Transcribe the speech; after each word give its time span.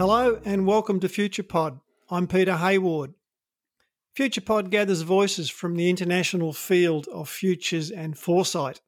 Hello 0.00 0.40
and 0.46 0.66
welcome 0.66 0.98
to 1.00 1.08
FuturePod. 1.08 1.78
I'm 2.08 2.26
Peter 2.26 2.56
Hayward. 2.56 3.12
FuturePod 4.16 4.70
gathers 4.70 5.02
voices 5.02 5.50
from 5.50 5.76
the 5.76 5.90
international 5.90 6.54
field 6.54 7.06
of 7.08 7.28
futures 7.28 7.90
and 7.90 8.16
foresight. 8.16 8.80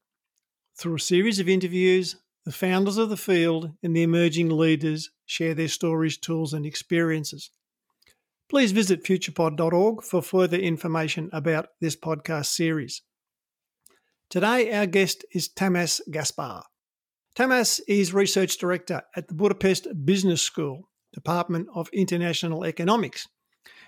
Through 0.79 0.95
a 0.95 1.01
series 1.01 1.39
of 1.39 1.51
interviews, 1.51 2.17
the 2.47 2.51
founders 2.51 2.97
of 2.97 3.11
the 3.11 3.19
field 3.19 3.73
and 3.83 3.95
the 3.95 4.03
emerging 4.03 4.49
leaders 4.49 5.11
share 5.27 5.53
their 5.53 5.69
stories, 5.69 6.17
tools, 6.17 6.55
and 6.55 6.65
experiences. 6.65 7.51
Please 8.49 8.73
visit 8.73 9.05
futurepod.org 9.05 10.03
for 10.03 10.23
further 10.23 10.57
information 10.57 11.29
about 11.31 11.67
this 11.83 11.95
podcast 11.95 12.47
series. 12.47 13.03
Today, 14.31 14.73
our 14.73 14.87
guest 14.87 15.27
is 15.35 15.47
Tamas 15.47 16.01
Gaspar. 16.11 16.63
Tamas 17.35 17.83
is 17.87 18.15
Research 18.15 18.57
Director 18.57 19.03
at 19.15 19.29
the 19.29 19.35
Budapest 19.35 19.89
Business 20.07 20.41
School 20.41 20.89
Department 21.13 21.69
of 21.75 21.89
International 21.93 22.65
Economics, 22.65 23.29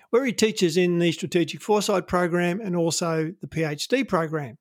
where 0.09 0.25
he 0.25 0.33
teaches 0.33 0.77
in 0.77 0.99
the 0.99 1.11
Strategic 1.11 1.61
Foresight 1.61 2.07
program 2.07 2.61
and 2.61 2.75
also 2.75 3.33
the 3.41 3.47
PhD 3.47 4.07
program. 4.07 4.57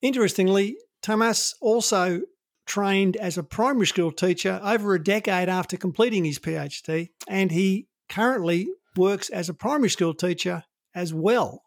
Interestingly, 0.00 0.76
Tamas 1.02 1.54
also 1.60 2.22
trained 2.66 3.16
as 3.16 3.36
a 3.36 3.42
primary 3.42 3.86
school 3.86 4.12
teacher 4.12 4.60
over 4.62 4.94
a 4.94 5.02
decade 5.02 5.48
after 5.48 5.76
completing 5.76 6.24
his 6.24 6.38
PhD, 6.38 7.08
and 7.28 7.50
he 7.50 7.88
currently 8.08 8.68
works 8.96 9.28
as 9.30 9.48
a 9.48 9.54
primary 9.54 9.90
school 9.90 10.14
teacher 10.14 10.64
as 10.94 11.12
well. 11.12 11.62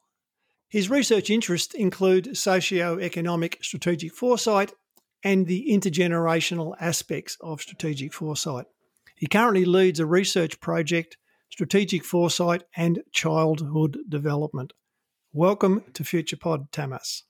His 0.70 0.90
research 0.90 1.30
interests 1.30 1.74
include 1.74 2.38
socio-economic 2.38 3.60
strategic 3.62 4.14
foresight 4.14 4.74
and 5.24 5.48
the 5.48 5.68
intergenerational 5.70 6.76
aspects 6.80 7.38
of 7.42 7.62
strategic 7.62 8.14
foresight. 8.14 8.66
He 9.16 9.28
currently 9.28 9.64
leads 9.64 10.00
a 10.02 10.06
research 10.06 10.60
project, 10.60 11.18
Strategic 11.50 12.04
Foresight 12.04 12.64
and 12.76 13.02
Childhood 13.14 14.00
Development. 14.10 14.74
Welcome 15.32 15.84
to 15.94 16.04
FuturePod, 16.04 16.72
Tamas. 16.72 17.24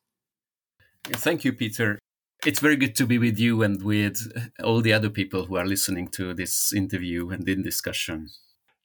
Thank 1.06 1.44
you, 1.44 1.54
Peter. 1.54 2.00
It's 2.44 2.60
very 2.60 2.76
good 2.76 2.96
to 2.96 3.06
be 3.06 3.20
with 3.20 3.38
you 3.38 3.62
and 3.62 3.84
with 3.84 4.32
all 4.64 4.82
the 4.82 4.94
other 4.94 5.12
people 5.12 5.46
who 5.46 5.58
are 5.58 5.66
listening 5.66 6.08
to 6.10 6.34
this 6.34 6.74
interview 6.74 7.30
and 7.30 7.48
in 7.48 7.62
discussion. 7.62 8.30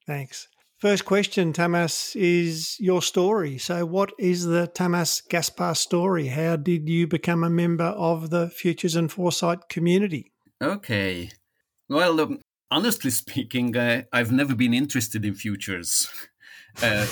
Thanks. 0.06 0.48
First 0.76 1.06
question, 1.06 1.54
Tamas, 1.54 2.14
is 2.16 2.76
your 2.80 3.00
story. 3.00 3.56
So, 3.56 3.86
what 3.86 4.12
is 4.18 4.44
the 4.44 4.66
Tamas 4.66 5.22
Gaspar 5.22 5.74
story? 5.74 6.28
How 6.28 6.56
did 6.56 6.88
you 6.88 7.06
become 7.06 7.44
a 7.44 7.50
member 7.50 7.84
of 7.84 8.28
the 8.28 8.48
Futures 8.48 8.96
and 8.96 9.10
Foresight 9.10 9.68
community? 9.70 10.32
Okay. 10.62 11.30
Well, 11.88 12.20
um, 12.20 12.40
honestly 12.70 13.10
speaking, 13.10 13.76
I, 13.76 14.06
I've 14.12 14.32
never 14.32 14.54
been 14.54 14.74
interested 14.74 15.24
in 15.24 15.34
futures. 15.34 16.08
Uh, 16.82 17.06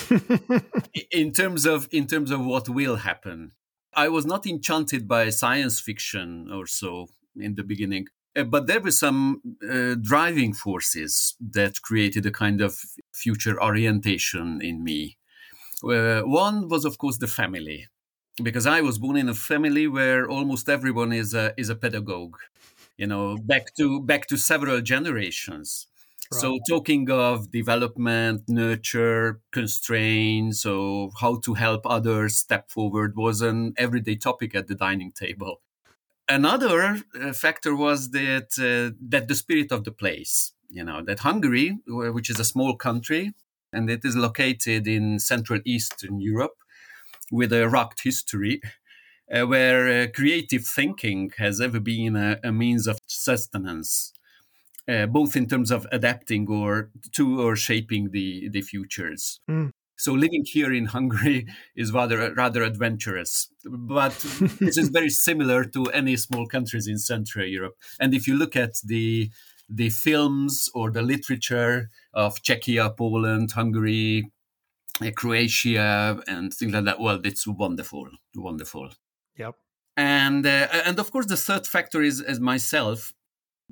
in 1.10 1.32
terms 1.32 1.66
of 1.66 1.88
in 1.90 2.06
terms 2.06 2.30
of 2.30 2.44
what 2.44 2.68
will 2.68 2.96
happen, 2.96 3.52
I 3.92 4.08
was 4.08 4.24
not 4.24 4.46
enchanted 4.46 5.08
by 5.08 5.30
science 5.30 5.80
fiction 5.80 6.50
or 6.52 6.66
so 6.66 7.08
in 7.36 7.54
the 7.56 7.64
beginning. 7.64 8.06
Uh, 8.36 8.44
but 8.44 8.66
there 8.66 8.80
were 8.80 8.92
some 8.92 9.40
uh, 9.68 9.96
driving 10.00 10.52
forces 10.52 11.34
that 11.40 11.82
created 11.82 12.24
a 12.26 12.30
kind 12.30 12.60
of 12.60 12.78
future 13.12 13.60
orientation 13.60 14.60
in 14.62 14.84
me. 14.84 15.18
Uh, 15.82 16.20
one 16.20 16.68
was, 16.68 16.84
of 16.84 16.98
course, 16.98 17.18
the 17.18 17.26
family, 17.26 17.86
because 18.42 18.66
I 18.66 18.80
was 18.80 18.98
born 18.98 19.16
in 19.16 19.28
a 19.28 19.34
family 19.34 19.88
where 19.88 20.28
almost 20.28 20.68
everyone 20.68 21.12
is 21.12 21.34
a, 21.34 21.54
is 21.56 21.68
a 21.68 21.76
pedagogue. 21.76 22.36
You 22.98 23.06
know, 23.06 23.38
back 23.38 23.74
to 23.76 24.02
back 24.02 24.26
to 24.28 24.36
several 24.36 24.80
generations. 24.82 25.86
Right. 26.30 26.40
So, 26.42 26.58
talking 26.68 27.10
of 27.10 27.50
development, 27.50 28.42
nurture, 28.48 29.40
constraints, 29.50 30.60
so 30.60 31.10
how 31.20 31.36
to 31.40 31.54
help 31.54 31.86
others 31.86 32.36
step 32.36 32.70
forward 32.70 33.16
was 33.16 33.40
an 33.40 33.72
everyday 33.78 34.16
topic 34.16 34.54
at 34.54 34.66
the 34.66 34.74
dining 34.74 35.12
table 35.12 35.62
another 36.28 37.02
uh, 37.20 37.32
factor 37.32 37.74
was 37.74 38.10
that 38.10 38.50
uh, 38.58 38.94
that 39.00 39.28
the 39.28 39.34
spirit 39.34 39.72
of 39.72 39.84
the 39.84 39.92
place 39.92 40.52
you 40.68 40.84
know 40.84 41.02
that 41.02 41.20
hungary 41.20 41.78
which 41.86 42.28
is 42.28 42.38
a 42.38 42.44
small 42.44 42.76
country 42.76 43.32
and 43.72 43.88
it 43.90 44.04
is 44.04 44.16
located 44.16 44.86
in 44.86 45.18
central 45.18 45.60
eastern 45.64 46.20
europe 46.20 46.58
with 47.32 47.52
a 47.52 47.68
rugged 47.68 48.00
history 48.02 48.60
uh, 49.32 49.42
where 49.46 49.88
uh, 49.88 50.06
creative 50.14 50.64
thinking 50.64 51.30
has 51.38 51.60
ever 51.60 51.80
been 51.80 52.16
a, 52.16 52.38
a 52.42 52.52
means 52.52 52.86
of 52.86 52.98
sustenance 53.06 54.12
uh, 54.88 55.06
both 55.06 55.36
in 55.36 55.46
terms 55.46 55.70
of 55.70 55.86
adapting 55.92 56.48
or 56.48 56.90
to 57.12 57.40
or 57.40 57.56
shaping 57.56 58.10
the 58.10 58.48
the 58.48 58.62
futures 58.62 59.40
mm. 59.50 59.70
So 60.00 60.12
living 60.12 60.44
here 60.44 60.72
in 60.72 60.86
Hungary 60.86 61.46
is 61.76 61.92
rather 61.92 62.32
rather 62.32 62.62
adventurous, 62.62 63.50
but 63.64 64.12
this 64.60 64.78
is 64.78 64.90
very 64.90 65.10
similar 65.10 65.64
to 65.64 65.86
any 65.86 66.16
small 66.16 66.46
countries 66.46 66.86
in 66.86 66.98
Central 66.98 67.46
Europe. 67.46 67.74
And 67.98 68.14
if 68.14 68.28
you 68.28 68.36
look 68.36 68.54
at 68.54 68.74
the 68.84 69.30
the 69.68 69.90
films 69.90 70.70
or 70.72 70.90
the 70.92 71.02
literature 71.02 71.90
of 72.14 72.40
Czechia, 72.42 72.96
Poland, 72.96 73.50
Hungary, 73.52 74.30
uh, 75.02 75.10
Croatia, 75.14 76.22
and 76.26 76.54
things 76.54 76.72
like 76.72 76.84
that, 76.84 77.00
well, 77.00 77.20
it's 77.24 77.46
wonderful, 77.46 78.08
wonderful. 78.36 78.90
Yep. 79.38 79.54
And 79.96 80.46
uh, 80.46 80.68
and 80.86 80.98
of 80.98 81.10
course, 81.10 81.26
the 81.26 81.36
third 81.36 81.66
factor 81.66 82.02
is 82.02 82.20
as 82.20 82.38
myself 82.40 83.12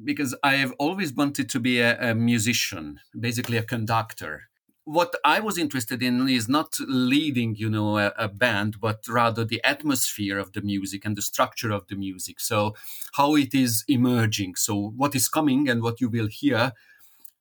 because 0.02 0.34
I 0.42 0.56
have 0.56 0.72
always 0.78 1.12
wanted 1.12 1.48
to 1.50 1.60
be 1.60 1.80
a, 1.80 2.10
a 2.10 2.14
musician, 2.14 3.00
basically 3.18 3.56
a 3.56 3.62
conductor 3.62 4.48
what 4.86 5.16
I 5.24 5.40
was 5.40 5.58
interested 5.58 6.00
in 6.00 6.28
is 6.28 6.48
not 6.48 6.76
leading, 6.78 7.56
you 7.56 7.68
know, 7.68 7.98
a, 7.98 8.12
a, 8.16 8.28
band, 8.28 8.80
but 8.80 9.00
rather 9.08 9.44
the 9.44 9.60
atmosphere 9.64 10.38
of 10.38 10.52
the 10.52 10.62
music 10.62 11.04
and 11.04 11.16
the 11.16 11.22
structure 11.22 11.72
of 11.72 11.88
the 11.88 11.96
music. 11.96 12.38
So 12.38 12.76
how 13.14 13.34
it 13.34 13.52
is 13.52 13.84
emerging. 13.88 14.54
So 14.54 14.92
what 14.96 15.16
is 15.16 15.28
coming 15.28 15.68
and 15.68 15.82
what 15.82 16.00
you 16.00 16.08
will 16.08 16.28
hear, 16.28 16.72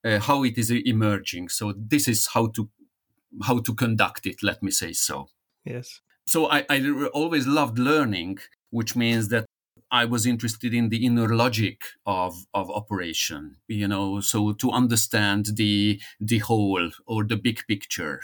uh, 0.03 0.19
how 0.21 0.43
it 0.43 0.57
is 0.57 0.71
emerging. 0.71 1.49
So 1.49 1.71
this 1.77 2.07
is 2.07 2.29
how 2.33 2.47
to 2.47 2.67
how 3.43 3.59
to 3.59 3.75
conduct 3.75 4.25
it. 4.25 4.41
Let 4.41 4.63
me 4.63 4.71
say 4.71 4.93
so. 4.93 5.27
Yes. 5.63 6.01
So 6.27 6.49
I, 6.49 6.65
I 6.69 7.07
always 7.13 7.45
loved 7.47 7.77
learning, 7.77 8.39
which 8.71 8.95
means 8.95 9.29
that 9.29 9.45
I 9.91 10.05
was 10.05 10.25
interested 10.25 10.73
in 10.73 10.89
the 10.89 11.05
inner 11.05 11.29
logic 11.35 11.83
of, 12.05 12.45
of 12.53 12.69
operation, 12.71 13.57
you 13.67 13.87
know, 13.87 14.19
so 14.19 14.51
to 14.53 14.71
understand 14.71 15.51
the 15.55 16.01
the 16.19 16.39
whole 16.39 16.89
or 17.05 17.23
the 17.23 17.37
big 17.37 17.65
picture. 17.67 18.21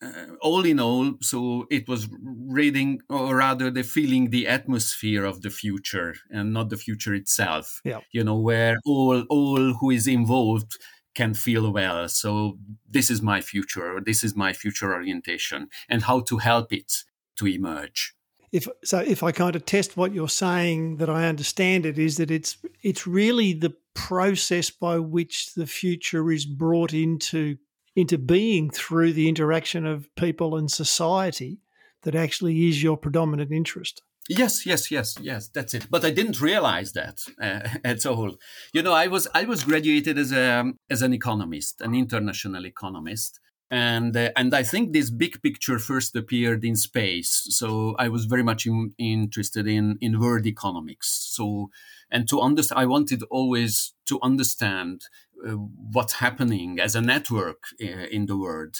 Uh, 0.00 0.36
all 0.40 0.64
in 0.64 0.78
all, 0.78 1.14
so 1.20 1.66
it 1.72 1.88
was 1.88 2.06
reading, 2.22 3.00
or 3.10 3.34
rather, 3.36 3.68
the 3.68 3.82
feeling 3.82 4.30
the 4.30 4.46
atmosphere 4.46 5.24
of 5.24 5.42
the 5.42 5.50
future 5.50 6.14
and 6.30 6.52
not 6.52 6.70
the 6.70 6.76
future 6.76 7.14
itself. 7.14 7.80
Yeah. 7.84 8.00
You 8.12 8.22
know, 8.22 8.38
where 8.38 8.76
all 8.86 9.22
all 9.28 9.74
who 9.74 9.90
is 9.90 10.06
involved 10.06 10.78
can 11.16 11.34
feel 11.34 11.72
well. 11.72 12.08
So 12.08 12.58
this 12.88 13.10
is 13.10 13.20
my 13.22 13.40
future. 13.40 14.00
This 14.00 14.22
is 14.22 14.36
my 14.36 14.52
future 14.52 14.94
orientation, 14.94 15.68
and 15.88 16.02
how 16.04 16.20
to 16.20 16.36
help 16.36 16.72
it 16.72 17.04
to 17.38 17.46
emerge. 17.46 18.14
If 18.50 18.66
so 18.82 18.98
if 19.00 19.22
i 19.22 19.30
kind 19.30 19.54
of 19.56 19.66
test 19.66 19.96
what 19.96 20.14
you're 20.14 20.28
saying 20.28 20.96
that 20.96 21.10
i 21.10 21.26
understand 21.26 21.84
it 21.84 21.98
is 21.98 22.16
that 22.16 22.30
it's 22.30 22.56
it's 22.82 23.06
really 23.06 23.52
the 23.52 23.74
process 23.94 24.70
by 24.70 24.98
which 24.98 25.54
the 25.54 25.66
future 25.66 26.30
is 26.30 26.46
brought 26.46 26.94
into 26.94 27.58
into 27.94 28.16
being 28.16 28.70
through 28.70 29.12
the 29.12 29.28
interaction 29.28 29.84
of 29.84 30.08
people 30.14 30.56
and 30.56 30.70
society 30.70 31.58
that 32.04 32.14
actually 32.14 32.68
is 32.68 32.82
your 32.82 32.96
predominant 32.96 33.50
interest. 33.50 34.02
Yes 34.28 34.64
yes 34.64 34.90
yes 34.90 35.16
yes 35.20 35.48
that's 35.48 35.74
it. 35.74 35.88
But 35.90 36.04
i 36.04 36.10
didn't 36.10 36.40
realize 36.40 36.92
that 36.92 37.18
uh, 37.42 37.68
at 37.84 38.06
all. 38.06 38.36
You 38.72 38.82
know 38.82 38.92
i 38.92 39.08
was 39.08 39.28
i 39.34 39.44
was 39.44 39.64
graduated 39.64 40.16
as 40.16 40.32
a 40.32 40.72
as 40.88 41.02
an 41.02 41.12
economist 41.12 41.80
an 41.82 41.94
international 41.94 42.64
economist 42.64 43.40
and 43.70 44.16
uh, 44.16 44.30
and 44.36 44.54
I 44.54 44.62
think 44.62 44.92
this 44.92 45.10
big 45.10 45.42
picture 45.42 45.78
first 45.78 46.16
appeared 46.16 46.64
in 46.64 46.76
space. 46.76 47.46
So 47.50 47.94
I 47.98 48.08
was 48.08 48.24
very 48.24 48.42
much 48.42 48.66
in, 48.66 48.94
interested 48.98 49.66
in 49.66 49.98
in 50.00 50.20
world 50.20 50.46
economics. 50.46 51.08
So 51.36 51.70
and 52.10 52.28
to 52.28 52.40
understand, 52.40 52.80
I 52.80 52.86
wanted 52.86 53.22
always 53.30 53.92
to 54.06 54.18
understand 54.22 55.02
uh, 55.46 55.52
what's 55.52 56.14
happening 56.14 56.80
as 56.80 56.94
a 56.94 57.02
network 57.02 57.64
uh, 57.82 58.06
in 58.10 58.26
the 58.26 58.36
world, 58.36 58.76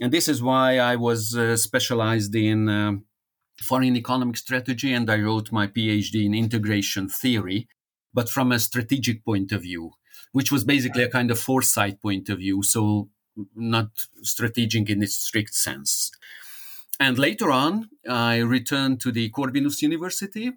and 0.00 0.12
this 0.12 0.28
is 0.28 0.42
why 0.42 0.78
I 0.78 0.96
was 0.96 1.36
uh, 1.36 1.56
specialized 1.56 2.34
in. 2.34 2.68
Um, 2.68 3.04
foreign 3.60 3.94
economic 3.94 4.36
strategy, 4.36 4.92
and 4.92 5.08
I 5.08 5.20
wrote 5.20 5.52
my 5.52 5.68
PhD 5.68 6.24
in 6.24 6.34
integration 6.34 7.08
theory, 7.08 7.68
but 8.12 8.28
from 8.28 8.50
a 8.50 8.58
strategic 8.58 9.24
point 9.24 9.52
of 9.52 9.62
view, 9.62 9.92
which 10.32 10.50
was 10.50 10.64
basically 10.64 11.04
a 11.04 11.08
kind 11.08 11.30
of 11.30 11.38
foresight 11.38 12.00
point 12.02 12.28
of 12.28 12.38
view. 12.38 12.62
So 12.64 13.08
not 13.54 13.90
strategic 14.22 14.90
in 14.90 15.02
its 15.02 15.14
strict 15.14 15.54
sense. 15.54 16.10
And 17.00 17.18
later 17.18 17.50
on, 17.50 17.88
I 18.08 18.38
returned 18.38 19.00
to 19.00 19.10
the 19.10 19.30
Corvinus 19.30 19.82
University, 19.82 20.52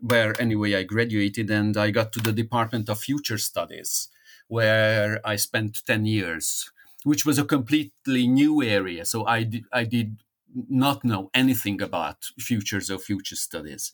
where 0.00 0.40
anyway 0.40 0.74
I 0.74 0.84
graduated, 0.84 1.50
and 1.50 1.76
I 1.76 1.90
got 1.90 2.12
to 2.12 2.20
the 2.20 2.32
Department 2.32 2.88
of 2.88 3.00
Future 3.00 3.38
Studies, 3.38 4.08
where 4.48 5.20
I 5.24 5.36
spent 5.36 5.84
10 5.86 6.06
years, 6.06 6.70
which 7.04 7.26
was 7.26 7.38
a 7.38 7.44
completely 7.44 8.26
new 8.26 8.62
area. 8.62 9.04
So 9.04 9.26
I 9.26 9.42
did, 9.42 9.64
I 9.72 9.84
did 9.84 10.22
not 10.54 11.04
know 11.04 11.30
anything 11.34 11.82
about 11.82 12.24
futures 12.38 12.90
or 12.90 12.98
future 12.98 13.36
studies. 13.36 13.92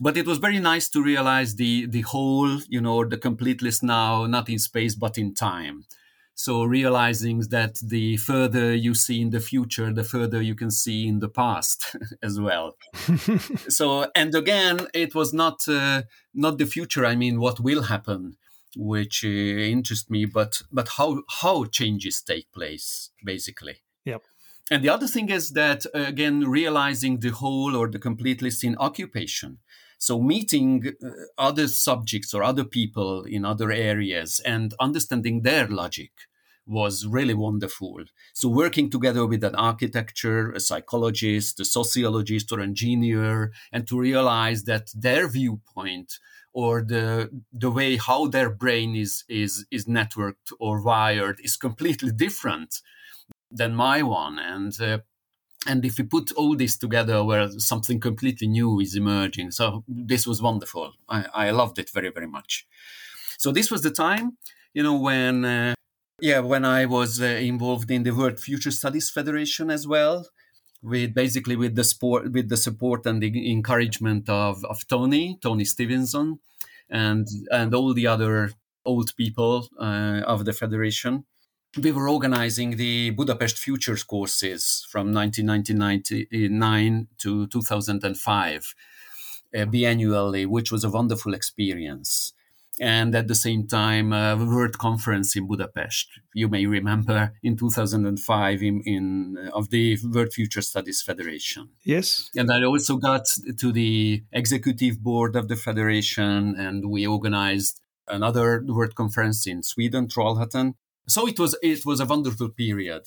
But 0.00 0.16
it 0.16 0.26
was 0.26 0.38
very 0.38 0.58
nice 0.58 0.88
to 0.90 1.02
realize 1.02 1.56
the, 1.56 1.86
the 1.86 2.02
whole, 2.02 2.60
you 2.68 2.80
know, 2.80 3.04
the 3.04 3.18
completeness 3.18 3.82
now, 3.82 4.26
not 4.26 4.48
in 4.48 4.58
space, 4.58 4.94
but 4.94 5.18
in 5.18 5.34
time. 5.34 5.84
So 6.44 6.64
realizing 6.64 7.40
that 7.50 7.74
the 7.82 8.16
further 8.16 8.74
you 8.74 8.94
see 8.94 9.20
in 9.20 9.28
the 9.28 9.40
future, 9.40 9.92
the 9.92 10.04
further 10.04 10.40
you 10.40 10.54
can 10.54 10.70
see 10.70 11.06
in 11.06 11.18
the 11.20 11.28
past 11.28 11.94
as 12.22 12.40
well. 12.40 12.78
so 13.68 14.06
and 14.14 14.34
again, 14.34 14.86
it 14.94 15.14
was 15.14 15.34
not 15.34 15.68
uh, 15.68 16.04
not 16.32 16.56
the 16.56 16.64
future. 16.64 17.04
I 17.04 17.14
mean, 17.14 17.40
what 17.40 17.60
will 17.60 17.82
happen, 17.82 18.38
which 18.74 19.22
uh, 19.22 19.28
interests 19.28 20.08
me, 20.08 20.24
but 20.24 20.62
but 20.72 20.88
how 20.96 21.24
how 21.42 21.66
changes 21.66 22.22
take 22.22 22.50
place 22.52 23.10
basically. 23.22 23.82
Yep. 24.06 24.22
And 24.70 24.82
the 24.82 24.88
other 24.88 25.08
thing 25.08 25.28
is 25.28 25.50
that 25.50 25.84
uh, 25.94 26.04
again, 26.14 26.48
realizing 26.48 27.20
the 27.20 27.32
whole 27.32 27.76
or 27.76 27.86
the 27.90 27.98
complete 27.98 28.40
list 28.40 28.64
in 28.64 28.78
occupation. 28.78 29.58
So 29.98 30.18
meeting 30.18 30.94
uh, 31.04 31.10
other 31.36 31.68
subjects 31.68 32.32
or 32.32 32.42
other 32.42 32.64
people 32.64 33.24
in 33.24 33.44
other 33.44 33.70
areas 33.70 34.40
and 34.46 34.72
understanding 34.80 35.42
their 35.42 35.68
logic 35.68 36.12
was 36.66 37.06
really 37.06 37.34
wonderful. 37.34 38.04
So 38.32 38.48
working 38.48 38.90
together 38.90 39.26
with 39.26 39.42
an 39.44 39.54
architecture, 39.54 40.52
a 40.52 40.60
psychologist, 40.60 41.60
a 41.60 41.64
sociologist 41.64 42.52
or 42.52 42.60
engineer, 42.60 43.52
and 43.72 43.86
to 43.88 43.98
realize 43.98 44.64
that 44.64 44.90
their 44.94 45.28
viewpoint 45.28 46.18
or 46.52 46.82
the 46.82 47.30
the 47.52 47.70
way 47.70 47.96
how 47.96 48.26
their 48.26 48.50
brain 48.50 48.96
is 48.96 49.24
is 49.28 49.66
is 49.70 49.86
networked 49.86 50.52
or 50.58 50.82
wired 50.82 51.38
is 51.42 51.56
completely 51.56 52.10
different 52.10 52.80
than 53.50 53.74
my 53.74 54.02
one. 54.02 54.38
And 54.38 54.80
uh, 54.80 54.98
and 55.66 55.84
if 55.84 55.98
we 55.98 56.04
put 56.04 56.32
all 56.32 56.56
this 56.56 56.78
together 56.78 57.22
where 57.24 57.50
something 57.58 58.00
completely 58.00 58.48
new 58.48 58.80
is 58.80 58.96
emerging. 58.96 59.50
So 59.50 59.84
this 59.86 60.26
was 60.26 60.40
wonderful. 60.40 60.94
I, 61.08 61.26
I 61.34 61.50
loved 61.50 61.78
it 61.78 61.90
very 61.90 62.10
very 62.10 62.26
much. 62.26 62.66
So 63.38 63.52
this 63.52 63.70
was 63.70 63.82
the 63.82 63.90
time 63.90 64.38
you 64.74 64.82
know 64.82 64.98
when 64.98 65.44
uh, 65.44 65.74
yeah, 66.20 66.40
when 66.40 66.64
I 66.64 66.86
was 66.86 67.20
uh, 67.20 67.24
involved 67.24 67.90
in 67.90 68.02
the 68.02 68.12
World 68.12 68.38
Future 68.40 68.70
Studies 68.70 69.10
Federation 69.10 69.70
as 69.70 69.86
well, 69.86 70.26
with 70.82 71.14
basically 71.14 71.56
with 71.56 71.74
the 71.74 71.84
sport, 71.84 72.32
with 72.32 72.48
the 72.48 72.56
support 72.56 73.06
and 73.06 73.22
the 73.22 73.50
encouragement 73.50 74.28
of, 74.28 74.64
of 74.64 74.86
Tony, 74.86 75.38
Tony 75.42 75.64
Stevenson, 75.64 76.38
and 76.88 77.26
and 77.50 77.74
all 77.74 77.94
the 77.94 78.06
other 78.06 78.52
old 78.84 79.14
people 79.16 79.68
uh, 79.78 80.22
of 80.26 80.44
the 80.44 80.52
federation. 80.52 81.24
We 81.80 81.92
were 81.92 82.08
organizing 82.08 82.76
the 82.76 83.10
Budapest 83.10 83.56
Futures 83.56 84.02
courses 84.02 84.84
from 84.90 85.12
1999 85.12 87.06
to 87.18 87.46
2005 87.46 88.74
uh, 89.54 89.58
biannually, 89.58 90.46
which 90.46 90.72
was 90.72 90.82
a 90.82 90.90
wonderful 90.90 91.32
experience 91.32 92.32
and 92.78 93.14
at 93.14 93.28
the 93.28 93.34
same 93.34 93.66
time 93.66 94.12
a 94.12 94.36
world 94.36 94.78
conference 94.78 95.36
in 95.36 95.46
budapest. 95.46 96.08
You 96.34 96.48
may 96.48 96.66
remember 96.66 97.32
in 97.42 97.56
2005 97.56 98.62
in, 98.62 98.82
in 98.84 99.36
uh, 99.38 99.50
of 99.56 99.70
the 99.70 99.98
world 100.12 100.32
future 100.32 100.62
studies 100.62 101.02
federation. 101.02 101.70
Yes. 101.84 102.30
And 102.36 102.50
i 102.52 102.62
also 102.62 102.96
got 102.96 103.26
to 103.58 103.72
the 103.72 104.22
executive 104.32 105.02
board 105.02 105.36
of 105.36 105.48
the 105.48 105.56
federation 105.56 106.54
and 106.56 106.90
we 106.90 107.06
organized 107.06 107.80
another 108.08 108.64
world 108.66 108.94
conference 108.94 109.46
in 109.46 109.62
sweden 109.62 110.08
trollhättan. 110.08 110.74
So 111.08 111.26
it 111.26 111.38
was 111.38 111.56
it 111.62 111.84
was 111.84 112.00
a 112.00 112.06
wonderful 112.06 112.50
period. 112.50 113.02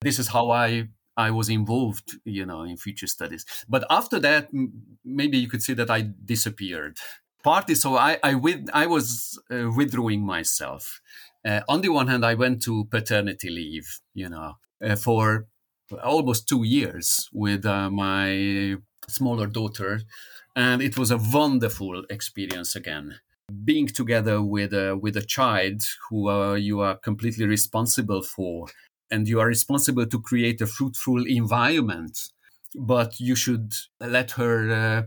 This 0.00 0.18
is 0.18 0.28
how 0.28 0.50
i 0.50 0.88
I 1.18 1.32
was 1.32 1.48
involved, 1.48 2.12
you 2.24 2.46
know, 2.46 2.62
in 2.62 2.76
future 2.76 3.08
studies. 3.08 3.44
But 3.68 3.84
after 3.90 4.20
that, 4.20 4.50
maybe 5.04 5.36
you 5.36 5.48
could 5.48 5.64
say 5.64 5.74
that 5.74 5.90
I 5.90 6.02
disappeared 6.24 6.98
partly 7.42 7.74
so 7.74 7.96
I 7.96 8.18
I, 8.22 8.34
with, 8.34 8.68
I 8.72 8.86
was 8.86 9.38
uh, 9.50 9.70
withdrawing 9.76 10.24
myself. 10.24 11.00
Uh, 11.44 11.60
on 11.68 11.80
the 11.80 11.88
one 11.88 12.08
hand, 12.08 12.24
I 12.24 12.34
went 12.34 12.62
to 12.62 12.84
paternity 12.86 13.48
leave, 13.48 14.00
you 14.14 14.28
know, 14.28 14.54
uh, 14.84 14.96
for 14.96 15.46
almost 16.02 16.48
two 16.48 16.64
years 16.64 17.28
with 17.32 17.64
uh, 17.64 17.90
my 17.90 18.76
smaller 19.08 19.46
daughter, 19.46 20.00
and 20.54 20.82
it 20.82 20.98
was 20.98 21.10
a 21.10 21.18
wonderful 21.18 22.04
experience 22.10 22.76
again. 22.76 23.20
Being 23.64 23.86
together 23.86 24.42
with 24.42 24.74
a, 24.74 24.96
with 24.96 25.16
a 25.16 25.22
child 25.22 25.82
who 26.10 26.28
uh, 26.28 26.54
you 26.54 26.80
are 26.80 26.96
completely 26.96 27.46
responsible 27.46 28.22
for, 28.22 28.66
and 29.10 29.26
you 29.26 29.40
are 29.40 29.46
responsible 29.46 30.06
to 30.06 30.20
create 30.20 30.60
a 30.60 30.66
fruitful 30.66 31.24
environment, 31.26 32.28
but 32.74 33.18
you 33.20 33.34
should 33.34 33.72
let 34.00 34.32
her 34.32 34.70
uh, 34.70 35.02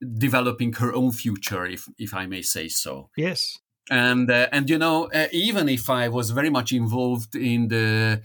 developing 0.00 0.72
her 0.74 0.92
own 0.92 1.12
future, 1.12 1.66
if 1.66 1.88
if 1.98 2.14
I 2.14 2.26
may 2.26 2.42
say 2.42 2.68
so. 2.68 3.10
Yes. 3.16 3.58
And 3.90 4.30
uh, 4.30 4.48
and 4.52 4.68
you 4.68 4.78
know, 4.78 5.08
uh, 5.14 5.28
even 5.32 5.68
if 5.68 5.88
I 5.88 6.08
was 6.08 6.30
very 6.30 6.50
much 6.50 6.72
involved 6.72 7.34
in 7.34 7.68
the 7.68 8.22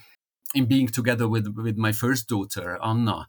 in 0.53 0.65
being 0.65 0.87
together 0.87 1.27
with 1.27 1.47
with 1.55 1.77
my 1.77 1.91
first 1.91 2.27
daughter 2.27 2.77
Anna, 2.83 3.27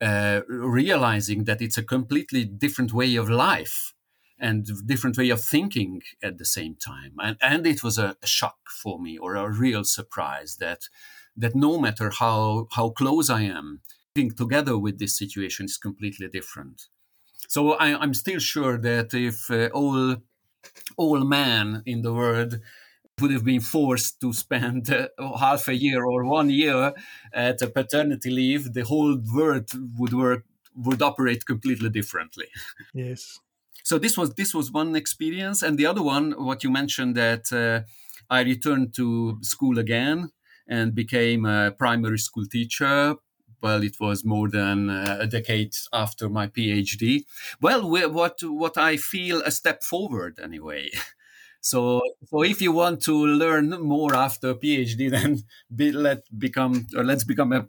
uh, 0.00 0.42
realizing 0.48 1.44
that 1.44 1.62
it's 1.62 1.78
a 1.78 1.82
completely 1.82 2.44
different 2.44 2.92
way 2.92 3.16
of 3.16 3.28
life 3.30 3.92
and 4.38 4.66
different 4.86 5.18
way 5.18 5.30
of 5.30 5.42
thinking 5.42 6.00
at 6.22 6.38
the 6.38 6.44
same 6.44 6.76
time, 6.76 7.14
and 7.18 7.36
and 7.40 7.66
it 7.66 7.82
was 7.82 7.98
a, 7.98 8.16
a 8.22 8.26
shock 8.26 8.58
for 8.82 8.98
me 9.00 9.18
or 9.18 9.36
a 9.36 9.50
real 9.50 9.84
surprise 9.84 10.56
that 10.56 10.88
that 11.36 11.54
no 11.54 11.78
matter 11.78 12.10
how 12.10 12.68
how 12.72 12.90
close 12.90 13.30
I 13.30 13.42
am, 13.42 13.80
being 14.14 14.30
together 14.30 14.78
with 14.78 14.98
this 14.98 15.16
situation 15.16 15.66
is 15.66 15.78
completely 15.78 16.28
different. 16.28 16.88
So 17.50 17.72
I, 17.72 18.00
am 18.00 18.14
still 18.14 18.38
sure 18.38 18.78
that 18.78 19.12
if 19.12 19.50
uh, 19.50 19.70
all 19.74 20.16
all 20.96 21.24
men 21.24 21.82
in 21.84 22.02
the 22.02 22.12
world 22.12 22.60
would 23.20 23.32
have 23.32 23.44
been 23.44 23.60
forced 23.60 24.20
to 24.20 24.32
spend 24.32 24.88
uh, 24.88 25.08
half 25.36 25.66
a 25.66 25.74
year 25.74 26.04
or 26.04 26.24
one 26.24 26.48
year 26.48 26.92
at 27.32 27.60
a 27.60 27.66
paternity 27.66 28.30
leave, 28.30 28.72
the 28.72 28.84
whole 28.84 29.18
world 29.34 29.68
would 29.98 30.12
work 30.12 30.44
would 30.76 31.02
operate 31.02 31.44
completely 31.44 31.90
differently. 31.90 32.46
Yes. 32.94 33.40
So 33.82 33.98
this 33.98 34.16
was 34.16 34.32
this 34.34 34.54
was 34.54 34.70
one 34.70 34.94
experience, 34.94 35.60
and 35.66 35.76
the 35.76 35.86
other 35.86 36.04
one, 36.04 36.26
what 36.38 36.62
you 36.62 36.70
mentioned 36.70 37.16
that 37.16 37.52
uh, 37.52 37.80
I 38.32 38.42
returned 38.42 38.94
to 38.94 39.38
school 39.42 39.76
again 39.80 40.30
and 40.68 40.94
became 40.94 41.44
a 41.46 41.72
primary 41.72 42.20
school 42.20 42.46
teacher 42.46 43.16
well, 43.62 43.82
it 43.82 43.96
was 44.00 44.24
more 44.24 44.48
than 44.48 44.90
uh, 44.90 45.18
a 45.20 45.26
decade 45.26 45.74
after 45.92 46.28
my 46.28 46.46
PhD. 46.46 47.24
Well, 47.60 47.88
what 47.90 48.42
what 48.42 48.78
I 48.78 48.96
feel 48.96 49.42
a 49.42 49.50
step 49.50 49.82
forward 49.82 50.38
anyway. 50.42 50.90
So, 51.62 52.00
so 52.28 52.42
if 52.42 52.62
you 52.62 52.72
want 52.72 53.02
to 53.02 53.14
learn 53.14 53.70
more 53.82 54.14
after 54.14 54.54
PhD, 54.54 55.10
then 55.16 55.42
be, 55.74 55.92
let 55.92 56.22
become 56.38 56.86
or 56.96 57.04
let's 57.04 57.24
become 57.24 57.52
a, 57.52 57.66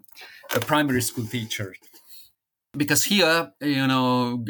a 0.55 0.59
primary 0.59 1.01
school 1.01 1.25
teacher, 1.25 1.75
because 2.75 3.03
here, 3.03 3.51
you 3.59 3.87
know, 3.87 4.45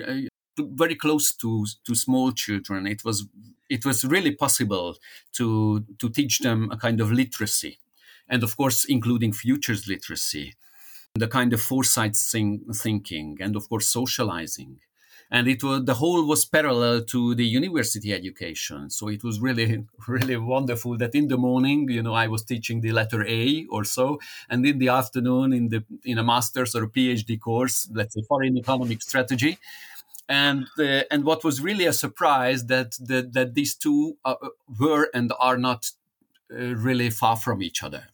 very 0.60 0.96
close 0.96 1.34
to 1.38 1.66
to 1.86 1.96
small 1.96 2.32
children, 2.32 2.86
it 2.86 3.04
was 3.04 3.28
it 3.70 3.86
was 3.86 4.06
really 4.06 4.32
possible 4.32 4.96
to 5.34 5.86
to 5.98 6.10
teach 6.10 6.40
them 6.40 6.70
a 6.72 6.78
kind 6.78 7.02
of 7.02 7.12
literacy, 7.12 7.80
and 8.30 8.44
of 8.44 8.56
course, 8.56 8.86
including 8.86 9.34
futures 9.34 9.88
literacy 9.88 10.54
the 11.16 11.28
kind 11.28 11.54
of 11.54 11.62
foresight 11.62 12.16
thinking 12.16 13.38
and 13.42 13.56
of 13.56 13.68
course 13.70 13.88
socializing. 13.90 14.80
And 15.34 15.48
it 15.48 15.64
was 15.64 15.86
the 15.86 15.94
whole 15.94 16.26
was 16.28 16.44
parallel 16.44 17.04
to 17.06 17.36
the 17.36 17.46
university 17.46 18.12
education. 18.14 18.90
So 18.90 19.08
it 19.08 19.24
was 19.24 19.40
really 19.40 19.86
really 20.08 20.38
wonderful 20.38 20.98
that 20.98 21.16
in 21.16 21.28
the 21.28 21.38
morning 21.38 21.90
you 21.90 22.04
know 22.04 22.14
i 22.14 22.28
was 22.28 22.44
teaching 22.44 22.82
the 22.82 22.92
letter 22.92 23.26
a 23.26 23.66
or 23.70 23.84
so 23.84 24.20
and 24.50 24.66
in 24.66 24.78
the 24.80 24.90
afternoon 24.90 25.54
in 25.54 25.70
the 25.70 25.84
in 26.04 26.18
a 26.18 26.24
master's 26.24 26.76
or 26.76 26.84
a 26.84 26.90
phd 26.90 27.40
course 27.40 27.90
let's 27.94 28.14
say 28.14 28.24
foreign 28.28 28.58
economic 28.58 29.02
strategy. 29.02 29.58
And 30.28 30.68
uh, 30.80 31.04
and 31.12 31.24
what 31.26 31.44
was 31.44 31.62
really 31.62 31.86
a 31.86 31.94
surprise 31.94 32.66
that 32.68 32.98
that, 33.10 33.34
that 33.34 33.54
these 33.54 33.76
two 33.76 34.18
uh, 34.24 34.36
were 34.80 35.10
and 35.14 35.34
are 35.40 35.58
not 35.58 35.92
uh, 36.52 36.76
really 36.76 37.10
far 37.10 37.38
from 37.38 37.62
each 37.62 37.84
other. 37.84 38.08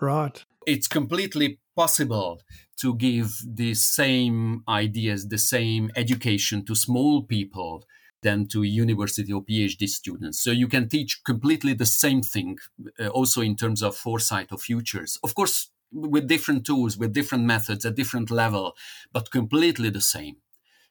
Right. 0.00 0.44
It's 0.66 0.88
completely 0.88 1.58
possible 1.76 2.40
to 2.80 2.94
give 2.96 3.38
the 3.46 3.74
same 3.74 4.62
ideas, 4.68 5.28
the 5.28 5.38
same 5.38 5.90
education 5.96 6.64
to 6.66 6.74
small 6.74 7.22
people 7.22 7.84
than 8.22 8.46
to 8.48 8.62
university 8.62 9.32
or 9.32 9.42
PhD 9.42 9.88
students. 9.88 10.42
So 10.42 10.50
you 10.50 10.68
can 10.68 10.88
teach 10.88 11.22
completely 11.24 11.74
the 11.74 11.86
same 11.86 12.22
thing, 12.22 12.58
uh, 12.98 13.08
also 13.08 13.40
in 13.40 13.56
terms 13.56 13.82
of 13.82 13.96
foresight 13.96 14.52
of 14.52 14.60
futures. 14.60 15.18
Of 15.22 15.34
course, 15.34 15.70
with 15.92 16.28
different 16.28 16.66
tools, 16.66 16.96
with 16.98 17.12
different 17.12 17.44
methods, 17.44 17.84
at 17.84 17.96
different 17.96 18.30
level, 18.30 18.76
but 19.12 19.30
completely 19.30 19.90
the 19.90 20.00
same. 20.00 20.36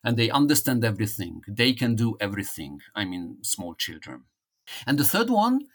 And 0.04 0.18
they 0.18 0.30
understand 0.30 0.84
everything. 0.84 1.42
They 1.48 1.74
can 1.74 1.96
do 1.96 2.18
everything. 2.20 2.80
I 2.96 3.06
mean, 3.06 3.38
small 3.42 3.76
children. 3.76 4.24
And 4.88 4.98
the 4.98 5.04
third 5.04 5.30
one 5.30 5.68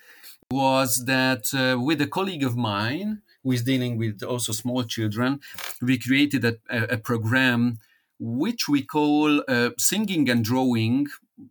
was 0.50 1.04
that 1.06 1.52
uh, 1.54 1.80
with 1.80 2.00
a 2.00 2.06
colleague 2.06 2.44
of 2.44 2.56
mine 2.56 3.22
who 3.44 3.52
is 3.52 3.62
dealing 3.62 3.98
with 3.98 4.22
also 4.22 4.52
small 4.52 4.82
children, 4.82 5.40
we 5.80 5.98
created 5.98 6.44
a, 6.44 6.56
a 6.70 6.96
program 6.96 7.78
which 8.18 8.68
we 8.68 8.82
call 8.82 9.42
uh, 9.46 9.70
singing 9.78 10.28
and 10.30 10.44
drawing. 10.44 11.06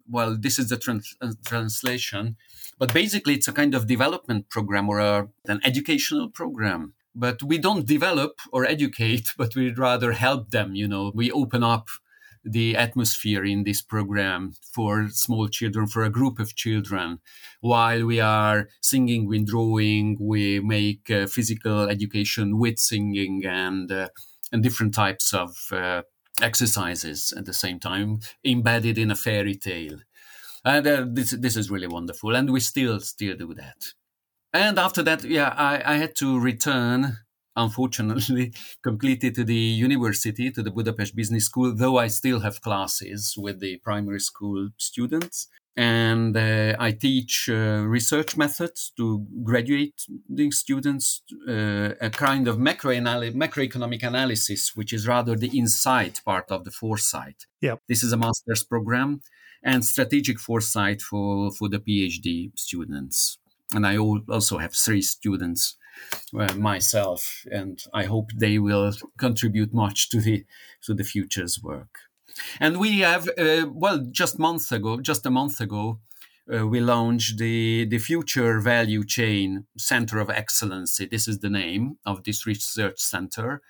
Well, 0.09 0.35
this 0.37 0.57
is 0.57 0.69
the 0.69 0.77
trans- 0.77 1.15
uh, 1.21 1.33
translation, 1.45 2.35
but 2.79 2.93
basically 2.93 3.35
it's 3.35 3.47
a 3.47 3.53
kind 3.53 3.75
of 3.75 3.87
development 3.87 4.49
program 4.49 4.89
or 4.89 4.99
a, 4.99 5.29
an 5.45 5.61
educational 5.63 6.29
program. 6.29 6.93
But 7.15 7.43
we 7.43 7.59
don't 7.59 7.85
develop 7.85 8.39
or 8.51 8.65
educate, 8.65 9.33
but 9.37 9.55
we 9.55 9.71
rather 9.71 10.13
help 10.13 10.49
them. 10.49 10.75
You 10.75 10.87
know, 10.87 11.11
we 11.13 11.31
open 11.31 11.63
up 11.63 11.89
the 12.43 12.75
atmosphere 12.75 13.43
in 13.45 13.63
this 13.63 13.81
program 13.81 14.53
for 14.73 15.07
small 15.09 15.47
children, 15.47 15.87
for 15.87 16.03
a 16.03 16.09
group 16.09 16.39
of 16.39 16.55
children. 16.55 17.19
While 17.61 18.05
we 18.05 18.19
are 18.19 18.67
singing 18.81 19.27
with 19.27 19.47
drawing, 19.47 20.17
we 20.19 20.59
make 20.59 21.09
uh, 21.09 21.27
physical 21.27 21.89
education 21.89 22.57
with 22.57 22.79
singing 22.79 23.43
and 23.45 23.91
uh, 23.91 24.09
and 24.51 24.61
different 24.61 24.93
types 24.93 25.33
of 25.33 25.55
uh, 25.71 26.03
exercises 26.41 27.33
at 27.35 27.45
the 27.45 27.53
same 27.53 27.79
time, 27.79 28.19
embedded 28.45 28.97
in 28.97 29.11
a 29.11 29.15
fairy 29.15 29.55
tale. 29.55 29.99
And 30.65 30.87
uh, 30.87 31.05
this 31.09 31.31
this 31.31 31.55
is 31.55 31.71
really 31.71 31.87
wonderful, 31.87 32.35
and 32.35 32.51
we 32.51 32.59
still 32.59 32.99
still 32.99 33.35
do 33.35 33.53
that. 33.55 33.93
And 34.53 34.77
after 34.77 35.01
that, 35.03 35.23
yeah, 35.23 35.53
I, 35.57 35.93
I 35.93 35.97
had 35.97 36.15
to 36.17 36.39
return 36.39 37.17
unfortunately 37.55 38.53
completed 38.83 39.35
to 39.35 39.43
the 39.43 39.55
university 39.55 40.51
to 40.51 40.63
the 40.63 40.71
budapest 40.71 41.15
business 41.15 41.45
school 41.45 41.73
though 41.75 41.97
i 41.97 42.07
still 42.07 42.39
have 42.39 42.61
classes 42.61 43.35
with 43.37 43.59
the 43.59 43.77
primary 43.77 44.19
school 44.19 44.69
students. 44.77 45.47
And 45.75 46.37
uh, 46.37 46.75
i 46.79 46.91
teach 46.91 47.49
uh, 47.49 47.83
research 47.97 48.37
methods 48.37 48.91
to 48.97 49.25
graduating 49.43 50.51
students 50.51 51.23
uh, 51.47 51.95
a 51.99 52.11
kind 52.11 52.47
of 52.47 52.59
macro 52.59 52.93
macroeconomic 52.93 54.03
analysis 54.03 54.75
which 54.75 54.93
is 54.93 55.07
rather 55.07 55.35
the 55.35 55.57
insight 55.57 56.21
part 56.23 56.51
of 56.51 56.63
the 56.63 56.71
foresight. 56.71 57.47
Yeah. 57.59 57.77
This 57.89 58.03
is 58.03 58.13
a 58.13 58.17
master's 58.17 58.63
program 58.63 59.21
and 59.63 59.83
strategic 59.83 60.39
foresight 60.39 61.01
for 61.01 61.51
for 61.51 61.67
the 61.69 61.79
phd 61.79 62.51
students. 62.55 63.39
And 63.73 63.87
i 63.87 63.97
also 63.97 64.59
have 64.59 64.73
three 64.73 65.01
students 65.01 65.75
myself, 66.55 67.45
and 67.51 67.83
I 67.93 68.05
hope 68.05 68.31
they 68.35 68.59
will 68.59 68.93
contribute 69.17 69.73
much 69.73 70.09
to 70.09 70.19
the 70.19 70.45
to 70.85 70.93
the 70.93 71.03
future's 71.03 71.61
work. 71.61 71.99
And 72.59 72.77
we 72.77 72.99
have, 72.99 73.29
uh, 73.37 73.67
well, 73.71 74.05
just 74.11 74.39
months 74.39 74.71
ago, 74.71 74.99
just 74.99 75.25
a 75.25 75.29
month 75.29 75.61
ago, 75.61 75.99
uh, 76.51 76.67
we 76.67 76.79
launched 76.79 77.37
the 77.37 77.85
the 77.85 77.99
Future 77.99 78.59
Value 78.59 79.03
Chain 79.05 79.65
Center 79.77 80.19
of 80.19 80.29
Excellence. 80.29 80.97
This 80.97 81.27
is 81.27 81.39
the 81.39 81.49
name 81.49 81.97
of 82.05 82.23
this 82.23 82.45
research 82.45 82.99
center, 82.99 83.61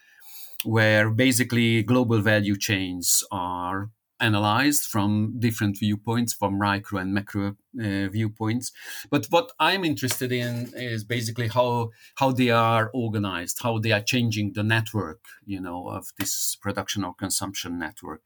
where 0.64 1.10
basically 1.10 1.84
global 1.84 2.22
value 2.22 2.58
chains 2.58 3.24
are 3.32 3.90
analyzed 4.24 4.84
from 4.84 5.36
different 5.38 5.78
viewpoints, 5.78 6.34
from 6.34 6.58
micro 6.58 7.00
and 7.00 7.14
macro 7.14 7.56
uh, 7.80 8.08
viewpoints. 8.08 8.72
But 9.10 9.28
what 9.30 9.52
I'm 9.60 9.84
interested 9.84 10.32
in 10.32 10.72
is 10.76 11.04
basically 11.04 11.50
how 11.50 11.92
how 12.16 12.32
they 12.32 12.50
are 12.50 12.90
organized, 12.94 13.58
how 13.62 13.80
they 13.80 13.92
are 13.92 14.02
changing 14.14 14.54
the 14.54 14.64
network, 14.64 15.22
you 15.46 15.60
know, 15.60 15.90
of 15.90 16.14
this 16.18 16.58
production 16.62 17.04
or 17.04 17.14
consumption 17.14 17.78
network, 17.78 18.26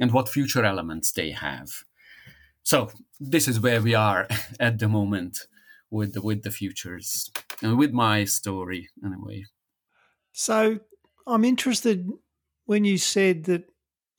and 0.00 0.12
what 0.12 0.28
future 0.28 0.64
elements 0.64 1.12
they 1.12 1.30
have. 1.30 1.68
So 2.62 2.90
this 3.18 3.48
is 3.48 3.60
where 3.60 3.80
we 3.80 3.94
are 3.94 4.28
at 4.60 4.78
the 4.78 4.88
moment 4.88 5.46
with 5.90 6.12
the, 6.14 6.20
with 6.20 6.42
the 6.42 6.50
futures 6.50 7.30
and 7.62 7.78
with 7.78 7.92
my 7.92 8.24
story 8.24 8.90
anyway. 9.02 9.46
So 10.32 10.80
I'm 11.26 11.44
interested 11.44 12.08
when 12.66 12.84
you 12.84 12.98
said 12.98 13.44
that 13.44 13.64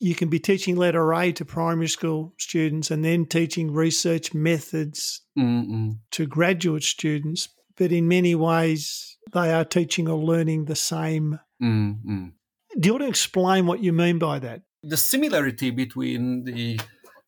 you 0.00 0.14
can 0.14 0.30
be 0.30 0.40
teaching 0.40 0.76
letter 0.76 1.12
A 1.12 1.30
to 1.32 1.44
primary 1.44 1.88
school 1.88 2.32
students 2.38 2.90
and 2.90 3.04
then 3.04 3.26
teaching 3.26 3.70
research 3.70 4.32
methods 4.32 5.20
Mm-mm. 5.38 5.98
to 6.12 6.26
graduate 6.26 6.82
students, 6.82 7.48
but 7.76 7.92
in 7.92 8.08
many 8.08 8.34
ways 8.34 9.18
they 9.32 9.52
are 9.52 9.64
teaching 9.64 10.08
or 10.08 10.18
learning 10.18 10.64
the 10.64 10.74
same. 10.74 11.38
Mm-mm. 11.62 12.32
Do 12.78 12.86
you 12.86 12.92
want 12.94 13.04
to 13.04 13.08
explain 13.08 13.66
what 13.66 13.82
you 13.82 13.92
mean 13.92 14.18
by 14.18 14.38
that? 14.38 14.62
The 14.82 14.96
similarity 14.96 15.70
between 15.70 16.44
the 16.44 16.80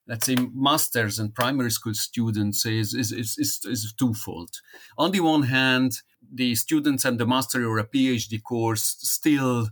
let's 0.08 0.26
say 0.26 0.36
masters 0.54 1.18
and 1.18 1.34
primary 1.34 1.70
school 1.70 1.94
students 1.94 2.64
is 2.64 2.94
is, 2.94 3.12
is, 3.12 3.36
is, 3.38 3.60
is 3.66 3.94
twofold. 3.98 4.50
On 4.96 5.10
the 5.10 5.20
one 5.20 5.42
hand, 5.42 5.92
the 6.32 6.54
students 6.54 7.04
and 7.04 7.18
the 7.18 7.26
master 7.26 7.66
or 7.66 7.78
a 7.78 7.86
PhD 7.86 8.42
course 8.42 8.96
still 9.00 9.68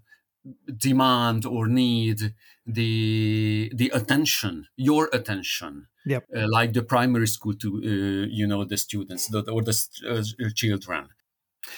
demand 0.76 1.45
or 1.45 1.66
need 1.66 2.35
the 2.74 3.70
the 3.74 3.90
attention 3.94 4.66
your 4.76 5.08
attention 5.12 5.86
yep. 6.06 6.24
Uh, 6.34 6.46
like 6.50 6.72
the 6.72 6.82
primary 6.82 7.26
school 7.26 7.54
to 7.54 7.68
uh, 7.68 8.26
you 8.30 8.46
know 8.46 8.64
the 8.64 8.76
students 8.76 9.28
the, 9.28 9.40
or 9.50 9.62
the 9.62 9.76
uh, 10.08 10.48
children 10.54 11.08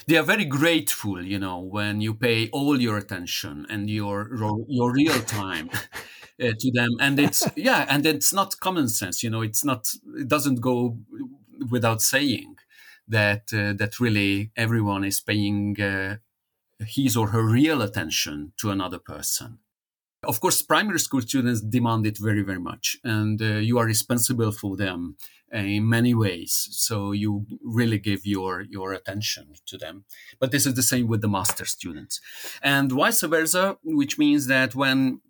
they 0.07 0.17
are 0.17 0.23
very 0.23 0.45
grateful 0.45 1.23
you 1.23 1.39
know 1.39 1.59
when 1.59 2.01
you 2.01 2.15
pay 2.15 2.49
all 2.51 2.81
your 2.81 2.97
attention 2.97 3.67
and 3.69 3.91
your 3.91 4.31
your 4.69 4.93
real 4.93 5.21
time 5.23 5.69
uh, 6.43 6.53
to 6.59 6.71
them 6.73 6.91
and 7.01 7.19
it's 7.19 7.43
yeah 7.57 7.87
and 7.89 8.07
it's 8.07 8.33
not 8.33 8.59
common 8.61 8.89
sense 8.89 9.23
you 9.23 9.31
know 9.31 9.43
it's 9.43 9.65
not 9.65 9.89
it 10.17 10.29
doesn't 10.29 10.61
go 10.61 10.99
without 11.71 12.01
saying 12.01 12.57
that 13.09 13.53
uh, 13.53 13.73
that 13.75 14.01
really 14.01 14.51
everyone 14.57 15.05
is 15.05 15.21
paying 15.21 15.81
uh, 15.81 16.17
his 16.87 17.17
or 17.17 17.29
her 17.29 17.43
real 17.43 17.83
attention 17.83 18.53
to 18.59 18.71
another 18.71 18.99
person. 18.99 19.59
Of 20.25 20.41
course, 20.41 20.63
primary 20.63 21.01
school 21.01 21.21
students 21.21 21.61
demand 21.61 22.07
it 22.07 22.17
very, 22.17 22.43
very 22.43 22.61
much, 22.61 22.97
and 23.03 23.43
uh, 23.43 23.55
you 23.69 23.79
are 23.79 23.85
responsible 23.85 24.53
for 24.53 24.77
them 24.77 25.17
in 25.53 25.89
many 25.89 26.15
ways. 26.15 26.69
So 26.71 27.11
you 27.11 27.45
really 27.61 27.99
give 27.99 28.25
your 28.25 28.63
your 28.63 28.93
attention 28.93 29.55
to 29.67 29.77
them. 29.77 30.05
But 30.39 30.53
this 30.53 30.65
is 30.65 30.75
the 30.75 30.83
same 30.83 31.09
with 31.09 31.23
the 31.23 31.29
master 31.29 31.65
students, 31.65 32.21
and 32.63 32.93
vice 32.93 33.23
versa, 33.23 33.79
which 33.83 34.17
means 34.17 34.47
that 34.47 34.77
when 34.77 35.21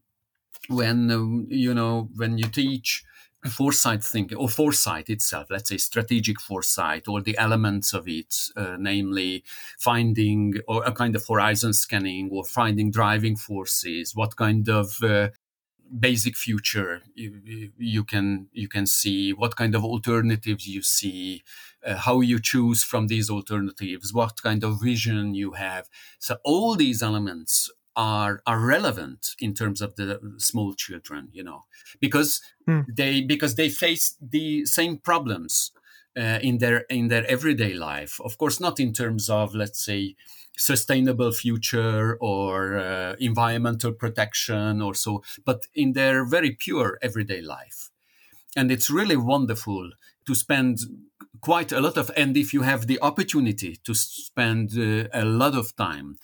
when 0.68 1.10
um, 1.10 1.46
you 1.48 1.72
know 1.72 2.10
when 2.14 2.36
you 2.36 2.44
teach 2.44 3.02
foresight 3.50 4.04
thinking 4.04 4.38
or 4.38 4.48
foresight 4.48 5.08
itself 5.10 5.48
let's 5.50 5.68
say 5.68 5.76
strategic 5.76 6.40
foresight 6.40 7.08
or 7.08 7.20
the 7.20 7.36
elements 7.38 7.92
of 7.92 8.06
it 8.06 8.36
uh, 8.56 8.76
namely 8.78 9.42
finding 9.78 10.54
or 10.68 10.84
a 10.84 10.92
kind 10.92 11.16
of 11.16 11.26
horizon 11.26 11.72
scanning 11.72 12.28
or 12.30 12.44
finding 12.44 12.90
driving 12.90 13.36
forces 13.36 14.14
what 14.14 14.36
kind 14.36 14.68
of 14.68 15.02
uh, 15.02 15.28
basic 15.98 16.36
future 16.36 17.02
you, 17.14 17.70
you, 17.76 18.04
can 18.04 18.48
you 18.52 18.68
can 18.68 18.86
see 18.86 19.32
what 19.32 19.56
kind 19.56 19.74
of 19.74 19.84
alternatives 19.84 20.66
you 20.66 20.82
see 20.82 21.42
uh, 21.84 21.96
how 21.96 22.20
you 22.20 22.38
choose 22.40 22.82
from 22.82 23.08
these 23.08 23.28
alternatives 23.28 24.14
what 24.14 24.40
kind 24.42 24.64
of 24.64 24.80
vision 24.80 25.34
you 25.34 25.52
have. 25.52 25.88
So 26.18 26.36
all 26.44 26.76
these 26.76 27.02
elements 27.02 27.70
are 27.96 28.42
are 28.46 28.60
relevant 28.60 29.34
in 29.38 29.54
terms 29.54 29.80
of 29.80 29.96
the 29.96 30.18
small 30.38 30.74
children 30.74 31.28
you 31.32 31.42
know 31.42 31.62
because 32.00 32.40
mm. 32.68 32.84
they 32.88 33.20
because 33.20 33.54
they 33.56 33.68
face 33.68 34.16
the 34.20 34.64
same 34.64 34.96
problems 34.96 35.72
uh, 36.16 36.38
in 36.42 36.58
their 36.58 36.80
in 36.88 37.08
their 37.08 37.26
everyday 37.26 37.74
life 37.74 38.20
of 38.24 38.38
course 38.38 38.60
not 38.60 38.80
in 38.80 38.92
terms 38.92 39.28
of 39.28 39.54
let's 39.54 39.84
say 39.84 40.14
sustainable 40.56 41.32
future 41.32 42.16
or 42.20 42.76
uh, 42.78 43.14
environmental 43.18 43.92
protection 43.92 44.82
or 44.82 44.94
so 44.94 45.22
but 45.44 45.66
in 45.74 45.92
their 45.92 46.24
very 46.24 46.52
pure 46.52 46.98
everyday 47.02 47.40
life 47.40 47.90
and 48.56 48.70
it's 48.70 48.90
really 48.90 49.16
wonderful 49.16 49.90
to 50.26 50.34
spend 50.34 50.78
quite 51.40 51.72
a 51.72 51.80
lot 51.80 51.96
of 51.96 52.10
and 52.16 52.36
if 52.36 52.52
you 52.52 52.62
have 52.62 52.86
the 52.86 52.98
opportunity 53.00 53.78
to 53.84 53.94
spend 53.94 54.78
uh, 54.78 55.08
a 55.12 55.24
lot 55.24 55.54
of 55.54 55.74
time 55.76 56.16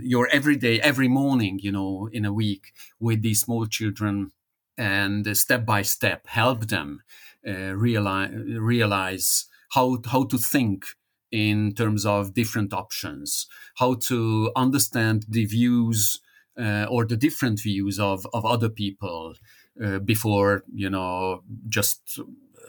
your 0.00 0.28
everyday, 0.28 0.80
every 0.80 1.08
morning, 1.08 1.58
you 1.62 1.72
know, 1.72 2.08
in 2.12 2.24
a 2.24 2.32
week 2.32 2.72
with 2.98 3.22
these 3.22 3.40
small 3.40 3.66
children 3.66 4.32
and 4.76 5.36
step 5.36 5.64
by 5.64 5.82
step 5.82 6.26
help 6.26 6.66
them 6.66 7.02
uh, 7.46 7.74
realize, 7.74 8.30
realize 8.34 9.46
how, 9.72 9.98
how 10.06 10.24
to 10.24 10.38
think 10.38 10.86
in 11.30 11.74
terms 11.74 12.06
of 12.06 12.34
different 12.34 12.72
options, 12.72 13.46
how 13.76 13.94
to 13.94 14.50
understand 14.56 15.26
the 15.28 15.44
views 15.44 16.20
uh, 16.58 16.86
or 16.88 17.04
the 17.04 17.16
different 17.16 17.60
views 17.60 17.98
of, 17.98 18.26
of 18.32 18.44
other 18.44 18.68
people 18.68 19.34
uh, 19.84 19.98
before, 19.98 20.62
you 20.72 20.88
know, 20.88 21.42
just 21.68 22.20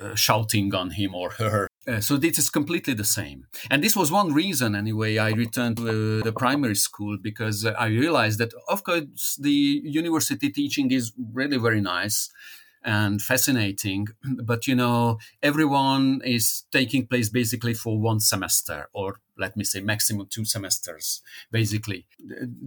uh, 0.02 0.16
shouting 0.16 0.74
on 0.74 0.92
him 0.92 1.14
or 1.14 1.30
her 1.32 1.68
uh, 1.88 2.00
so 2.00 2.18
this 2.18 2.40
is 2.40 2.50
completely 2.50 2.94
the 2.94 3.04
same. 3.04 3.46
And 3.70 3.84
this 3.84 3.96
was 3.96 4.12
one 4.12 4.34
reason, 4.34 4.76
anyway, 4.76 5.18
I 5.18 5.32
returned 5.32 5.78
to 5.78 6.20
uh, 6.20 6.24
the 6.24 6.34
primary 6.34 6.76
school 6.76 7.18
because 7.22 7.66
I 7.66 7.88
realized 7.88 8.40
that, 8.40 8.54
of 8.68 8.84
course, 8.84 9.38
the 9.40 9.82
university 9.84 10.50
teaching 10.50 10.92
is 10.92 11.14
really 11.34 11.58
very 11.58 11.82
nice. 11.82 12.32
and 12.86 13.22
fascinating. 13.22 14.08
But 14.52 14.68
you 14.68 14.76
know, 14.76 15.18
everyone 15.42 16.22
is 16.24 16.64
taking 16.72 17.08
place 17.08 17.30
basically 17.30 17.74
for 17.74 18.00
one 18.00 18.20
semester, 18.20 18.90
or 18.94 19.20
let 19.38 19.58
me 19.58 19.64
say, 19.64 19.82
maximum 19.82 20.28
two 20.30 20.46
semesters. 20.46 21.22
Basically, 21.52 22.06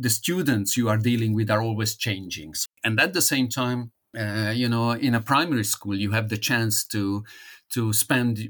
the 0.04 0.10
students 0.10 0.76
you 0.76 0.88
are 0.88 0.98
dealing 0.98 1.34
with 1.34 1.50
are 1.50 1.62
always 1.62 1.96
changing, 1.96 2.54
and 2.84 3.00
at 3.00 3.12
the 3.14 3.22
same 3.22 3.48
time, 3.48 3.92
uh, 4.18 4.52
you 4.54 4.68
know, 4.68 4.90
in 4.92 5.14
a 5.14 5.20
primary 5.20 5.64
school, 5.64 5.94
you 5.94 6.10
have 6.10 6.28
the 6.28 6.38
chance 6.38 6.84
to 6.94 7.24
to 7.70 7.92
spend 7.92 8.48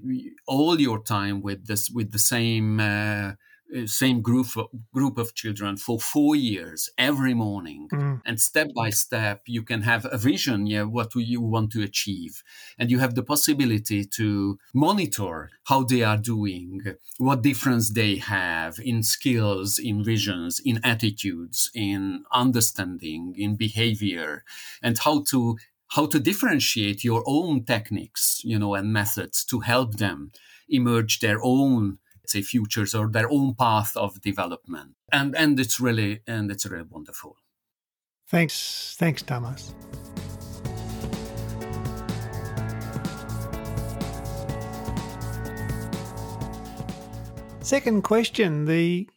all 0.48 0.80
your 0.80 1.00
time 1.02 1.40
with 1.42 1.66
this 1.66 1.90
with 1.90 2.10
the 2.10 2.18
same 2.18 2.80
uh, 2.80 3.32
uh, 3.76 3.86
same 3.86 4.22
group 4.22 4.56
of, 4.56 4.68
group 4.94 5.18
of 5.18 5.34
children 5.34 5.76
for 5.76 6.00
four 6.00 6.34
years 6.34 6.88
every 6.96 7.34
morning 7.34 7.86
mm. 7.92 8.18
and 8.24 8.40
step 8.40 8.68
by 8.74 8.88
step 8.88 9.42
you 9.46 9.62
can 9.62 9.82
have 9.82 10.06
a 10.10 10.16
vision 10.16 10.66
yeah 10.66 10.82
what 10.82 11.14
you 11.14 11.42
want 11.42 11.70
to 11.70 11.82
achieve 11.82 12.42
and 12.78 12.90
you 12.90 12.98
have 12.98 13.14
the 13.14 13.22
possibility 13.22 14.06
to 14.06 14.58
monitor 14.72 15.50
how 15.64 15.84
they 15.84 16.02
are 16.02 16.16
doing 16.16 16.80
what 17.18 17.42
difference 17.42 17.92
they 17.92 18.16
have 18.16 18.78
in 18.82 19.02
skills 19.02 19.78
in 19.78 20.02
visions 20.02 20.62
in 20.64 20.80
attitudes 20.82 21.70
in 21.74 22.24
understanding 22.32 23.34
in 23.36 23.54
behavior 23.54 24.44
and 24.82 24.98
how 25.00 25.22
to 25.22 25.58
how 25.92 26.06
to 26.06 26.18
differentiate 26.20 27.02
your 27.04 27.22
own 27.26 27.64
techniques 27.64 28.40
you 28.44 28.58
know 28.58 28.74
and 28.74 28.92
methods 28.92 29.44
to 29.44 29.60
help 29.60 29.96
them 29.96 30.30
emerge 30.68 31.20
their 31.20 31.38
own 31.42 31.98
say 32.28 32.42
futures 32.42 32.94
or 32.94 33.08
their 33.08 33.30
own 33.30 33.54
path 33.54 33.96
of 33.96 34.20
development. 34.20 34.94
And 35.12 35.36
and 35.36 35.58
it's 35.58 35.80
really 35.80 36.20
and 36.26 36.50
it's 36.50 36.66
really 36.66 36.86
wonderful. 36.88 37.36
Thanks 38.28 38.96
thanks 38.98 39.22
thomas. 39.22 39.74
Second 47.60 48.02
question 48.02 48.64
the 48.64 49.08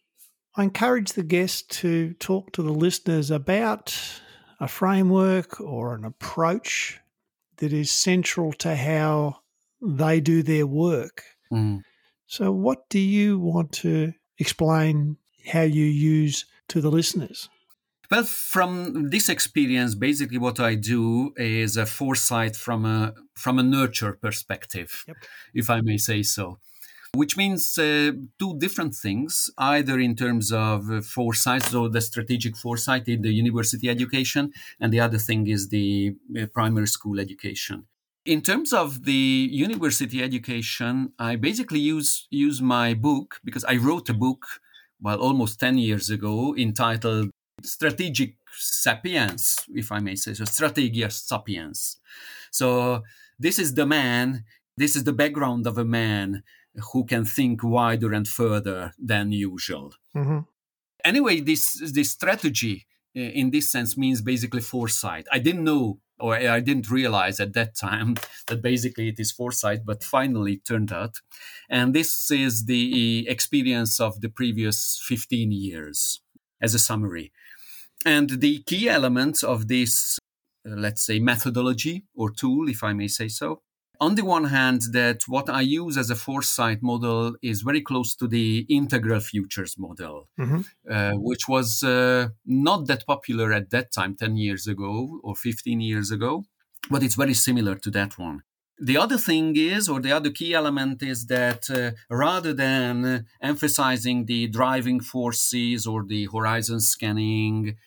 i 0.55 0.63
encourage 0.63 1.13
the 1.13 1.23
guest 1.23 1.69
to 1.71 2.13
talk 2.13 2.51
to 2.53 2.61
the 2.61 2.73
listeners 2.73 3.31
about 3.31 4.20
a 4.61 4.67
framework 4.67 5.59
or 5.59 5.93
an 5.93 6.05
approach 6.05 6.99
that 7.57 7.73
is 7.73 7.91
central 7.91 8.53
to 8.53 8.75
how 8.75 9.41
they 9.81 10.21
do 10.21 10.41
their 10.41 10.65
work 10.65 11.23
mm. 11.51 11.81
So, 12.31 12.49
what 12.53 12.87
do 12.87 12.97
you 12.97 13.39
want 13.39 13.73
to 13.83 14.13
explain 14.37 15.17
how 15.51 15.63
you 15.63 15.83
use 15.83 16.45
to 16.69 16.79
the 16.79 16.89
listeners? 16.89 17.49
Well, 18.09 18.23
from 18.23 19.09
this 19.09 19.27
experience, 19.27 19.95
basically 19.95 20.37
what 20.37 20.57
I 20.57 20.75
do 20.75 21.33
is 21.35 21.75
a 21.75 21.85
foresight 21.85 22.55
from 22.55 22.85
a 22.85 23.15
from 23.35 23.59
a 23.59 23.63
nurture 23.63 24.13
perspective, 24.13 25.03
yep. 25.09 25.17
if 25.53 25.69
I 25.69 25.81
may 25.81 25.97
say 25.97 26.23
so. 26.23 26.59
Which 27.13 27.35
means 27.35 27.77
uh, 27.77 28.13
two 28.39 28.57
different 28.57 28.95
things, 28.95 29.49
either 29.57 29.99
in 29.99 30.15
terms 30.15 30.53
of 30.53 30.89
uh, 30.89 31.01
foresight, 31.01 31.63
so 31.63 31.89
the 31.89 31.99
strategic 31.99 32.55
foresight 32.55 33.09
in 33.09 33.21
the 33.21 33.33
university 33.33 33.89
education, 33.89 34.53
and 34.79 34.93
the 34.93 35.01
other 35.01 35.17
thing 35.17 35.47
is 35.47 35.67
the 35.67 36.15
uh, 36.39 36.45
primary 36.53 36.87
school 36.87 37.19
education. 37.19 37.85
In 38.25 38.41
terms 38.41 38.71
of 38.71 39.03
the 39.03 39.49
university 39.51 40.23
education, 40.23 41.11
I 41.19 41.35
basically 41.35 41.79
use 41.79 42.27
use 42.29 42.61
my 42.61 42.93
book 42.93 43.39
because 43.43 43.65
I 43.65 43.75
wrote 43.75 44.07
a 44.09 44.13
book, 44.13 44.45
well, 45.01 45.19
almost 45.19 45.59
ten 45.59 45.77
years 45.77 46.09
ago, 46.09 46.55
entitled 46.55 47.29
"Strategic 47.61 48.35
Sapiens," 48.55 49.65
if 49.73 49.91
I 49.91 49.99
may 49.99 50.15
say 50.15 50.33
so, 50.33 50.45
"Strategia 50.45 51.11
Sapiens." 51.11 51.97
So 52.51 53.03
this 53.37 53.59
is 53.59 53.73
the 53.73 53.85
man. 53.85 54.45
This 54.77 54.95
is 54.95 55.03
the 55.03 55.13
background 55.13 55.67
of 55.67 55.77
a 55.77 55.83
man 55.83 56.43
who 56.91 57.05
can 57.05 57.25
think 57.25 57.63
wider 57.63 58.13
and 58.13 58.27
further 58.27 58.93
than 58.97 59.31
usual. 59.31 59.93
Mm-hmm. 60.15 60.39
Anyway, 61.03 61.39
this 61.41 61.91
this 61.93 62.11
strategy 62.11 62.87
uh, 63.15 63.21
in 63.21 63.51
this 63.51 63.71
sense 63.71 63.97
means 63.97 64.21
basically 64.21 64.61
foresight. 64.61 65.25
I 65.31 65.39
didn't 65.39 65.63
know 65.63 65.99
or 66.21 66.35
I 66.35 66.59
didn't 66.59 66.89
realize 66.89 67.39
at 67.39 67.53
that 67.53 67.75
time 67.75 68.15
that 68.47 68.61
basically 68.61 69.09
it 69.09 69.19
is 69.19 69.31
foresight, 69.31 69.85
but 69.85 70.03
finally 70.03 70.53
it 70.53 70.65
turned 70.65 70.93
out. 70.93 71.15
And 71.69 71.93
this 71.93 72.31
is 72.31 72.65
the 72.65 73.27
experience 73.27 73.99
of 73.99 74.21
the 74.21 74.29
previous 74.29 75.01
15 75.07 75.51
years 75.51 76.21
as 76.61 76.73
a 76.75 76.79
summary. 76.79 77.31
And 78.05 78.41
the 78.41 78.59
key 78.63 78.87
elements 78.87 79.43
of 79.43 79.67
this, 79.67 80.19
uh, 80.65 80.75
let's 80.75 81.05
say, 81.05 81.19
methodology 81.19 82.05
or 82.15 82.31
tool, 82.31 82.69
if 82.69 82.83
I 82.83 82.93
may 82.93 83.07
say 83.07 83.27
so, 83.27 83.61
on 84.01 84.15
the 84.15 84.25
one 84.25 84.45
hand, 84.45 84.81
that 84.93 85.21
what 85.27 85.47
I 85.47 85.61
use 85.61 85.95
as 85.95 86.09
a 86.09 86.15
foresight 86.15 86.81
model 86.81 87.35
is 87.43 87.61
very 87.61 87.81
close 87.81 88.15
to 88.15 88.27
the 88.27 88.65
integral 88.67 89.19
futures 89.19 89.77
model, 89.77 90.27
mm-hmm. 90.39 90.61
uh, 90.89 91.11
which 91.13 91.47
was 91.47 91.83
uh, 91.83 92.29
not 92.43 92.87
that 92.87 93.05
popular 93.05 93.53
at 93.53 93.69
that 93.69 93.91
time, 93.93 94.15
10 94.15 94.37
years 94.37 94.65
ago 94.67 95.19
or 95.23 95.35
15 95.35 95.79
years 95.79 96.09
ago, 96.09 96.43
but 96.89 97.03
it's 97.03 97.15
very 97.15 97.35
similar 97.35 97.75
to 97.75 97.91
that 97.91 98.17
one. 98.17 98.41
The 98.83 98.97
other 98.97 99.19
thing 99.19 99.55
is, 99.55 99.87
or 99.87 100.01
the 100.01 100.11
other 100.11 100.31
key 100.31 100.55
element 100.55 101.03
is 101.03 101.27
that 101.27 101.69
uh, 101.69 101.91
rather 102.09 102.51
than 102.51 103.27
emphasizing 103.39 104.25
the 104.25 104.47
driving 104.47 104.99
forces 104.99 105.85
or 105.85 106.03
the 106.03 106.27
horizon 106.33 106.79
scanning 106.79 107.77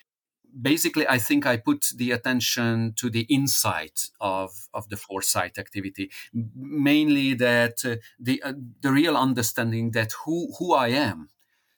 basically, 0.60 1.06
I 1.08 1.18
think 1.18 1.46
I 1.46 1.56
put 1.56 1.86
the 1.96 2.12
attention 2.12 2.94
to 2.96 3.10
the 3.10 3.22
insight 3.22 4.08
of, 4.20 4.68
of 4.72 4.88
the 4.88 4.96
foresight 4.96 5.58
activity, 5.58 6.10
mainly 6.32 7.34
that 7.34 7.84
uh, 7.84 7.96
the 8.18 8.42
uh, 8.42 8.54
the 8.80 8.92
real 8.92 9.16
understanding 9.16 9.92
that 9.92 10.12
who 10.24 10.52
who 10.58 10.74
I 10.74 10.88
am. 10.88 11.28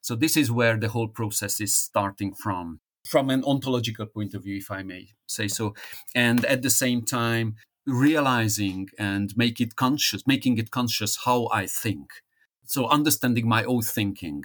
So 0.01 0.15
this 0.15 0.37
is 0.37 0.51
where 0.53 0.77
the 0.77 0.89
whole 0.89 1.09
process 1.09 1.61
is 1.61 1.75
starting 1.75 2.33
from, 2.33 2.79
from 3.05 3.29
an 3.29 3.43
ontological 3.43 4.07
point 4.07 4.35
of 4.35 4.45
view, 4.45 4.59
if 4.59 4.71
I 4.71 4.85
may 4.85 5.09
say 5.27 5.49
so, 5.49 5.75
and 6.15 6.45
at 6.45 6.63
the 6.63 6.71
same 6.71 7.03
time 7.03 7.57
realizing 7.87 8.89
and 8.99 9.37
make 9.37 9.61
it 9.61 9.77
conscious, 9.77 10.27
making 10.27 10.59
it 10.59 10.71
conscious 10.71 11.19
how 11.25 11.49
I 11.53 11.67
think. 11.67 12.11
So 12.65 12.87
understanding 12.89 13.49
my 13.49 13.65
own 13.65 13.83
thinking 13.83 14.45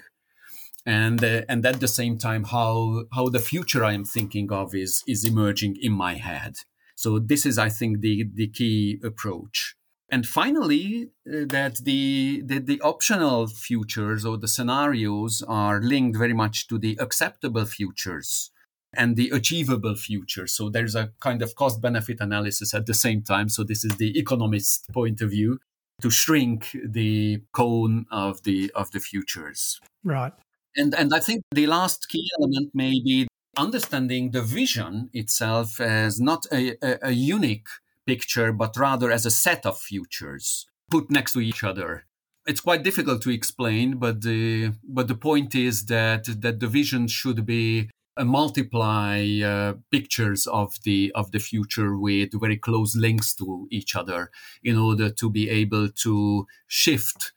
and 0.85 1.23
uh, 1.23 1.41
and 1.47 1.65
at 1.65 1.79
the 1.79 1.87
same 1.87 2.17
time 2.17 2.45
how 2.45 3.03
how 3.13 3.29
the 3.29 3.39
future 3.39 3.83
I 3.83 3.93
am 3.93 4.05
thinking 4.05 4.51
of 4.51 4.73
is 4.73 5.03
is 5.07 5.23
emerging 5.23 5.77
in 5.81 5.91
my 5.91 6.15
head. 6.15 6.55
So 6.95 7.19
this 7.19 7.45
is, 7.45 7.57
I 7.57 7.69
think, 7.69 8.01
the 8.01 8.25
the 8.33 8.47
key 8.47 8.99
approach. 9.03 9.75
And 10.13 10.27
finally, 10.27 11.11
uh, 11.25 11.45
that 11.47 11.77
the, 11.77 12.41
the 12.45 12.59
the 12.59 12.81
optional 12.81 13.47
futures 13.47 14.25
or 14.25 14.37
the 14.37 14.47
scenarios 14.47 15.41
are 15.47 15.81
linked 15.81 16.17
very 16.17 16.33
much 16.33 16.67
to 16.67 16.77
the 16.77 16.97
acceptable 16.99 17.65
futures 17.65 18.51
and 18.93 19.15
the 19.15 19.29
achievable 19.29 19.95
future. 19.95 20.47
So 20.47 20.69
there's 20.69 20.95
a 20.95 21.11
kind 21.21 21.41
of 21.41 21.55
cost 21.55 21.81
benefit 21.81 22.19
analysis 22.19 22.73
at 22.73 22.85
the 22.85 22.93
same 22.93 23.21
time. 23.21 23.47
So 23.47 23.63
this 23.63 23.85
is 23.85 23.95
the 23.95 24.19
economist 24.19 24.91
point 24.91 25.21
of 25.21 25.29
view 25.29 25.59
to 26.01 26.09
shrink 26.09 26.75
the 26.83 27.41
cone 27.53 28.05
of 28.11 28.43
the 28.43 28.69
of 28.75 28.91
the 28.91 28.99
futures. 28.99 29.79
Right. 30.03 30.33
And, 30.75 30.95
and 30.95 31.13
I 31.13 31.19
think 31.19 31.43
the 31.51 31.67
last 31.67 32.07
key 32.09 32.27
element 32.39 32.71
may 32.73 33.01
be 33.03 33.27
understanding 33.57 34.31
the 34.31 34.41
vision 34.41 35.09
itself 35.13 35.79
as 35.79 36.19
not 36.19 36.45
a, 36.51 36.75
a, 36.81 37.09
a 37.09 37.11
unique 37.11 37.67
picture, 38.07 38.51
but 38.53 38.77
rather 38.77 39.11
as 39.11 39.25
a 39.25 39.31
set 39.31 39.65
of 39.65 39.77
futures 39.77 40.65
put 40.89 41.09
next 41.09 41.33
to 41.33 41.41
each 41.41 41.63
other. 41.63 42.05
It's 42.47 42.61
quite 42.61 42.83
difficult 42.83 43.21
to 43.23 43.29
explain, 43.29 43.97
but 43.97 44.21
the 44.21 44.73
but 44.83 45.07
the 45.07 45.15
point 45.15 45.53
is 45.53 45.85
that 45.85 46.23
that 46.41 46.59
the 46.59 46.67
vision 46.67 47.07
should 47.07 47.45
be 47.45 47.89
a 48.17 48.25
multiply 48.25 49.39
uh, 49.41 49.73
pictures 49.91 50.47
of 50.47 50.77
the 50.83 51.11
of 51.13 51.31
the 51.31 51.39
future 51.39 51.95
with 51.95 52.39
very 52.39 52.57
close 52.57 52.95
links 52.95 53.33
to 53.35 53.67
each 53.71 53.95
other 53.95 54.31
in 54.63 54.77
order 54.77 55.09
to 55.09 55.29
be 55.29 55.49
able 55.49 55.89
to 55.89 56.47
shift 56.67 57.31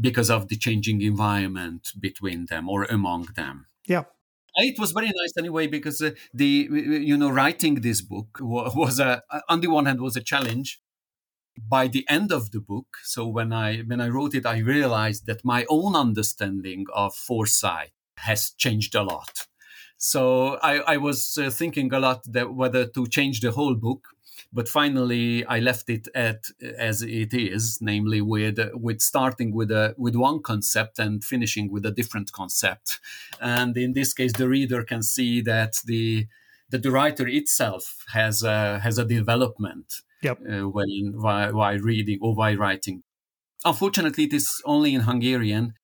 because 0.00 0.30
of 0.30 0.48
the 0.48 0.56
changing 0.56 1.00
environment 1.02 1.88
between 1.98 2.46
them 2.46 2.68
or 2.68 2.84
among 2.84 3.28
them. 3.36 3.66
Yeah. 3.86 4.04
It 4.56 4.78
was 4.78 4.92
very 4.92 5.06
nice 5.06 5.36
anyway 5.38 5.68
because 5.68 6.02
uh, 6.02 6.10
the 6.34 6.68
you 6.70 7.16
know 7.16 7.30
writing 7.30 7.76
this 7.76 8.00
book 8.00 8.38
was 8.40 8.98
a 8.98 9.22
on 9.48 9.60
the 9.60 9.68
one 9.68 9.86
hand 9.86 10.00
was 10.00 10.16
a 10.16 10.22
challenge. 10.22 10.80
By 11.60 11.88
the 11.88 12.04
end 12.08 12.30
of 12.30 12.52
the 12.52 12.60
book, 12.60 12.86
so 13.02 13.26
when 13.26 13.52
I 13.52 13.78
when 13.78 14.00
I 14.00 14.08
wrote 14.08 14.34
it, 14.34 14.46
I 14.46 14.58
realized 14.58 15.26
that 15.26 15.44
my 15.44 15.66
own 15.68 15.96
understanding 15.96 16.86
of 16.94 17.14
foresight 17.14 17.90
has 18.18 18.50
changed 18.50 18.94
a 18.94 19.02
lot. 19.02 19.46
So 19.96 20.58
I, 20.62 20.78
I 20.94 20.96
was 20.96 21.36
uh, 21.36 21.50
thinking 21.50 21.92
a 21.92 21.98
lot 21.98 22.22
that 22.32 22.54
whether 22.54 22.86
to 22.86 23.06
change 23.08 23.40
the 23.40 23.50
whole 23.50 23.74
book 23.74 24.06
but 24.52 24.68
finally, 24.68 25.44
I 25.44 25.58
left 25.60 25.90
it 25.90 26.08
at 26.14 26.44
as 26.78 27.02
it 27.02 27.34
is, 27.34 27.78
namely 27.80 28.20
with 28.20 28.58
with 28.74 29.00
starting 29.00 29.54
with 29.54 29.70
a 29.70 29.94
with 29.98 30.16
one 30.16 30.42
concept 30.42 30.98
and 30.98 31.24
finishing 31.24 31.70
with 31.70 31.84
a 31.86 31.90
different 31.90 32.32
concept. 32.32 33.00
And 33.40 33.76
in 33.76 33.92
this 33.92 34.12
case, 34.12 34.32
the 34.32 34.48
reader 34.48 34.82
can 34.84 35.02
see 35.02 35.40
that 35.42 35.74
the 35.84 36.26
that 36.70 36.82
the 36.82 36.90
writer 36.90 37.26
itself 37.26 38.04
has 38.12 38.42
a, 38.42 38.78
has 38.80 38.98
a 38.98 39.04
development 39.04 40.02
yep. 40.22 40.38
uh, 40.40 40.68
when 40.68 41.14
while, 41.14 41.54
while 41.54 41.78
reading 41.78 42.18
or 42.20 42.34
while 42.34 42.56
writing. 42.56 43.02
Unfortunately, 43.64 44.24
it 44.24 44.32
is 44.32 44.48
only 44.64 44.94
in 44.94 45.02
Hungarian. 45.02 45.74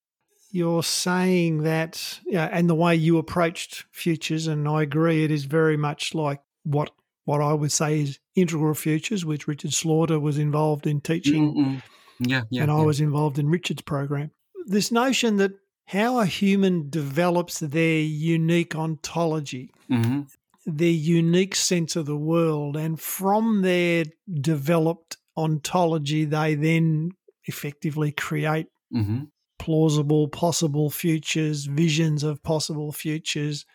You're 0.50 0.84
saying 0.84 1.64
that, 1.64 2.20
yeah, 2.26 2.48
and 2.52 2.70
the 2.70 2.74
way 2.74 2.94
you 2.94 3.18
approached 3.18 3.86
futures, 3.90 4.46
and 4.46 4.68
I 4.68 4.82
agree, 4.82 5.24
it 5.24 5.32
is 5.32 5.44
very 5.46 5.76
much 5.76 6.14
like 6.14 6.40
what 6.62 6.92
what 7.24 7.40
I 7.40 7.52
would 7.52 7.72
say 7.72 8.00
is 8.00 8.18
integral 8.34 8.74
futures, 8.74 9.24
which 9.24 9.46
Richard 9.48 9.72
Slaughter 9.72 10.20
was 10.20 10.38
involved 10.38 10.87
in 10.87 11.00
teaching, 11.00 11.54
Mm-mm. 11.54 11.82
Yeah, 12.20 12.42
yeah. 12.50 12.62
and 12.62 12.70
I 12.70 12.78
yeah. 12.78 12.84
was 12.84 13.00
involved 13.00 13.38
in 13.38 13.48
Richard's 13.48 13.82
program. 13.82 14.30
This 14.66 14.92
notion 14.92 15.37
that 15.38 15.52
how 15.87 16.18
a 16.18 16.26
human 16.26 16.88
develops 16.88 17.58
their 17.60 18.00
unique 18.00 18.74
ontology, 18.74 19.70
Mhm. 19.90 20.26
their 20.64 20.88
unique 20.90 21.54
sense 21.54 21.96
of 21.96 22.06
the 22.06 22.16
world, 22.16 22.76
and 22.76 22.98
from 23.00 23.62
their 23.62 24.04
developed 24.40 25.16
ontology, 25.37 26.24
they 26.24 26.54
then 26.54 27.10
effectively 27.46 28.12
create 28.12 28.66
Mhm. 28.92 29.28
plausible, 29.58 30.28
possible 30.28 30.90
futures, 30.90 31.66
visions 31.66 32.22
of 32.22 32.42
possible 32.42 32.92
futures, 32.92 33.66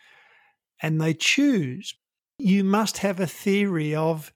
and 0.82 1.00
they 1.02 1.14
choose. 1.14 1.94
You 2.40 2.64
must 2.64 3.00
have 3.00 3.20
a 3.20 3.28
theory 3.28 3.94
of 3.94 4.32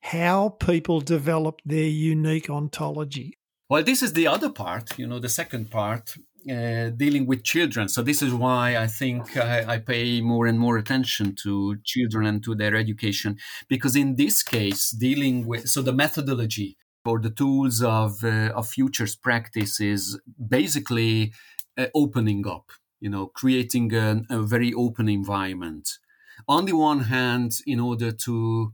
how 0.00 0.56
people 0.58 1.00
develop 1.00 1.60
their 1.66 1.84
unique 1.84 2.48
ontology. 2.48 3.38
Well, 3.68 3.84
this 3.84 4.02
is 4.02 4.14
the 4.14 4.26
other 4.26 4.50
part, 4.50 4.98
you 4.98 5.06
know, 5.06 5.18
the 5.18 5.28
second 5.28 5.70
part, 5.70 6.14
uh, 6.50 6.88
dealing 6.90 7.26
with 7.26 7.44
children. 7.44 7.88
So, 7.88 8.02
this 8.02 8.22
is 8.22 8.32
why 8.32 8.76
I 8.76 8.86
think 8.86 9.36
I, 9.36 9.74
I 9.74 9.78
pay 9.78 10.20
more 10.22 10.46
and 10.46 10.58
more 10.58 10.78
attention 10.78 11.36
to 11.42 11.76
children 11.84 12.26
and 12.26 12.42
to 12.42 12.54
their 12.54 12.74
education, 12.74 13.36
because 13.68 13.96
in 13.96 14.16
this 14.16 14.42
case, 14.42 14.90
dealing 14.90 15.46
with, 15.46 15.68
so 15.68 15.82
the 15.82 15.92
methodology 15.92 16.78
or 17.04 17.20
the 17.20 17.30
tools 17.30 17.82
of, 17.82 18.24
uh, 18.24 18.50
of 18.54 18.68
futures 18.68 19.14
practice 19.14 19.78
is 19.78 20.18
basically 20.48 21.32
uh, 21.76 21.86
opening 21.94 22.46
up, 22.46 22.70
you 23.00 23.10
know, 23.10 23.26
creating 23.26 23.94
a, 23.94 24.22
a 24.30 24.40
very 24.40 24.72
open 24.72 25.08
environment. 25.08 25.98
On 26.48 26.64
the 26.64 26.76
one 26.76 27.00
hand, 27.04 27.58
in 27.66 27.80
order 27.80 28.12
to 28.12 28.72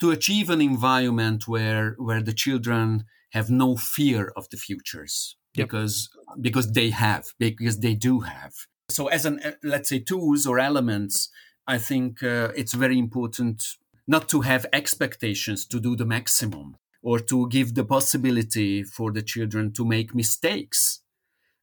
to 0.00 0.10
achieve 0.10 0.48
an 0.50 0.60
environment 0.60 1.46
where 1.46 1.94
where 1.98 2.22
the 2.22 2.32
children 2.32 3.04
have 3.30 3.50
no 3.50 3.76
fear 3.76 4.32
of 4.36 4.48
the 4.50 4.56
futures 4.56 5.36
Yep. 5.54 5.66
because 5.68 6.08
because 6.40 6.72
they 6.72 6.90
have 6.90 7.34
because 7.38 7.80
they 7.80 7.94
do 7.94 8.20
have. 8.20 8.54
So 8.88 9.08
as 9.08 9.24
an 9.26 9.40
let's 9.62 9.88
say 9.88 9.98
tools 9.98 10.46
or 10.46 10.58
elements 10.58 11.28
i 11.66 11.78
think 11.78 12.22
uh, 12.22 12.48
it's 12.56 12.74
very 12.74 12.98
important 12.98 13.62
not 14.06 14.28
to 14.28 14.40
have 14.40 14.66
expectations 14.72 15.66
to 15.66 15.78
do 15.80 15.94
the 15.96 16.06
maximum 16.06 16.76
or 17.02 17.18
to 17.20 17.48
give 17.48 17.74
the 17.74 17.84
possibility 17.84 18.82
for 18.82 19.12
the 19.12 19.22
children 19.22 19.72
to 19.72 19.84
make 19.84 20.14
mistakes 20.14 21.00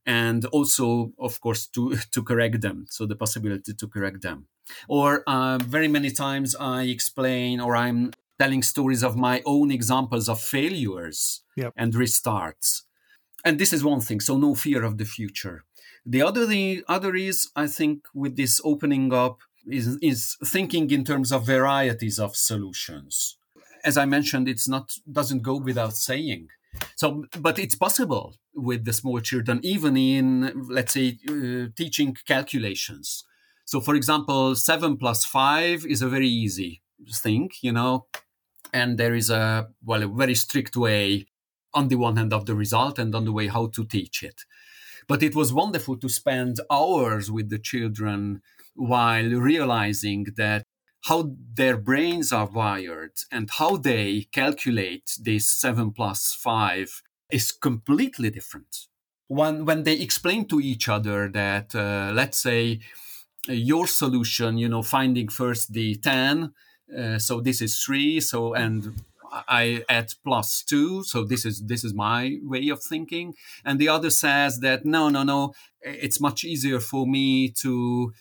and 0.06 0.46
also 0.46 1.12
of 1.20 1.40
course 1.42 1.68
to 1.68 1.96
to 2.12 2.24
correct 2.24 2.62
them. 2.62 2.86
So 2.90 3.06
the 3.06 3.16
possibility 3.16 3.74
to 3.74 3.88
correct 3.88 4.22
them 4.22 4.48
or 4.88 5.24
uh, 5.28 5.58
very 5.60 5.88
many 5.88 6.12
times 6.12 6.56
i 6.60 6.84
explain 6.84 7.60
or 7.60 7.76
i'm 7.76 8.12
telling 8.40 8.62
stories 8.64 9.04
of 9.04 9.16
my 9.16 9.42
own 9.46 9.72
examples 9.72 10.30
of 10.30 10.40
failures 10.40 11.42
Yep. 11.56 11.74
and 11.76 11.92
restarts. 11.96 12.84
And 13.44 13.58
this 13.60 13.74
is 13.74 13.84
one 13.84 14.00
thing 14.02 14.20
so 14.20 14.38
no 14.38 14.54
fear 14.54 14.84
of 14.84 15.00
the 15.00 15.06
future. 15.06 15.64
The 16.06 16.22
other 16.22 16.46
the 16.46 16.84
other 16.88 17.16
is 17.16 17.50
i 17.56 17.66
think 17.78 18.06
with 18.14 18.36
this 18.36 18.62
opening 18.64 19.12
up 19.12 19.38
is 19.78 19.98
is 20.02 20.38
thinking 20.46 20.86
in 20.92 21.04
terms 21.04 21.32
of 21.32 21.46
varieties 21.48 22.20
of 22.20 22.36
solutions. 22.36 23.38
As 23.84 23.98
i 23.98 24.06
mentioned 24.06 24.48
it's 24.48 24.68
not 24.68 24.86
doesn't 25.20 25.42
go 25.42 25.56
without 25.58 25.96
saying. 26.10 26.48
So 26.96 27.26
but 27.48 27.58
it's 27.58 27.76
possible 27.88 28.36
with 28.54 28.86
the 28.86 28.94
small 28.94 29.20
children 29.30 29.60
even 29.64 29.98
in 29.98 30.28
let's 30.78 30.94
say 30.94 31.08
uh, 31.28 31.68
teaching 31.76 32.16
calculations 32.34 33.24
so 33.68 33.82
for 33.82 33.96
example 33.96 34.56
7 34.56 34.98
plus 34.98 35.26
5 35.26 35.86
is 35.86 36.02
a 36.02 36.10
very 36.10 36.30
easy 36.30 36.82
thing 37.14 37.50
you 37.62 37.72
know? 37.72 38.08
And 38.74 38.98
there 38.98 39.16
is 39.16 39.30
a 39.30 39.70
well 39.84 40.04
a 40.04 40.08
very 40.08 40.36
strict 40.36 40.76
way 40.76 41.28
on 41.74 41.90
the 41.90 41.96
one 41.96 42.18
hand 42.18 42.34
of 42.34 42.46
the 42.46 42.56
result 42.56 42.98
and 42.98 43.14
on 43.14 43.26
the 43.26 43.32
way 43.32 43.48
how 43.48 43.68
to 43.76 43.86
teach 43.86 44.24
it. 44.24 44.42
But 45.08 45.22
it 45.24 45.36
was 45.36 45.54
wonderful 45.54 45.98
to 45.98 46.10
spend 46.10 46.60
hours 46.72 47.32
with 47.32 47.50
the 47.50 47.60
children 47.60 48.42
while 48.76 49.30
realizing 49.30 50.28
that 50.38 50.64
how 51.04 51.32
their 51.54 51.78
brains 51.78 52.34
are 52.34 52.48
wired 52.48 53.16
and 53.32 53.50
how 53.50 53.78
they 53.78 54.28
calculate 54.32 55.08
this 55.22 55.48
7 55.50 55.92
plus 55.92 56.34
5 56.34 57.02
is 57.32 57.52
completely 57.52 58.30
different. 58.30 58.88
When 59.28 59.66
when 59.66 59.84
they 59.84 59.98
explain 60.00 60.48
to 60.48 60.62
each 60.62 60.88
other 60.88 61.30
that 61.30 61.76
uh, 61.76 62.12
let's 62.14 62.38
say 62.38 62.80
your 63.48 63.88
solution 63.88 64.58
you 64.58 64.70
know 64.70 64.84
finding 64.84 65.28
first 65.28 65.74
the 65.74 65.96
10 65.96 66.54
uh, 66.98 67.18
so 67.18 67.42
this 67.42 67.62
is 67.62 67.78
3 67.80 68.20
so 68.20 68.54
and 68.54 69.02
I 69.48 69.84
add 69.90 70.14
plus 70.24 70.64
two, 70.64 71.04
so 71.04 71.24
this 71.24 71.46
is 71.46 71.66
this 71.66 71.84
is 71.84 71.94
my 71.94 72.38
way 72.44 72.70
of 72.70 72.82
thinking, 72.82 73.36
and 73.66 73.80
the 73.80 73.90
other 73.90 74.10
says 74.10 74.60
that 74.60 74.86
no, 74.86 75.10
no, 75.10 75.24
no, 75.24 75.54
it's 75.82 76.20
much 76.20 76.44
easier 76.44 76.80
for 76.80 77.06
me 77.06 77.50
to 77.62 78.14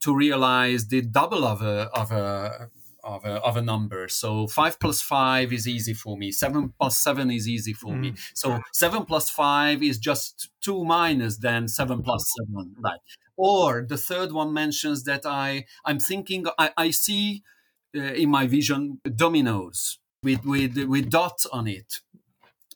to 0.00 0.14
realize 0.14 0.88
the 0.88 1.02
double 1.02 1.44
of 1.44 1.62
a 1.62 1.88
of 1.94 2.12
a 2.12 2.68
of 3.08 3.24
a, 3.24 3.34
of 3.42 3.56
a 3.56 3.62
number. 3.62 4.08
So 4.08 4.46
five 4.46 4.78
plus 4.78 5.00
five 5.00 5.52
is 5.52 5.66
easy 5.66 5.94
for 5.94 6.16
me. 6.16 6.30
Seven 6.32 6.72
plus 6.78 7.02
seven 7.02 7.30
is 7.30 7.48
easy 7.48 7.72
for 7.72 7.94
me. 7.94 8.14
So 8.34 8.60
seven 8.72 9.04
plus 9.04 9.30
five 9.30 9.82
is 9.82 9.98
just 9.98 10.50
two 10.60 10.84
minus 10.84 11.38
than 11.38 11.68
seven 11.68 12.02
plus 12.02 12.24
seven, 12.36 12.74
right? 12.78 13.00
Or 13.36 13.86
the 13.88 13.96
third 13.96 14.32
one 14.32 14.52
mentions 14.52 15.04
that 15.04 15.24
I 15.24 15.64
I'm 15.84 16.00
thinking 16.00 16.46
I, 16.58 16.70
I 16.76 16.90
see 16.90 17.42
uh, 17.96 18.00
in 18.00 18.30
my 18.30 18.46
vision 18.46 19.00
dominoes 19.16 19.98
with 20.22 20.44
with 20.44 20.76
with 20.76 21.10
dots 21.10 21.46
on 21.46 21.66
it 21.66 22.00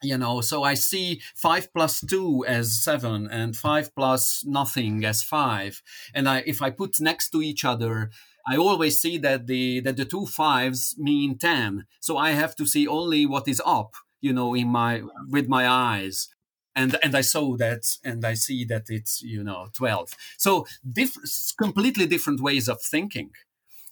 you 0.02 0.16
know 0.16 0.40
so 0.40 0.62
i 0.62 0.74
see 0.74 1.20
5 1.34 1.72
plus 1.72 2.00
2 2.00 2.44
as 2.46 2.82
7 2.82 3.28
and 3.30 3.56
5 3.56 3.94
plus 3.94 4.44
nothing 4.46 5.04
as 5.04 5.22
5 5.22 5.82
and 6.14 6.28
i 6.28 6.42
if 6.46 6.62
i 6.62 6.70
put 6.70 7.00
next 7.00 7.30
to 7.30 7.42
each 7.42 7.64
other 7.64 8.10
i 8.46 8.56
always 8.56 9.00
see 9.00 9.18
that 9.18 9.46
the 9.46 9.80
that 9.80 9.96
the 9.96 10.04
two 10.04 10.26
fives 10.26 10.94
mean 10.98 11.38
10 11.38 11.86
so 12.00 12.16
i 12.16 12.32
have 12.32 12.54
to 12.56 12.66
see 12.66 12.86
only 12.86 13.26
what 13.26 13.48
is 13.48 13.62
up 13.64 13.94
you 14.22 14.32
know 14.32 14.54
in 14.54 14.68
my 14.68 15.02
with 15.28 15.48
my 15.48 15.68
eyes. 15.68 16.28
And 16.74 16.96
and 17.02 17.14
i 17.14 17.20
saw 17.20 17.56
that 17.58 17.82
and 18.02 18.24
i 18.24 18.32
see 18.32 18.64
that 18.64 18.84
it's 18.88 19.20
you 19.20 19.44
know 19.44 19.68
12 19.74 20.14
so 20.38 20.64
diff- 20.90 21.52
completely 21.58 22.06
different 22.06 22.40
ways 22.40 22.66
of 22.66 22.80
thinking. 22.80 23.30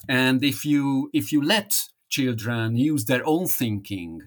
And 0.08 0.42
if 0.42 0.64
you 0.64 1.10
if 1.12 1.30
you 1.30 1.42
let 1.42 1.78
children 2.08 2.76
use 2.76 3.04
their 3.04 3.24
own 3.26 3.46
thinking 3.48 4.22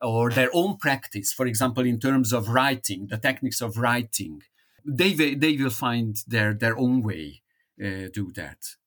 or 0.00 0.30
their 0.30 0.48
own 0.54 0.78
practice, 0.78 1.34
for 1.34 1.46
example, 1.46 1.84
in 1.84 1.98
terms 2.00 2.32
of 2.32 2.48
writing, 2.48 3.08
the 3.10 3.18
techniques 3.18 3.60
of 3.60 3.76
writing, 3.76 4.42
they 4.86 5.12
they 5.12 5.54
will 5.56 5.76
find 5.86 6.16
their 6.26 6.54
their 6.54 6.78
own 6.78 7.02
way 7.02 7.42
uh, 7.84 8.08
do 8.10 8.32
that. 8.36 8.77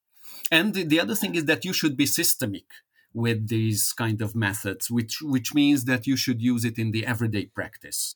And 0.52 0.74
the, 0.74 0.84
the 0.84 1.00
other 1.00 1.16
thing 1.16 1.36
is 1.36 1.46
that 1.46 1.64
you 1.64 1.74
should 1.74 1.96
be 1.96 2.06
systemic 2.06 2.66
with 3.14 3.48
these 3.48 3.94
kind 3.94 4.22
of 4.22 4.36
methods, 4.36 4.92
which 4.92 5.22
which 5.22 5.54
means 5.54 5.86
that 5.86 6.06
you 6.08 6.16
should 6.16 6.42
use 6.42 6.64
it 6.66 6.78
in 6.78 6.92
the 6.92 7.06
everyday 7.06 7.46
practice. 7.46 8.16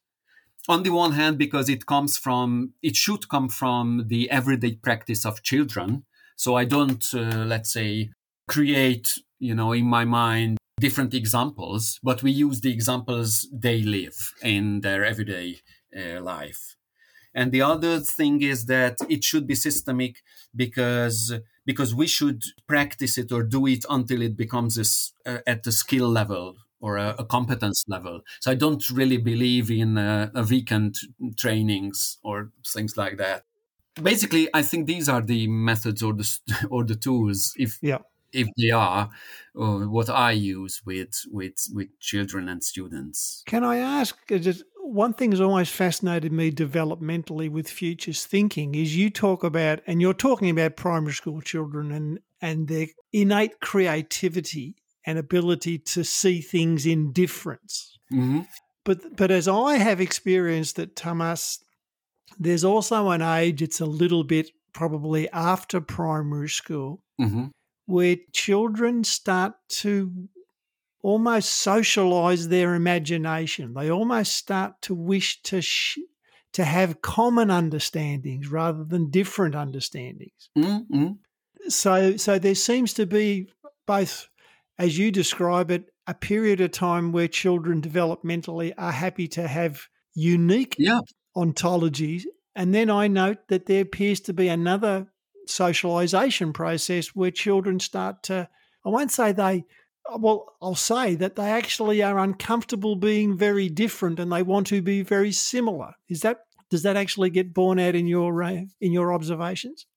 On 0.68 0.84
the 0.84 0.90
one 0.90 1.14
hand, 1.14 1.38
because 1.38 1.70
it 1.70 1.86
comes 1.86 2.18
from 2.18 2.74
it 2.82 2.96
should 2.96 3.30
come 3.30 3.50
from 3.50 4.06
the 4.08 4.30
everyday 4.30 4.76
practice 4.76 5.26
of 5.26 5.44
children. 5.44 6.06
So 6.36 6.56
I 6.56 6.66
don't 6.66 7.06
uh, 7.14 7.46
let's 7.46 7.72
say 7.72 8.12
create 8.48 9.18
you 9.40 9.56
know 9.56 9.72
in 9.72 9.86
my 9.86 10.06
mind 10.06 10.58
different 10.80 11.14
examples, 11.14 12.00
but 12.04 12.22
we 12.22 12.32
use 12.32 12.62
the 12.62 12.72
examples 12.72 13.48
they 13.52 13.82
live 13.82 14.34
in 14.42 14.82
their 14.82 15.06
everyday 15.06 15.60
uh, 15.98 16.22
life. 16.22 16.76
And 17.34 17.52
the 17.52 17.62
other 17.62 18.00
thing 18.00 18.42
is 18.42 18.66
that 18.66 18.98
it 19.10 19.24
should 19.24 19.46
be 19.46 19.56
systemic 19.56 20.22
because 20.56 21.34
because 21.66 21.94
we 21.94 22.08
should 22.08 22.44
practice 22.68 23.18
it 23.18 23.32
or 23.32 23.44
do 23.44 23.66
it 23.66 23.86
until 23.90 24.22
it 24.22 24.38
becomes 24.38 25.14
uh, 25.26 25.38
at 25.48 25.64
the 25.64 25.72
skill 25.72 26.10
level 26.10 26.56
or 26.80 26.98
a, 26.98 27.16
a, 27.18 27.26
competence 27.26 27.84
level. 27.88 28.22
So 28.42 28.52
I 28.52 28.56
don't 28.56 28.88
really 28.90 29.18
believe 29.18 29.72
in 29.72 29.98
uh, 29.98 30.30
a 30.36 30.44
weekend 30.44 30.96
trainings 31.38 32.20
or 32.24 32.52
things 32.68 32.96
like 32.98 33.18
that. 33.18 33.44
Basically, 34.02 34.50
I 34.54 34.62
think 34.62 34.86
these 34.86 35.08
are 35.08 35.22
the 35.22 35.48
methods 35.48 36.04
or 36.04 36.14
the 36.14 36.30
or 36.70 36.84
the 36.84 36.96
tools. 36.96 37.54
If 37.58 37.80
yeah 37.82 38.00
if 38.36 38.48
they 38.58 38.72
are 38.72 39.10
uh, 39.60 39.80
what 39.88 40.10
I 40.10 40.32
use 40.32 40.82
with 40.86 41.24
with 41.32 41.56
with 41.74 42.00
children 42.00 42.50
and 42.50 42.64
students. 42.64 43.44
Can 43.46 43.64
I 43.64 43.78
ask? 43.78 44.16
Just 44.28 44.64
one 44.82 45.14
thing 45.14 45.32
has 45.32 45.42
always 45.42 45.70
fascinated 45.70 46.32
me 46.32 46.52
developmentally 46.52 47.50
with 47.50 47.70
futures 47.70 48.26
thinking 48.26 48.76
is 48.76 48.96
you 48.96 49.10
talk 49.10 49.44
about 49.44 49.80
and 49.88 50.02
you're 50.02 50.14
talking 50.14 50.50
about 50.50 50.76
primary 50.76 51.14
school 51.14 51.42
children 51.42 51.92
and 51.92 52.20
and 52.42 52.68
their 52.68 52.88
innate 53.12 53.60
creativity 53.62 54.76
and 55.06 55.18
ability 55.18 55.80
to 55.80 56.04
see 56.04 56.42
things 56.42 56.86
in 56.86 57.12
difference. 57.12 57.98
hmm 58.10 58.42
But 58.84 59.16
but 59.16 59.32
as 59.32 59.48
I 59.48 59.78
have 59.78 60.02
experienced 60.02 60.76
that, 60.76 60.96
Thomas, 60.96 61.64
there's 62.38 62.64
also 62.64 63.10
an 63.10 63.22
age. 63.22 63.62
It's 63.62 63.80
a 63.80 63.86
little 63.86 64.24
bit 64.24 64.52
probably 64.74 65.30
after 65.32 65.80
primary 65.80 66.50
school 66.50 67.02
hmm 67.18 67.48
where 67.86 68.18
children 68.34 69.04
start 69.04 69.54
to 69.70 70.30
almost 71.02 71.50
socialize 71.56 72.48
their 72.50 72.76
imagination. 72.76 73.74
They 73.74 73.92
almost 73.92 74.34
start 74.36 74.82
to 74.84 74.96
wish 74.96 75.42
to 75.44 75.62
sh- 75.62 76.00
to 76.54 76.66
have 76.66 77.02
common 77.02 77.52
understandings 77.52 78.50
rather 78.50 78.84
than 78.84 79.12
different 79.12 79.56
understandings. 79.56 80.50
hmm 80.56 81.18
So 81.70 82.18
so 82.18 82.38
there 82.40 82.56
seems 82.56 82.94
to 82.94 83.06
be 83.06 83.50
both 83.88 84.30
as 84.78 84.98
you 84.98 85.12
describe 85.12 85.72
it 85.72 85.92
a 86.08 86.14
period 86.14 86.62
of 86.62 86.72
time 86.72 87.12
where 87.12 87.28
children 87.28 87.82
developmentally 87.82 88.74
are 88.78 88.92
happy 88.92 89.28
to 89.30 89.48
have 89.48 89.88
unique 90.14 90.78
Yeah. 90.78 91.00
ontologies 91.36 92.26
and 92.56 92.74
then 92.74 92.90
I 92.90 93.08
note 93.08 93.48
that 93.50 93.66
there 93.66 93.82
appears 93.82 94.20
to 94.22 94.34
be 94.34 94.48
another 94.48 95.12
socialization 95.50 96.54
process 96.54 97.10
where 97.10 97.32
children 97.32 97.80
start 97.80 98.24
to, 98.24 98.50
I 98.86 98.90
won't 98.90 99.12
say 99.12 99.32
they, 99.32 99.66
well, 100.18 100.54
I'll 100.62 100.76
say 100.76 101.16
that 101.16 101.36
they 101.36 101.50
actually 101.50 102.04
are 102.04 102.20
uncomfortable 102.20 102.96
being 102.96 103.38
very 103.38 103.70
different 103.70 104.20
and 104.20 104.32
they 104.32 104.44
want 104.44 104.68
to 104.68 104.82
be 104.82 105.02
very 105.02 105.32
similar. 105.32 105.94
Is 106.10 106.22
that, 106.22 106.42
does 106.70 106.84
that 106.84 106.98
actually 106.98 107.30
get 107.30 107.54
borne 107.54 107.80
out 107.80 107.96
in 107.96 108.08
your, 108.08 108.44
uh, 108.44 108.62
in 108.80 108.92
your 108.92 109.14
observations? 109.14 109.88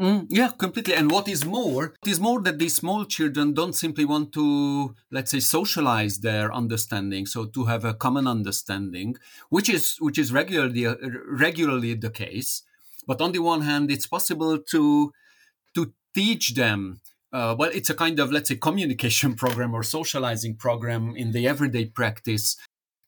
Mm, 0.00 0.26
yeah, 0.28 0.50
completely. 0.56 0.94
And 0.94 1.10
what 1.10 1.26
is 1.26 1.44
more, 1.44 1.94
it 2.04 2.08
is 2.08 2.20
more 2.20 2.40
that 2.42 2.60
these 2.60 2.76
small 2.76 3.04
children 3.04 3.52
don't 3.52 3.74
simply 3.74 4.04
want 4.04 4.32
to, 4.34 4.94
let's 5.10 5.32
say, 5.32 5.40
socialize 5.40 6.20
their 6.20 6.54
understanding, 6.54 7.26
so 7.26 7.46
to 7.46 7.64
have 7.64 7.84
a 7.84 7.94
common 7.94 8.28
understanding, 8.28 9.16
which 9.48 9.68
is 9.68 9.96
which 9.98 10.16
is 10.16 10.32
regularly 10.32 10.86
uh, 10.86 10.94
regularly 11.26 11.94
the 11.94 12.10
case. 12.10 12.62
But 13.08 13.20
on 13.20 13.32
the 13.32 13.40
one 13.52 13.62
hand, 13.62 13.90
it's 13.90 14.06
possible 14.16 14.58
to 14.72 15.12
to 15.74 15.82
teach 16.14 16.46
them. 16.54 17.00
Uh, 17.32 17.54
well, 17.58 17.70
it's 17.78 17.90
a 17.90 17.94
kind 18.04 18.18
of 18.20 18.30
let's 18.30 18.48
say 18.50 18.56
communication 18.56 19.34
program 19.42 19.74
or 19.74 19.82
socializing 19.82 20.54
program 20.56 21.02
in 21.22 21.32
the 21.32 21.48
everyday 21.48 21.86
practice 21.86 22.56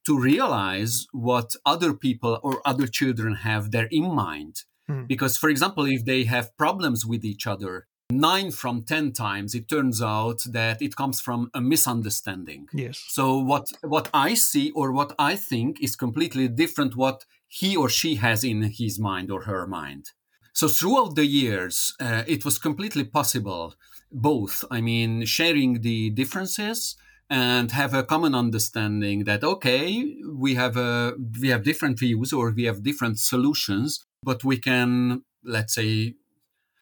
to 0.06 0.18
realize 0.18 1.06
what 1.12 1.48
other 1.72 1.92
people 2.06 2.40
or 2.42 2.54
other 2.64 2.86
children 2.98 3.32
have 3.48 3.70
there 3.70 3.88
in 4.00 4.06
mind 4.14 4.54
Hmm. 4.90 5.04
because, 5.06 5.36
for 5.36 5.48
example, 5.48 5.84
if 5.86 6.04
they 6.04 6.24
have 6.24 6.56
problems 6.56 7.06
with 7.06 7.24
each 7.24 7.46
other, 7.46 7.86
nine 8.10 8.50
from 8.50 8.82
10 8.82 9.12
times, 9.12 9.54
it 9.54 9.68
turns 9.68 10.02
out 10.02 10.42
that 10.46 10.82
it 10.82 10.96
comes 10.96 11.20
from 11.20 11.50
a 11.54 11.60
misunderstanding. 11.60 12.68
Yes. 12.72 13.02
So 13.08 13.38
what, 13.38 13.70
what 13.82 14.08
I 14.12 14.34
see 14.34 14.70
or 14.72 14.92
what 14.92 15.14
I 15.18 15.36
think 15.36 15.82
is 15.82 15.96
completely 15.96 16.48
different 16.48 16.96
what 16.96 17.24
he 17.48 17.76
or 17.76 17.88
she 17.88 18.16
has 18.16 18.44
in 18.44 18.62
his 18.62 18.98
mind 18.98 19.30
or 19.30 19.42
her 19.42 19.66
mind. 19.66 20.10
So 20.52 20.68
throughout 20.68 21.14
the 21.16 21.26
years, 21.26 21.94
uh, 22.00 22.24
it 22.26 22.44
was 22.44 22.58
completely 22.58 23.04
possible, 23.04 23.74
both, 24.12 24.64
I 24.70 24.80
mean, 24.80 25.24
sharing 25.24 25.80
the 25.80 26.10
differences 26.10 26.96
and 27.30 27.70
have 27.70 27.94
a 27.94 28.02
common 28.02 28.34
understanding 28.34 29.22
that 29.24 29.44
okay 29.44 30.16
we 30.34 30.56
have 30.56 30.76
a 30.76 31.14
we 31.40 31.48
have 31.48 31.62
different 31.62 31.98
views 31.98 32.32
or 32.32 32.50
we 32.50 32.64
have 32.64 32.82
different 32.82 33.20
solutions 33.20 34.04
but 34.24 34.42
we 34.42 34.58
can 34.58 35.22
let's 35.44 35.74
say 35.74 36.14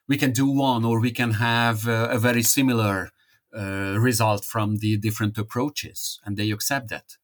we 0.08 0.16
can 0.16 0.32
do 0.32 0.48
one 0.48 0.84
or 0.84 1.00
we 1.00 1.12
can 1.12 1.32
have 1.32 1.86
a, 1.86 2.08
a 2.10 2.18
very 2.18 2.42
similar 2.42 3.10
uh, 3.56 3.96
result 3.98 4.44
from 4.44 4.76
the 4.76 4.96
different 4.96 5.38
approaches 5.38 6.20
and 6.24 6.36
they 6.36 6.50
accept 6.50 6.88
that. 6.88 7.16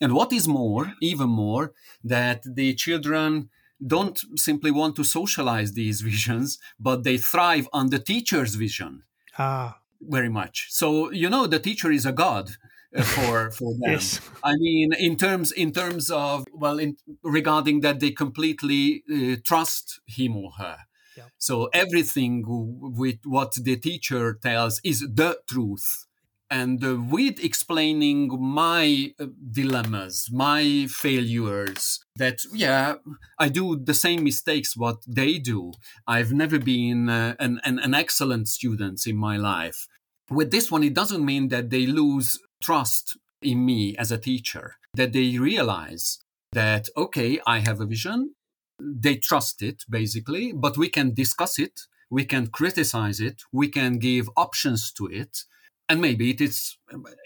And 0.00 0.12
what 0.14 0.32
is 0.32 0.46
more 0.48 0.94
even 1.00 1.28
more 1.28 1.72
that 2.02 2.42
the 2.44 2.74
children 2.74 3.50
don't 3.84 4.18
simply 4.36 4.70
want 4.70 4.96
to 4.96 5.04
socialize 5.04 5.72
these 5.72 6.00
visions 6.12 6.58
but 6.78 7.04
they 7.04 7.18
thrive 7.18 7.68
on 7.72 7.90
the 7.90 7.98
teacher's 7.98 8.54
vision. 8.54 9.02
Ah, 9.38 9.78
very 10.00 10.28
much. 10.28 10.66
So 10.70 11.10
you 11.10 11.28
know 11.28 11.46
the 11.46 11.58
teacher 11.58 11.90
is 11.90 12.06
a 12.06 12.12
god 12.12 12.50
uh, 12.96 13.02
for 13.02 13.50
for 13.58 13.72
them. 13.74 13.92
Yes. 13.92 14.20
I 14.42 14.54
mean, 14.56 14.92
in 14.94 15.16
terms 15.16 15.52
in 15.52 15.72
terms 15.72 16.10
of 16.10 16.44
well, 16.52 16.78
in 16.78 16.96
regarding 17.22 17.80
that 17.80 18.00
they 18.00 18.10
completely 18.10 19.02
uh, 19.12 19.36
trust 19.44 20.00
him 20.06 20.36
or 20.36 20.52
her. 20.58 20.78
So 21.38 21.68
everything 21.72 22.44
with 22.46 23.18
what 23.24 23.54
the 23.54 23.76
teacher 23.76 24.38
tells 24.42 24.80
is 24.84 25.00
the 25.00 25.38
truth, 25.48 26.06
and 26.50 26.82
uh, 26.82 26.96
with 26.98 27.44
explaining 27.44 28.30
my 28.40 29.12
uh, 29.20 29.26
dilemmas, 29.52 30.28
my 30.32 30.86
failures, 30.88 32.00
that 32.16 32.38
yeah, 32.52 32.94
I 33.38 33.48
do 33.48 33.76
the 33.76 33.94
same 33.94 34.24
mistakes 34.24 34.76
what 34.76 34.98
they 35.06 35.38
do. 35.38 35.72
I've 36.06 36.32
never 36.32 36.58
been 36.58 37.08
uh, 37.08 37.34
an, 37.38 37.60
an 37.64 37.78
an 37.78 37.94
excellent 37.94 38.48
student 38.48 39.06
in 39.06 39.16
my 39.16 39.36
life. 39.36 39.86
With 40.30 40.50
this 40.50 40.70
one, 40.70 40.84
it 40.84 40.94
doesn't 40.94 41.24
mean 41.24 41.48
that 41.48 41.70
they 41.70 41.86
lose 41.86 42.38
trust 42.60 43.16
in 43.40 43.64
me 43.64 43.96
as 43.96 44.10
a 44.10 44.18
teacher, 44.18 44.76
that 44.94 45.12
they 45.12 45.38
realize 45.38 46.18
that, 46.52 46.88
okay, 46.96 47.40
I 47.46 47.60
have 47.60 47.80
a 47.80 47.86
vision. 47.86 48.34
They 48.80 49.16
trust 49.16 49.62
it, 49.62 49.84
basically, 49.88 50.52
but 50.52 50.76
we 50.76 50.88
can 50.88 51.14
discuss 51.14 51.58
it, 51.58 51.80
we 52.10 52.24
can 52.24 52.46
criticize 52.46 53.20
it, 53.20 53.42
we 53.52 53.68
can 53.68 53.98
give 53.98 54.30
options 54.36 54.92
to 54.92 55.06
it, 55.06 55.44
and 55.88 56.00
maybe 56.00 56.30
it 56.30 56.40
is 56.40 56.76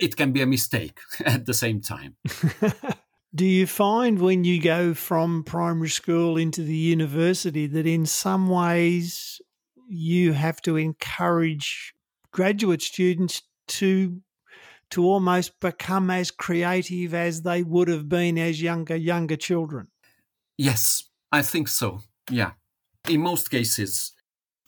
it 0.00 0.16
can 0.16 0.32
be 0.32 0.42
a 0.42 0.46
mistake 0.46 0.98
at 1.24 1.46
the 1.46 1.54
same 1.54 1.80
time. 1.80 2.16
Do 3.34 3.46
you 3.46 3.66
find 3.66 4.18
when 4.18 4.44
you 4.44 4.60
go 4.60 4.92
from 4.92 5.42
primary 5.42 5.88
school 5.88 6.36
into 6.36 6.62
the 6.62 6.76
university 6.76 7.66
that 7.66 7.86
in 7.86 8.04
some 8.04 8.48
ways 8.48 9.40
you 9.88 10.34
have 10.34 10.60
to 10.62 10.76
encourage 10.76 11.94
graduate 12.30 12.82
students 12.82 13.42
to 13.68 14.20
to 14.90 15.04
almost 15.04 15.58
become 15.60 16.10
as 16.10 16.30
creative 16.30 17.14
as 17.14 17.40
they 17.40 17.62
would 17.62 17.88
have 17.88 18.08
been 18.08 18.36
as 18.36 18.60
younger 18.60 18.96
younger 18.96 19.36
children? 19.36 19.88
Yes, 20.58 21.04
I 21.32 21.42
think 21.42 21.68
so. 21.68 22.02
Yeah. 22.30 22.52
In 23.08 23.22
most 23.22 23.50
cases. 23.50 24.12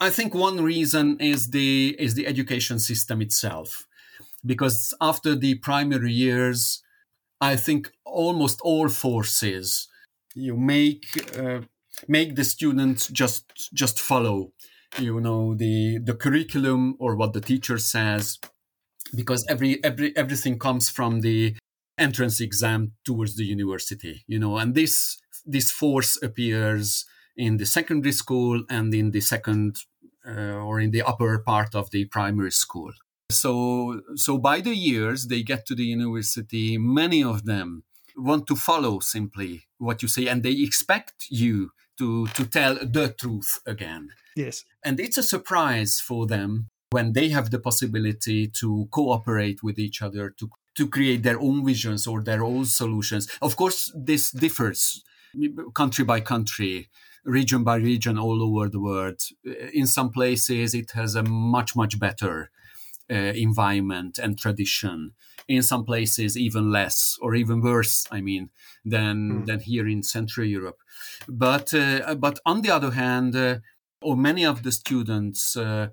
I 0.00 0.10
think 0.10 0.34
one 0.34 0.62
reason 0.62 1.18
is 1.20 1.50
the 1.50 1.94
is 1.98 2.14
the 2.14 2.26
education 2.26 2.78
system 2.78 3.22
itself. 3.22 3.86
Because 4.44 4.92
after 5.00 5.34
the 5.34 5.54
primary 5.56 6.12
years, 6.12 6.82
I 7.40 7.56
think 7.56 7.90
almost 8.04 8.60
all 8.62 8.88
forces 8.88 9.88
you 10.34 10.56
make 10.56 11.06
uh, 11.38 11.60
make 12.08 12.34
the 12.34 12.44
students 12.44 13.06
just 13.08 13.72
just 13.72 14.00
follow 14.00 14.52
you 14.98 15.20
know 15.20 15.54
the 15.54 15.98
the 15.98 16.14
curriculum 16.14 16.96
or 16.98 17.16
what 17.16 17.32
the 17.32 17.40
teacher 17.40 17.78
says 17.78 18.38
because 19.14 19.44
every 19.48 19.82
every 19.84 20.16
everything 20.16 20.58
comes 20.58 20.90
from 20.90 21.20
the 21.20 21.54
entrance 21.98 22.40
exam 22.40 22.92
towards 23.04 23.36
the 23.36 23.44
university 23.44 24.24
you 24.26 24.38
know 24.38 24.56
and 24.58 24.74
this 24.74 25.18
this 25.44 25.70
force 25.70 26.20
appears 26.22 27.04
in 27.36 27.56
the 27.56 27.66
secondary 27.66 28.12
school 28.12 28.64
and 28.70 28.94
in 28.94 29.10
the 29.10 29.20
second 29.20 29.76
uh, 30.26 30.54
or 30.66 30.80
in 30.80 30.90
the 30.90 31.02
upper 31.02 31.38
part 31.38 31.74
of 31.74 31.90
the 31.90 32.04
primary 32.06 32.52
school. 32.52 32.92
So 33.30 34.00
so 34.16 34.38
by 34.38 34.60
the 34.60 34.74
years 34.74 35.26
they 35.26 35.42
get 35.42 35.66
to 35.66 35.74
the 35.74 35.84
university. 35.84 36.78
Many 36.78 37.22
of 37.22 37.44
them 37.44 37.84
want 38.16 38.46
to 38.46 38.56
follow 38.56 39.00
simply 39.00 39.64
what 39.78 40.02
you 40.02 40.08
say 40.08 40.26
and 40.28 40.42
they 40.42 40.52
expect 40.52 41.26
you 41.30 41.70
to 41.98 42.26
to 42.28 42.44
tell 42.46 42.74
the 42.74 43.14
truth 43.18 43.58
again. 43.66 44.10
Yes. 44.36 44.64
and 44.84 44.98
it's 44.98 45.16
a 45.16 45.22
surprise 45.22 46.00
for 46.00 46.26
them 46.26 46.68
when 46.90 47.12
they 47.12 47.28
have 47.28 47.50
the 47.50 47.60
possibility 47.60 48.48
to 48.60 48.88
cooperate 48.90 49.62
with 49.62 49.78
each 49.78 50.02
other 50.02 50.30
to 50.38 50.50
to 50.78 50.88
create 50.88 51.22
their 51.22 51.38
own 51.40 51.64
visions 51.64 52.06
or 52.06 52.20
their 52.22 52.42
own 52.42 52.64
solutions. 52.64 53.28
Of 53.40 53.56
course 53.56 53.92
this 53.94 54.30
differs 54.30 55.04
country 55.74 56.04
by 56.04 56.20
country 56.20 56.88
region 57.24 57.64
by 57.64 57.76
region 57.76 58.18
all 58.18 58.42
over 58.42 58.68
the 58.68 58.80
world. 58.80 59.20
In 59.72 59.86
some 59.86 60.10
places 60.10 60.74
it 60.74 60.90
has 60.92 61.14
a 61.14 61.22
much 61.22 61.74
much 61.74 61.98
better 61.98 62.50
uh, 63.10 63.14
environment 63.14 64.18
and 64.18 64.38
tradition. 64.38 65.12
In 65.48 65.62
some 65.62 65.84
places 65.84 66.38
even 66.38 66.70
less 66.70 67.18
or 67.20 67.34
even 67.34 67.60
worse 67.60 68.06
i 68.10 68.20
mean 68.20 68.50
than 68.84 69.18
Hmm. 69.28 69.44
than 69.44 69.60
here 69.60 69.86
in 69.88 70.02
central 70.02 70.46
europe. 70.46 70.80
But 71.28 71.74
uh, 71.74 72.14
but 72.14 72.38
on 72.46 72.62
the 72.62 72.70
other 72.70 72.92
hand 72.92 73.36
uh, 73.36 73.58
or 74.00 74.16
many 74.16 74.44
of 74.44 74.62
the 74.62 74.72
students 74.72 75.56
uh, 75.56 75.88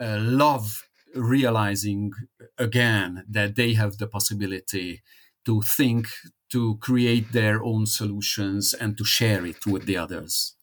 uh, 0.00 0.18
love 0.20 0.88
realizing 1.14 2.12
again 2.58 3.24
that 3.28 3.56
they 3.56 3.74
have 3.74 3.98
the 3.98 4.06
possibility 4.06 5.02
to 5.44 5.62
think 5.62 6.08
to 6.52 6.76
create 6.76 7.32
their 7.32 7.62
own 7.62 7.86
solutions 7.86 8.74
and 8.74 8.98
to 8.98 9.04
share 9.04 9.46
it 9.46 9.66
with 9.66 9.86
the 9.86 9.96
others. 9.96 10.54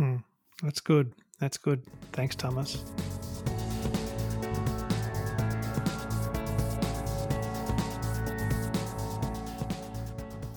Mm, 0.00 0.22
that's 0.62 0.80
good. 0.80 1.12
That's 1.40 1.58
good. 1.58 1.82
Thanks, 2.12 2.36
Thomas. 2.36 2.84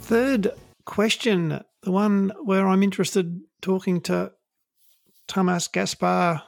Third 0.01 0.51
question, 0.85 1.63
the 1.81 1.91
one 1.91 2.31
where 2.43 2.67
I'm 2.67 2.83
interested 2.83 3.41
talking 3.61 4.01
to 4.01 4.31
Thomas 5.27 5.67
Gaspar, 5.69 6.43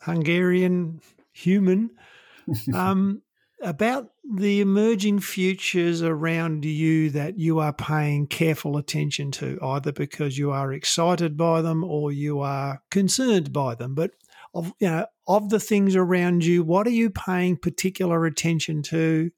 Hungarian 0.00 1.02
human, 1.32 1.90
um, 2.74 3.20
about 3.60 4.13
the 4.32 4.60
emerging 4.60 5.20
futures 5.20 6.02
around 6.02 6.64
you 6.64 7.10
that 7.10 7.38
you 7.38 7.58
are 7.58 7.72
paying 7.72 8.26
careful 8.26 8.76
attention 8.76 9.30
to, 9.32 9.58
either 9.62 9.92
because 9.92 10.38
you 10.38 10.50
are 10.50 10.72
excited 10.72 11.36
by 11.36 11.60
them 11.60 11.84
or 11.84 12.10
you 12.10 12.40
are 12.40 12.82
concerned 12.90 13.52
by 13.52 13.74
them. 13.74 13.94
But 13.94 14.12
of 14.54 14.72
you 14.80 14.88
know, 14.88 15.06
of 15.26 15.50
the 15.50 15.60
things 15.60 15.94
around 15.94 16.44
you, 16.44 16.62
what 16.62 16.86
are 16.86 16.90
you 16.90 17.10
paying 17.10 17.56
particular 17.56 18.24
attention 18.24 18.82
to, 18.84 19.30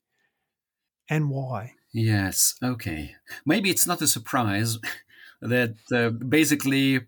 and 1.10 1.30
why? 1.30 1.72
Yes. 1.92 2.54
Okay. 2.62 3.14
Maybe 3.44 3.70
it's 3.70 3.86
not 3.86 4.02
a 4.02 4.06
surprise 4.06 4.78
that 5.40 5.76
uh, 5.92 6.10
basically 6.10 7.00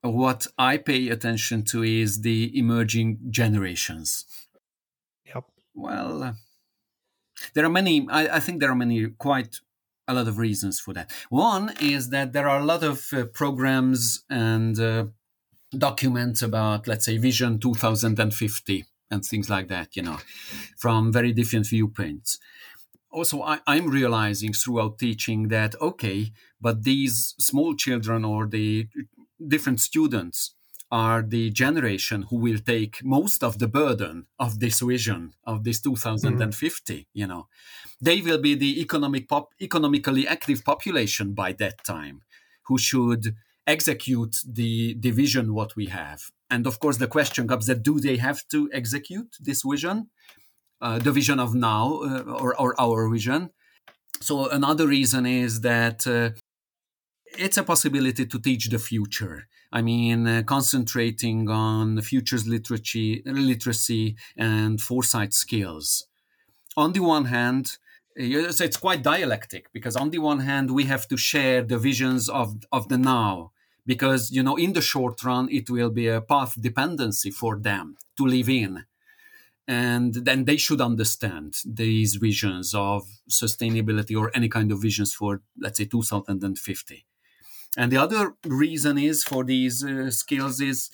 what 0.00 0.46
I 0.58 0.78
pay 0.78 1.08
attention 1.08 1.64
to 1.64 1.82
is 1.82 2.22
the 2.22 2.56
emerging 2.58 3.18
generations. 3.30 4.24
Yep. 5.26 5.44
Well, 5.74 6.22
uh, 6.22 6.32
there 7.54 7.64
are 7.64 7.70
many, 7.70 8.06
I, 8.10 8.36
I, 8.36 8.40
think 8.40 8.60
there 8.60 8.70
are 8.70 8.76
many, 8.76 9.08
quite 9.18 9.60
a 10.08 10.14
lot 10.14 10.28
of 10.28 10.38
reasons 10.38 10.80
for 10.80 10.94
that. 10.94 11.10
One 11.28 11.74
is 11.80 12.10
that 12.10 12.32
there 12.32 12.48
are 12.48 12.60
a 12.60 12.64
lot 12.64 12.82
of 12.82 13.12
uh, 13.12 13.24
programs 13.26 14.24
and 14.30 14.78
uh, 14.78 15.06
documents 15.76 16.42
about, 16.42 16.86
let's 16.86 17.04
say, 17.04 17.18
Vision 17.18 17.58
2050 17.58 18.86
and 19.10 19.24
things 19.24 19.48
like 19.50 19.68
that, 19.68 19.96
you 19.96 20.02
know, 20.02 20.18
from 20.76 21.12
very 21.12 21.32
different 21.32 21.66
viewpoints. 21.66 22.38
Also, 23.10 23.42
I, 23.42 23.60
I'm 23.66 23.88
realizing 23.88 24.52
throughout 24.52 24.98
teaching 24.98 25.48
that, 25.48 25.74
okay, 25.80 26.32
but 26.60 26.84
these 26.84 27.34
small 27.38 27.74
children 27.74 28.24
or 28.24 28.46
the 28.46 28.88
different 29.46 29.80
students 29.80 30.55
are 30.90 31.22
the 31.22 31.50
generation 31.50 32.22
who 32.30 32.36
will 32.36 32.58
take 32.58 33.04
most 33.04 33.42
of 33.42 33.58
the 33.58 33.66
burden 33.66 34.26
of 34.38 34.60
this 34.60 34.80
vision 34.80 35.32
of 35.44 35.64
this 35.64 35.80
2050 35.80 36.94
mm-hmm. 36.94 37.02
you 37.12 37.26
know 37.26 37.48
they 38.00 38.20
will 38.20 38.38
be 38.38 38.54
the 38.54 38.80
economic 38.80 39.28
pop, 39.28 39.48
economically 39.60 40.28
active 40.28 40.64
population 40.64 41.32
by 41.32 41.52
that 41.52 41.82
time 41.84 42.20
who 42.66 42.78
should 42.78 43.34
execute 43.66 44.36
the, 44.46 44.94
the 45.00 45.10
vision 45.10 45.54
what 45.54 45.74
we 45.74 45.86
have 45.86 46.30
and 46.48 46.66
of 46.66 46.78
course 46.78 46.98
the 46.98 47.08
question 47.08 47.48
comes 47.48 47.66
that 47.66 47.82
do 47.82 47.98
they 47.98 48.16
have 48.16 48.46
to 48.48 48.70
execute 48.72 49.36
this 49.40 49.62
vision 49.68 50.08
uh, 50.80 50.98
the 50.98 51.10
vision 51.10 51.40
of 51.40 51.54
now 51.54 52.00
uh, 52.02 52.22
or, 52.22 52.54
or 52.60 52.80
our 52.80 53.08
vision 53.08 53.50
so 54.20 54.48
another 54.48 54.86
reason 54.86 55.26
is 55.26 55.60
that 55.62 56.06
uh, 56.06 56.30
it's 57.38 57.56
a 57.56 57.62
possibility 57.62 58.26
to 58.26 58.38
teach 58.38 58.68
the 58.68 58.78
future. 58.78 59.48
I 59.76 59.82
mean, 59.82 60.26
uh, 60.26 60.42
concentrating 60.42 61.50
on 61.50 62.00
futures 62.00 62.46
literacy, 62.46 63.22
literacy 63.26 64.16
and 64.34 64.80
foresight 64.80 65.34
skills. 65.34 66.06
On 66.78 66.94
the 66.94 67.00
one 67.00 67.26
hand, 67.26 67.76
so 68.16 68.64
it's 68.64 68.78
quite 68.78 69.02
dialectic 69.02 69.70
because 69.74 69.94
on 69.94 70.08
the 70.08 70.18
one 70.30 70.40
hand 70.40 70.70
we 70.70 70.84
have 70.84 71.06
to 71.08 71.18
share 71.18 71.60
the 71.62 71.76
visions 71.76 72.30
of, 72.30 72.56
of 72.72 72.88
the 72.88 72.96
now 72.96 73.52
because 73.84 74.30
you 74.30 74.42
know 74.42 74.56
in 74.56 74.72
the 74.72 74.80
short 74.80 75.22
run 75.22 75.46
it 75.50 75.68
will 75.68 75.90
be 75.90 76.08
a 76.08 76.22
path 76.22 76.58
dependency 76.58 77.30
for 77.30 77.58
them 77.58 77.96
to 78.16 78.24
live 78.24 78.48
in 78.48 78.86
and 79.68 80.14
then 80.14 80.46
they 80.46 80.56
should 80.56 80.80
understand 80.80 81.58
these 81.66 82.14
visions 82.14 82.74
of 82.74 83.06
sustainability 83.28 84.18
or 84.18 84.30
any 84.34 84.48
kind 84.48 84.72
of 84.72 84.80
visions 84.80 85.12
for 85.12 85.42
let's 85.60 85.76
say 85.76 85.84
2050 85.84 87.04
and 87.76 87.92
the 87.92 87.98
other 87.98 88.34
reason 88.44 88.98
is 88.98 89.22
for 89.22 89.44
these 89.44 89.84
uh, 89.84 90.10
skills 90.10 90.60
is 90.60 90.90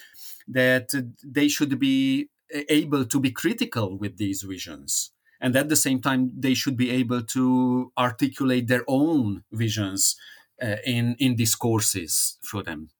that 0.48 0.90
they 1.22 1.48
should 1.48 1.78
be 1.78 2.28
able 2.68 3.04
to 3.04 3.20
be 3.20 3.30
critical 3.30 3.96
with 3.96 4.18
these 4.18 4.42
visions. 4.42 5.12
And 5.40 5.56
at 5.56 5.68
the 5.68 5.76
same 5.76 6.00
time, 6.00 6.32
they 6.36 6.54
should 6.54 6.76
be 6.76 6.90
able 6.90 7.22
to 7.22 7.92
articulate 7.98 8.68
their 8.68 8.84
own 8.86 9.44
visions 9.50 10.16
uh, 10.62 10.76
in, 10.84 11.16
in 11.18 11.36
discourses 11.36 12.38
for 12.42 12.62
them. 12.62 12.90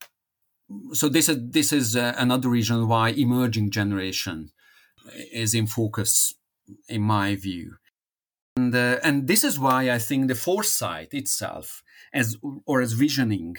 So 0.93 1.09
this 1.09 1.29
is 1.29 1.39
this 1.51 1.73
is 1.73 1.97
uh, 1.97 2.15
another 2.17 2.49
reason 2.49 2.89
why 2.89 3.11
emerging 3.11 3.71
generation 3.71 4.53
is 5.31 5.55
in 5.55 5.67
focus, 5.67 6.35
in 6.89 7.03
my 7.03 7.37
view, 7.37 7.77
and 8.57 8.75
uh, 8.75 8.99
and 9.05 9.27
this 9.27 9.45
is 9.45 9.59
why 9.59 9.91
I 9.91 9.99
think 9.99 10.29
the 10.29 10.35
foresight 10.35 11.13
itself 11.13 11.83
as 12.13 12.37
or 12.67 12.81
as 12.81 12.93
visioning 12.93 13.57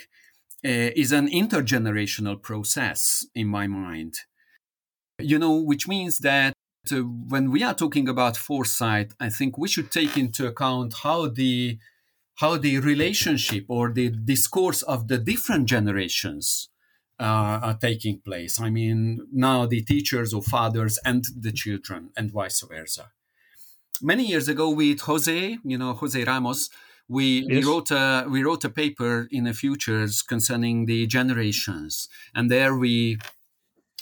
uh, 0.65 0.91
is 0.95 1.11
an 1.11 1.27
intergenerational 1.29 2.41
process 2.41 3.25
in 3.35 3.47
my 3.47 3.67
mind. 3.67 4.15
You 5.19 5.37
know, 5.39 5.55
which 5.57 5.87
means 5.87 6.19
that 6.19 6.53
uh, 6.91 6.97
when 6.97 7.51
we 7.51 7.63
are 7.63 7.73
talking 7.73 8.09
about 8.09 8.37
foresight, 8.37 9.13
I 9.19 9.29
think 9.29 9.57
we 9.57 9.67
should 9.67 9.91
take 9.91 10.17
into 10.17 10.47
account 10.47 10.93
how 11.03 11.27
the 11.27 11.77
how 12.35 12.57
the 12.57 12.79
relationship 12.79 13.65
or 13.67 13.91
the 13.91 14.09
discourse 14.09 14.81
of 14.81 15.07
the 15.07 15.17
different 15.17 15.67
generations 15.67 16.69
uh, 17.19 17.59
are 17.61 17.77
taking 17.79 18.19
place. 18.19 18.59
I 18.59 18.69
mean, 18.69 19.27
now 19.31 19.65
the 19.65 19.81
teachers 19.81 20.33
or 20.33 20.41
fathers 20.41 20.97
and 21.05 21.23
the 21.39 21.51
children, 21.51 22.09
and 22.17 22.31
vice 22.31 22.61
versa. 22.61 23.11
Many 24.01 24.25
years 24.27 24.49
ago, 24.49 24.69
with 24.69 25.01
Jose, 25.01 25.57
you 25.63 25.77
know, 25.77 25.93
Jose 25.93 26.23
Ramos, 26.23 26.69
we, 27.13 27.45
yes. 27.47 27.63
we 27.63 27.69
wrote 27.69 27.91
a 27.91 28.25
we 28.27 28.43
wrote 28.43 28.63
a 28.63 28.69
paper 28.69 29.27
in 29.31 29.43
the 29.43 29.53
futures 29.53 30.21
concerning 30.21 30.85
the 30.85 31.05
generations, 31.05 32.09
and 32.33 32.49
there 32.49 32.75
we 32.75 33.19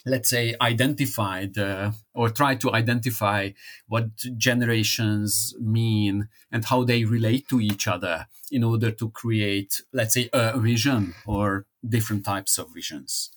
let's 0.06 0.30
say 0.30 0.56
identified 0.62 1.58
uh, 1.58 1.92
or 2.14 2.30
tried 2.30 2.60
to 2.62 2.74
identify 2.74 3.50
what 3.88 4.08
generations 4.38 5.54
mean 5.60 6.28
and 6.52 6.66
how 6.66 6.84
they 6.84 7.04
relate 7.04 7.48
to 7.50 7.60
each 7.60 7.88
other 7.88 8.28
in 8.50 8.64
order 8.64 8.92
to 8.92 9.10
create 9.10 9.82
let's 9.94 10.16
say 10.16 10.30
a 10.34 10.60
vision 10.60 11.14
or 11.26 11.66
different 11.88 12.26
types 12.26 12.58
of 12.58 12.74
visions 12.74 13.30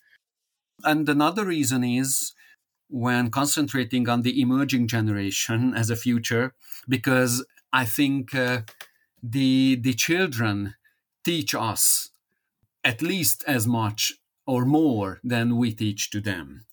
and 0.84 1.06
another 1.08 1.44
reason 1.44 1.84
is 1.84 2.32
when 2.88 3.30
concentrating 3.30 4.08
on 4.08 4.22
the 4.22 4.40
emerging 4.40 4.88
generation 4.88 5.74
as 5.74 5.90
a 5.90 5.96
future 5.96 6.54
because 6.88 7.44
i 7.74 7.84
think 7.84 8.34
uh, 8.34 8.62
the 9.24 9.76
the 9.76 9.94
children 9.94 10.74
teach 11.24 11.54
us 11.54 12.10
at 12.84 13.00
least 13.00 13.42
as 13.46 13.66
much 13.66 14.12
or 14.46 14.66
more 14.66 15.20
than 15.24 15.56
we 15.56 15.72
teach 15.72 16.10
to 16.10 16.20
them. 16.20 16.66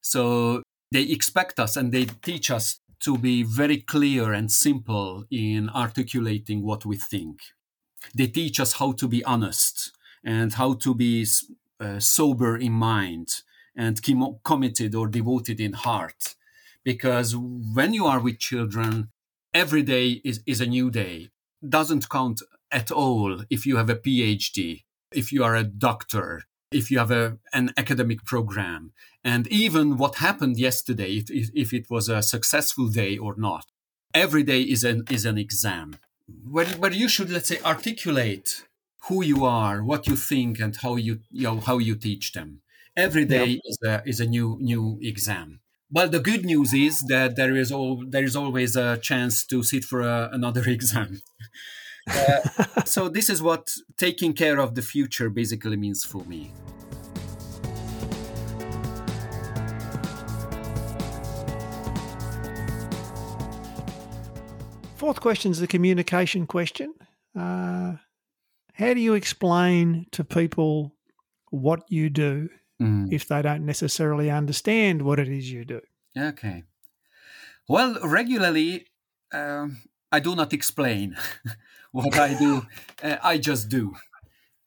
So 0.00 0.62
they 0.90 1.02
expect 1.02 1.60
us 1.60 1.76
and 1.76 1.92
they 1.92 2.06
teach 2.06 2.50
us 2.50 2.80
to 3.00 3.18
be 3.18 3.42
very 3.42 3.78
clear 3.78 4.32
and 4.32 4.50
simple 4.50 5.24
in 5.30 5.68
articulating 5.68 6.62
what 6.62 6.86
we 6.86 6.96
think. 6.96 7.40
They 8.14 8.28
teach 8.28 8.58
us 8.58 8.74
how 8.74 8.92
to 8.92 9.06
be 9.06 9.22
honest 9.24 9.92
and 10.24 10.54
how 10.54 10.74
to 10.74 10.94
be 10.94 11.26
uh, 11.78 11.98
sober 12.00 12.56
in 12.56 12.72
mind 12.72 13.42
and 13.76 14.00
committed 14.42 14.94
or 14.94 15.06
devoted 15.08 15.60
in 15.60 15.74
heart. 15.74 16.34
Because 16.82 17.36
when 17.36 17.92
you 17.92 18.06
are 18.06 18.20
with 18.20 18.38
children 18.38 19.10
every 19.52 19.82
day 19.82 20.22
is, 20.24 20.40
is 20.46 20.62
a 20.62 20.66
new 20.66 20.90
day 20.90 21.28
doesn't 21.66 22.08
count 22.08 22.42
at 22.70 22.90
all 22.90 23.42
if 23.50 23.66
you 23.66 23.76
have 23.76 23.90
a 23.90 23.96
PhD, 23.96 24.84
if 25.12 25.32
you 25.32 25.42
are 25.44 25.56
a 25.56 25.64
doctor, 25.64 26.44
if 26.70 26.90
you 26.90 26.98
have 26.98 27.10
a, 27.10 27.38
an 27.52 27.72
academic 27.76 28.24
program, 28.24 28.92
and 29.24 29.46
even 29.48 29.96
what 29.96 30.16
happened 30.16 30.58
yesterday, 30.58 31.22
if, 31.28 31.72
it 31.72 31.90
was 31.90 32.08
a 32.08 32.22
successful 32.22 32.88
day 32.88 33.18
or 33.18 33.34
not. 33.36 33.66
Every 34.14 34.42
day 34.42 34.62
is 34.62 34.82
an, 34.84 35.04
is 35.10 35.24
an 35.24 35.38
exam 35.38 35.96
where, 36.48 36.66
where 36.66 36.92
you 36.92 37.08
should, 37.08 37.30
let's 37.30 37.48
say, 37.48 37.58
articulate 37.64 38.64
who 39.04 39.22
you 39.24 39.44
are, 39.44 39.82
what 39.82 40.06
you 40.06 40.16
think, 40.16 40.58
and 40.60 40.76
how 40.76 40.96
you, 40.96 41.20
you 41.30 41.44
know, 41.44 41.60
how 41.60 41.78
you 41.78 41.94
teach 41.94 42.32
them. 42.32 42.62
Every 42.96 43.24
day 43.24 43.46
yep. 43.46 43.60
is, 43.64 43.78
a, 43.84 44.02
is 44.04 44.20
a 44.20 44.26
new, 44.26 44.58
new 44.60 44.98
exam. 45.02 45.60
Well, 45.92 46.08
the 46.08 46.20
good 46.20 46.44
news 46.44 46.72
is 46.72 47.00
that 47.08 47.34
there 47.34 47.56
is 47.56 47.72
all 47.72 48.04
there 48.06 48.22
is 48.22 48.36
always 48.36 48.76
a 48.76 48.96
chance 48.98 49.44
to 49.46 49.64
sit 49.64 49.84
for 49.84 50.02
a, 50.02 50.30
another 50.32 50.62
exam. 50.66 51.20
Uh, 52.08 52.84
so 52.84 53.08
this 53.08 53.28
is 53.28 53.42
what 53.42 53.74
taking 53.96 54.32
care 54.32 54.60
of 54.60 54.76
the 54.76 54.82
future 54.82 55.28
basically 55.28 55.76
means 55.76 56.04
for 56.04 56.24
me. 56.26 56.52
Fourth 64.94 65.20
question 65.20 65.50
is 65.50 65.58
the 65.58 65.66
communication 65.66 66.46
question. 66.46 66.94
Uh, 67.36 67.94
how 68.74 68.94
do 68.94 69.00
you 69.00 69.14
explain 69.14 70.06
to 70.12 70.22
people 70.22 70.94
what 71.50 71.82
you 71.88 72.10
do 72.10 72.48
mm. 72.80 73.12
if 73.12 73.28
they 73.28 73.42
don't 73.42 73.66
necessarily 73.66 74.30
understand 74.30 75.02
what 75.02 75.18
it 75.20 75.28
is 75.28 75.50
you 75.50 75.64
do. 75.64 75.80
Okay. 76.16 76.64
Well, 77.68 77.98
regularly, 78.02 78.86
uh, 79.32 79.68
I 80.10 80.20
do 80.20 80.34
not 80.34 80.52
explain 80.52 81.16
what 81.92 82.18
I 82.18 82.38
do. 82.38 82.62
Uh, 83.02 83.16
I 83.22 83.38
just 83.38 83.70
do. 83.70 83.94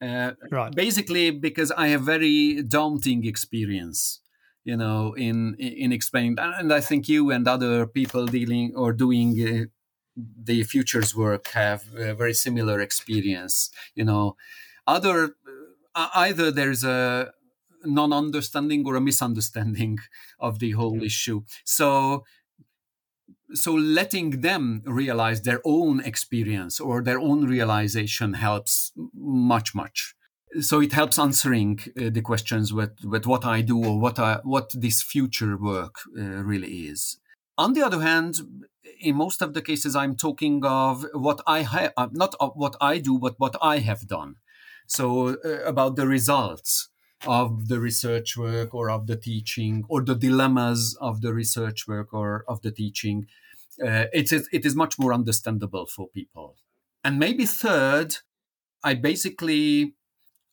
Uh, 0.01 0.31
right. 0.49 0.73
Basically, 0.73 1.29
because 1.29 1.71
I 1.71 1.89
have 1.89 2.01
very 2.01 2.63
daunting 2.63 3.27
experience, 3.27 4.21
you 4.63 4.75
know, 4.75 5.13
in 5.13 5.53
in 5.59 5.91
explaining, 5.93 6.37
and 6.39 6.73
I 6.73 6.81
think 6.81 7.07
you 7.07 7.29
and 7.29 7.47
other 7.47 7.85
people 7.85 8.25
dealing 8.25 8.73
or 8.75 8.91
doing 8.91 9.29
uh, 9.39 9.65
the 10.17 10.63
futures 10.63 11.15
work 11.15 11.49
have 11.49 11.83
a 11.95 12.15
very 12.15 12.33
similar 12.33 12.81
experience. 12.81 13.69
You 13.93 14.05
know, 14.05 14.35
other 14.87 15.35
uh, 15.93 16.09
either 16.15 16.49
there's 16.49 16.83
a 16.83 17.31
non-understanding 17.85 18.83
or 18.85 18.95
a 18.95 19.01
misunderstanding 19.01 19.99
of 20.39 20.59
the 20.59 20.71
whole 20.71 20.99
mm. 20.99 21.05
issue. 21.05 21.41
So 21.65 22.23
so 23.53 23.73
letting 23.73 24.41
them 24.41 24.81
realize 24.85 25.41
their 25.41 25.61
own 25.63 25.99
experience 25.99 26.79
or 26.79 27.03
their 27.03 27.19
own 27.19 27.45
realization 27.45 28.33
helps 28.33 28.91
much 29.13 29.75
much 29.75 30.15
so 30.59 30.81
it 30.81 30.93
helps 30.93 31.17
answering 31.17 31.79
uh, 31.97 32.09
the 32.11 32.21
questions 32.21 32.73
with, 32.73 32.93
with 33.03 33.25
what 33.25 33.45
i 33.45 33.61
do 33.61 33.83
or 33.83 33.99
what 33.99 34.19
I, 34.19 34.39
what 34.43 34.71
this 34.73 35.01
future 35.01 35.57
work 35.57 35.95
uh, 36.17 36.21
really 36.21 36.87
is 36.87 37.17
on 37.57 37.73
the 37.73 37.83
other 37.83 38.01
hand 38.01 38.37
in 38.99 39.15
most 39.15 39.41
of 39.41 39.53
the 39.53 39.61
cases 39.61 39.95
i'm 39.95 40.15
talking 40.15 40.63
of 40.65 41.05
what 41.13 41.41
i 41.47 41.61
have 41.61 41.93
uh, 41.97 42.07
not 42.11 42.35
what 42.55 42.75
i 42.81 42.97
do 42.97 43.19
but 43.19 43.35
what 43.37 43.55
i 43.61 43.79
have 43.79 44.07
done 44.07 44.35
so 44.87 45.37
uh, 45.43 45.63
about 45.65 45.95
the 45.95 46.07
results 46.07 46.89
of 47.25 47.67
the 47.67 47.79
research 47.79 48.35
work 48.35 48.73
or 48.73 48.89
of 48.89 49.07
the 49.07 49.15
teaching 49.15 49.83
or 49.87 50.01
the 50.01 50.15
dilemmas 50.15 50.97
of 50.99 51.21
the 51.21 51.33
research 51.33 51.87
work 51.87 52.13
or 52.13 52.43
of 52.47 52.61
the 52.61 52.71
teaching 52.71 53.27
uh, 53.81 54.05
it 54.13 54.31
is 54.31 54.47
it 54.51 54.65
is 54.65 54.75
much 54.75 54.99
more 54.99 55.13
understandable 55.13 55.85
for 55.85 56.07
people. 56.09 56.55
And 57.03 57.19
maybe 57.19 57.45
third, 57.45 58.17
I 58.83 58.93
basically 58.95 59.95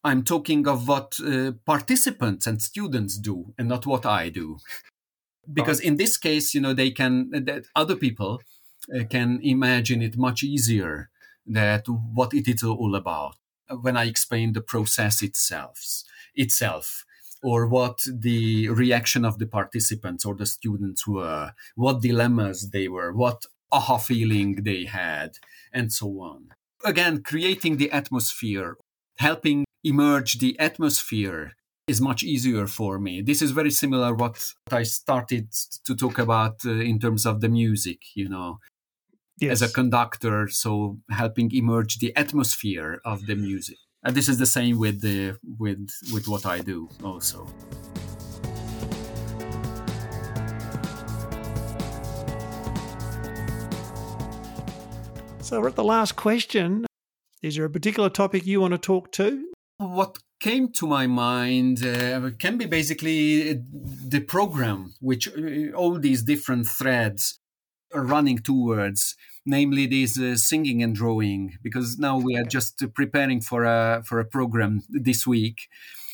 I'm 0.03 0.25
talking 0.25 0.66
of 0.66 0.89
what 0.89 1.18
uh, 1.21 1.53
participants 1.66 2.47
and 2.47 2.62
students 2.62 3.18
do, 3.18 3.53
and 3.59 3.68
not 3.68 3.87
what 3.87 4.07
I 4.07 4.31
do, 4.31 4.59
because 5.53 5.81
in 5.81 5.97
this 5.97 6.16
case, 6.16 6.55
you 6.55 6.61
know, 6.61 6.73
they 6.73 6.91
can 6.91 7.31
that 7.31 7.64
other 7.77 7.97
people 7.97 8.41
uh, 8.95 9.05
can 9.05 9.41
imagine 9.43 10.03
it 10.03 10.16
much 10.16 10.43
easier 10.43 11.11
that 11.47 11.87
what 11.89 12.33
it 12.33 12.49
is 12.49 12.62
all 12.62 12.95
about 12.95 13.37
when 13.83 13.97
I 13.97 14.05
explain 14.05 14.53
the 14.53 14.61
process 14.61 15.23
itself 15.23 16.05
itself 16.41 17.05
or 17.43 17.66
what 17.66 18.03
the 18.07 18.68
reaction 18.68 19.24
of 19.24 19.38
the 19.38 19.47
participants 19.47 20.24
or 20.24 20.34
the 20.34 20.47
students 20.47 21.07
were, 21.07 21.53
what 21.74 22.03
dilemmas 22.03 22.70
they 22.70 22.88
were, 22.88 23.12
what 23.12 23.47
aha 23.72 23.99
feeling 23.99 24.57
they 24.62 24.84
had, 24.84 25.38
and 25.72 25.93
so 25.93 26.09
on. 26.20 26.49
Again, 26.84 27.22
creating 27.22 27.76
the 27.76 27.91
atmosphere, 27.91 28.76
helping 29.18 29.64
emerge 29.84 30.38
the 30.38 30.59
atmosphere 30.59 31.53
is 31.86 32.01
much 32.01 32.22
easier 32.22 32.66
for 32.66 32.99
me. 32.99 33.22
This 33.22 33.43
is 33.43 33.51
very 33.53 33.70
similar 33.70 34.14
what 34.14 34.53
I 34.70 34.82
started 34.84 35.49
to 35.84 35.95
talk 35.95 36.18
about 36.18 36.57
uh, 36.64 36.70
in 36.70 36.99
terms 36.99 37.26
of 37.26 37.41
the 37.41 37.49
music, 37.49 38.01
you 38.14 38.28
know. 38.28 38.59
Yes. 39.38 39.62
As 39.62 39.70
a 39.70 39.72
conductor, 39.72 40.49
so 40.49 40.99
helping 41.11 41.51
emerge 41.55 41.99
the 41.99 42.14
atmosphere 42.14 43.01
of 43.07 43.24
the 43.26 43.34
music 43.34 43.78
and 44.03 44.14
this 44.14 44.28
is 44.28 44.38
the 44.38 44.46
same 44.46 44.78
with 44.78 45.01
the 45.01 45.36
with 45.59 45.90
with 46.12 46.28
what 46.28 46.46
I 46.46 46.61
do 46.61 46.88
also. 47.05 47.46
So 55.42 55.61
we're 55.61 55.68
at 55.68 55.76
the 55.76 55.84
last 55.84 56.14
question. 56.14 56.86
Is 57.42 57.57
there 57.57 57.64
a 57.64 57.70
particular 57.70 58.09
topic 58.09 58.46
you 58.46 58.61
want 58.61 58.72
to 58.72 58.78
talk 58.78 59.11
to? 59.12 59.51
What 59.78 60.18
came 60.38 60.70
to 60.74 60.86
my 60.86 61.07
mind 61.07 61.84
uh, 61.84 62.30
can 62.38 62.57
be 62.57 62.66
basically 62.66 63.55
the 63.55 64.20
program, 64.20 64.94
which 65.01 65.28
uh, 65.28 65.72
all 65.74 65.98
these 65.98 66.22
different 66.22 66.68
threads 66.68 67.40
are 67.92 68.05
running 68.05 68.38
towards 68.38 69.16
namely 69.47 69.86
this 69.86 70.18
uh, 70.18 70.36
singing 70.36 70.82
and 70.82 70.95
drawing, 70.95 71.59
because 71.62 71.99
now 71.99 72.18
we 72.18 72.36
are 72.36 72.45
just 72.45 72.82
preparing 72.95 73.41
for 73.41 73.64
a 73.64 74.03
for 74.05 74.20
a 74.20 74.24
program 74.24 74.82
this 74.88 75.26
week 75.26 75.68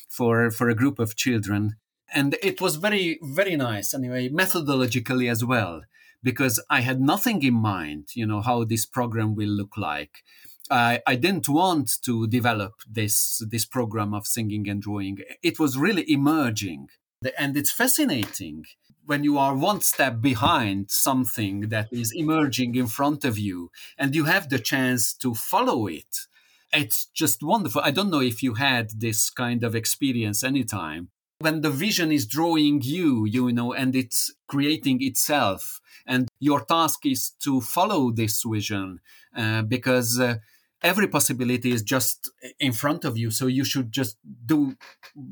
for 0.09 0.49
for 0.51 0.69
a 0.69 0.75
group 0.75 0.99
of 0.99 1.15
children, 1.15 1.75
and 2.13 2.35
it 2.41 2.61
was 2.61 2.77
very 2.77 3.19
very 3.21 3.55
nice 3.55 3.93
anyway, 3.93 4.29
methodologically 4.29 5.29
as 5.29 5.43
well, 5.43 5.81
because 6.23 6.63
I 6.69 6.81
had 6.81 7.01
nothing 7.01 7.43
in 7.43 7.53
mind, 7.53 8.09
you 8.15 8.25
know, 8.25 8.41
how 8.41 8.63
this 8.63 8.85
program 8.85 9.35
will 9.35 9.49
look 9.49 9.77
like. 9.77 10.23
I, 10.69 11.01
I 11.07 11.15
didn't 11.15 11.47
want 11.47 12.01
to 12.03 12.27
develop 12.27 12.73
this 12.89 13.41
this 13.49 13.65
program 13.65 14.13
of 14.13 14.27
singing 14.27 14.67
and 14.69 14.81
drawing. 14.81 15.19
It 15.41 15.59
was 15.59 15.77
really 15.77 16.09
emerging, 16.11 16.89
and 17.37 17.55
it's 17.55 17.71
fascinating 17.71 18.65
when 19.07 19.23
you 19.23 19.37
are 19.37 19.55
one 19.55 19.81
step 19.81 20.21
behind 20.21 20.91
something 20.91 21.69
that 21.69 21.87
is 21.91 22.13
emerging 22.15 22.75
in 22.75 22.87
front 22.87 23.25
of 23.25 23.39
you 23.39 23.71
and 23.97 24.15
you 24.15 24.25
have 24.25 24.49
the 24.49 24.59
chance 24.59 25.13
to 25.13 25.33
follow 25.33 25.87
it 25.87 26.27
it's 26.73 27.05
just 27.13 27.43
wonderful. 27.43 27.81
I 27.83 27.91
don't 27.91 28.11
know 28.11 28.21
if 28.21 28.43
you 28.43 28.55
had 28.55 28.91
this 28.99 29.29
kind 29.29 29.63
of 29.63 29.75
experience 29.75 30.43
anytime. 30.43 31.09
When 31.39 31.61
the 31.61 31.69
vision 31.69 32.11
is 32.11 32.25
drawing 32.25 32.81
you 32.83 33.25
you 33.25 33.51
know 33.51 33.71
and 33.73 33.95
it's 33.95 34.33
creating 34.47 35.03
itself 35.03 35.79
and 36.05 36.27
your 36.39 36.61
task 36.65 37.05
is 37.05 37.31
to 37.43 37.61
follow 37.61 38.11
this 38.11 38.43
vision 38.43 38.99
uh, 39.35 39.61
because 39.61 40.19
uh, 40.19 40.37
every 40.81 41.07
possibility 41.07 41.71
is 41.71 41.83
just 41.83 42.31
in 42.59 42.71
front 42.71 43.05
of 43.05 43.17
you 43.17 43.29
so 43.29 43.45
you 43.45 43.63
should 43.63 43.91
just 43.91 44.17
do 44.45 44.75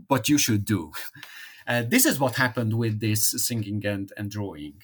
what 0.08 0.30
you 0.30 0.38
should 0.38 0.64
do 0.64 0.92
Uh, 1.68 1.84
this 1.88 2.06
is 2.06 2.20
what 2.20 2.36
happened 2.36 2.74
with 2.74 3.00
this 3.00 3.32
singing 3.38 3.86
and, 3.86 4.12
and 4.18 4.30
drawing. 4.30 4.82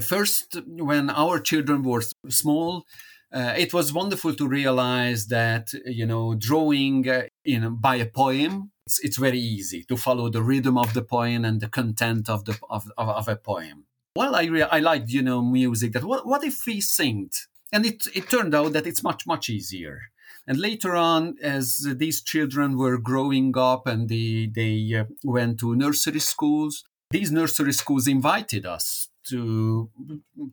First, 0.00 0.60
when 0.66 1.10
our 1.10 1.38
children 1.40 1.82
were 1.82 2.02
small, 2.28 2.84
uh, 3.32 3.54
it 3.56 3.74
was 3.74 3.92
wonderful 3.92 4.34
to 4.34 4.46
realize 4.46 5.26
that 5.26 5.72
you 5.84 6.06
know 6.06 6.34
drawing 6.34 7.08
uh, 7.08 7.24
by 7.70 7.96
a 7.96 8.06
poem 8.06 8.70
it's, 8.86 9.00
it's 9.00 9.16
very 9.16 9.38
easy 9.38 9.82
to 9.84 9.96
follow 9.96 10.28
the 10.28 10.42
rhythm 10.42 10.78
of 10.78 10.94
the 10.94 11.02
poem 11.02 11.44
and 11.44 11.60
the 11.60 11.68
content 11.68 12.28
of 12.28 12.44
the 12.44 12.56
of, 12.70 12.90
of, 12.96 13.08
of 13.08 13.28
a 13.28 13.36
poem. 13.36 13.86
Well 14.16 14.36
i 14.36 14.44
re- 14.44 14.62
i 14.62 14.78
liked 14.78 15.10
you 15.10 15.22
know 15.22 15.42
music 15.42 15.92
that 15.92 16.04
what, 16.04 16.26
what 16.26 16.44
if 16.44 16.64
we 16.66 16.80
sing 16.80 17.30
and 17.72 17.84
it 17.84 18.06
it 18.14 18.30
turned 18.30 18.54
out 18.54 18.72
that 18.74 18.86
it's 18.86 19.02
much 19.02 19.26
much 19.26 19.48
easier 19.48 20.02
and 20.46 20.58
later 20.58 20.94
on, 20.94 21.36
as 21.42 21.86
these 21.96 22.22
children 22.22 22.76
were 22.76 22.98
growing 22.98 23.56
up 23.56 23.86
and 23.86 24.08
they, 24.08 24.50
they 24.54 24.94
uh, 24.94 25.04
went 25.24 25.58
to 25.60 25.74
nursery 25.74 26.20
schools, 26.20 26.84
these 27.10 27.32
nursery 27.32 27.72
schools 27.72 28.06
invited 28.06 28.66
us 28.66 29.08
to 29.28 29.90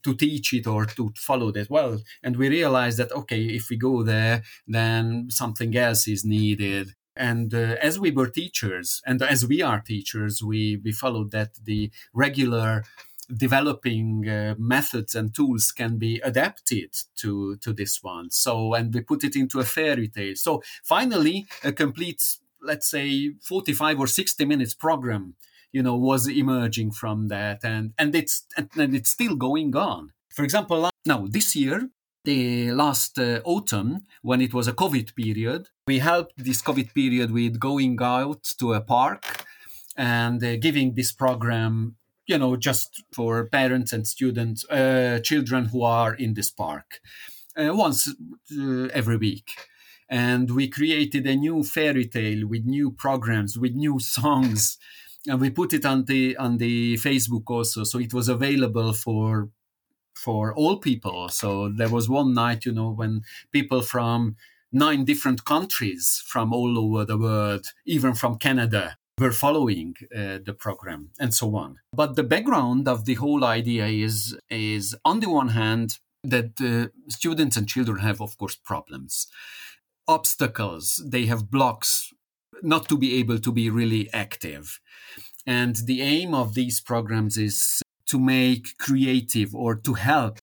to 0.04 0.16
teach 0.16 0.54
it 0.54 0.66
or 0.66 0.86
to 0.86 1.12
follow 1.16 1.52
that. 1.52 1.70
Well 1.70 2.00
and 2.24 2.38
we 2.38 2.50
realized 2.50 2.98
that 3.00 3.12
okay 3.12 3.42
if 3.42 3.70
we 3.70 3.78
go 3.78 4.04
there 4.04 4.44
then 4.68 5.28
something 5.30 5.76
else 5.76 6.08
is 6.08 6.24
needed. 6.24 6.94
And 7.16 7.54
uh, 7.54 7.76
as 7.82 8.00
we 8.00 8.12
were 8.12 8.30
teachers 8.30 9.02
and 9.06 9.22
as 9.22 9.46
we 9.46 9.62
are 9.62 9.82
teachers 9.82 10.42
we 10.42 10.80
we 10.84 10.92
followed 10.92 11.32
that 11.32 11.56
the 11.64 11.92
regular 12.14 12.84
developing 13.36 14.28
uh, 14.28 14.56
methods 14.58 15.16
and 15.16 15.34
tools 15.34 15.72
can 15.72 15.98
be 15.98 16.20
adapted 16.24 16.96
to 17.18 17.58
to 17.58 17.74
this 17.74 18.04
one. 18.04 18.30
So 18.30 18.74
and 18.74 18.94
we 18.94 19.02
put 19.02 19.24
it 19.24 19.36
into 19.36 19.60
a 19.60 19.66
fairy 19.66 20.08
tale. 20.08 20.36
So 20.36 20.62
finally 20.84 21.48
a 21.64 21.72
complete 21.72 22.24
let's 22.64 22.90
say 22.90 23.34
45 23.42 24.00
or 24.00 24.08
60 24.08 24.46
minutes 24.46 24.76
program 24.76 25.36
you 25.72 25.82
know 25.82 25.96
was 25.96 26.28
emerging 26.28 26.92
from 26.92 27.28
that. 27.28 27.64
And 27.64 27.94
and 27.98 28.16
it's 28.16 28.46
and 28.58 28.96
it's 28.96 29.10
still 29.10 29.36
going 29.36 29.76
on. 29.76 30.12
For 30.30 30.44
example 30.44 30.90
now 31.06 31.26
this 31.30 31.56
year 31.56 31.90
the 32.24 32.72
last 32.72 33.18
uh, 33.18 33.42
autumn 33.46 34.06
when 34.22 34.42
it 34.42 34.54
was 34.54 34.68
a 34.68 34.74
covid 34.74 35.16
period 35.16 35.70
we 35.88 35.98
helped 35.98 36.34
this 36.38 36.62
covid 36.62 36.94
period 36.94 37.32
with 37.32 37.60
going 37.60 37.98
out 38.00 38.44
to 38.60 38.74
a 38.74 38.82
park 38.82 39.46
and 39.98 40.44
uh, 40.44 40.56
giving 40.58 40.94
this 40.94 41.12
program 41.12 41.96
you 42.28 42.38
know, 42.38 42.56
just 42.56 43.04
for 43.14 43.46
parents 43.46 43.94
and 43.94 44.08
students, 44.08 44.66
uh, 44.70 45.20
children 45.24 45.66
who 45.66 45.84
are 45.84 46.14
in 46.14 46.34
this 46.34 46.50
park 46.50 47.00
uh, 47.58 47.74
once 47.74 48.08
uh, 48.08 48.88
every 48.94 49.18
week. 49.18 49.52
And 50.10 50.52
we 50.52 50.68
created 50.68 51.26
a 51.26 51.36
new 51.36 51.64
fairy 51.64 52.06
tale 52.06 52.46
with 52.48 52.66
new 52.66 52.92
programs, 52.92 53.58
with 53.58 53.74
new 53.74 54.00
songs, 54.18 54.78
and 55.28 55.40
we 55.40 55.50
put 55.50 55.74
it 55.74 55.86
on 55.86 56.06
the 56.06 56.36
on 56.38 56.58
the 56.58 56.96
Facebook 56.96 57.44
also, 57.48 57.84
so 57.84 58.00
it 58.00 58.14
was 58.14 58.28
available 58.28 58.94
for 58.94 59.50
for 60.16 60.54
all 60.54 60.78
people. 60.78 61.30
So 61.30 61.70
there 61.70 61.90
was 61.90 62.10
one 62.10 62.34
night, 62.34 62.66
you 62.66 62.72
know, 62.72 62.92
when 62.92 63.22
people 63.52 63.82
from 63.82 64.36
nine 64.72 65.06
different 65.06 65.46
countries 65.46 66.24
from 66.26 66.54
all 66.54 66.78
over 66.78 67.06
the 67.06 67.18
world, 67.18 67.66
even 67.86 68.14
from 68.14 68.38
Canada, 68.38 68.98
were 69.22 69.32
following 69.32 69.96
uh, 70.04 70.40
the 70.48 70.56
program 70.66 71.12
and 71.20 71.34
so 71.34 71.56
on. 71.56 71.78
But 71.94 72.16
the 72.16 72.24
background 72.24 72.88
of 72.88 73.06
the 73.06 73.18
whole 73.24 73.44
idea 73.46 73.86
is 73.86 74.38
is 74.50 74.96
on 75.06 75.20
the 75.22 75.30
one 75.30 75.50
hand 75.50 76.00
that 76.24 76.52
uh, 76.62 76.90
students 77.10 77.58
and 77.58 77.68
children 77.68 78.00
have, 78.00 78.20
of 78.22 78.38
course, 78.38 78.56
problems, 78.56 79.28
obstacles. 80.08 80.86
They 81.14 81.26
have 81.26 81.50
blocks 81.50 82.14
not 82.62 82.88
to 82.90 82.98
be 82.98 83.10
able 83.20 83.40
to 83.40 83.52
be 83.52 83.70
really 83.70 84.04
active. 84.14 84.80
And 85.46 85.76
the 85.76 86.02
aim 86.02 86.34
of 86.34 86.54
these 86.54 86.80
programs 86.80 87.38
is 87.38 87.82
to 88.08 88.20
make 88.20 88.78
creative 88.78 89.56
or 89.56 89.76
to 89.76 89.94
help 89.94 90.40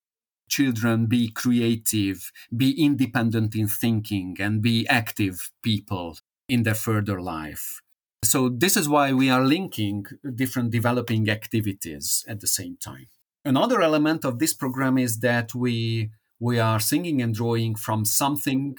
children 0.48 1.06
be 1.06 1.30
creative, 1.30 2.32
be 2.56 2.70
independent 2.82 3.54
in 3.54 3.68
thinking, 3.68 4.36
and 4.40 4.62
be 4.62 4.86
active 4.88 5.50
people 5.62 6.18
in 6.48 6.62
their 6.62 6.74
further 6.74 7.20
life. 7.20 7.80
So, 8.24 8.48
this 8.48 8.76
is 8.76 8.88
why 8.88 9.12
we 9.12 9.30
are 9.30 9.44
linking 9.44 10.06
different 10.34 10.70
developing 10.70 11.30
activities 11.30 12.24
at 12.28 12.40
the 12.40 12.48
same 12.48 12.76
time. 12.76 13.06
Another 13.44 13.80
element 13.80 14.24
of 14.24 14.38
this 14.38 14.52
program 14.52 14.98
is 14.98 15.20
that 15.20 15.54
we 15.54 16.10
we 16.40 16.58
are 16.58 16.80
singing 16.80 17.22
and 17.22 17.34
drawing 17.34 17.74
from 17.76 18.04
something 18.04 18.76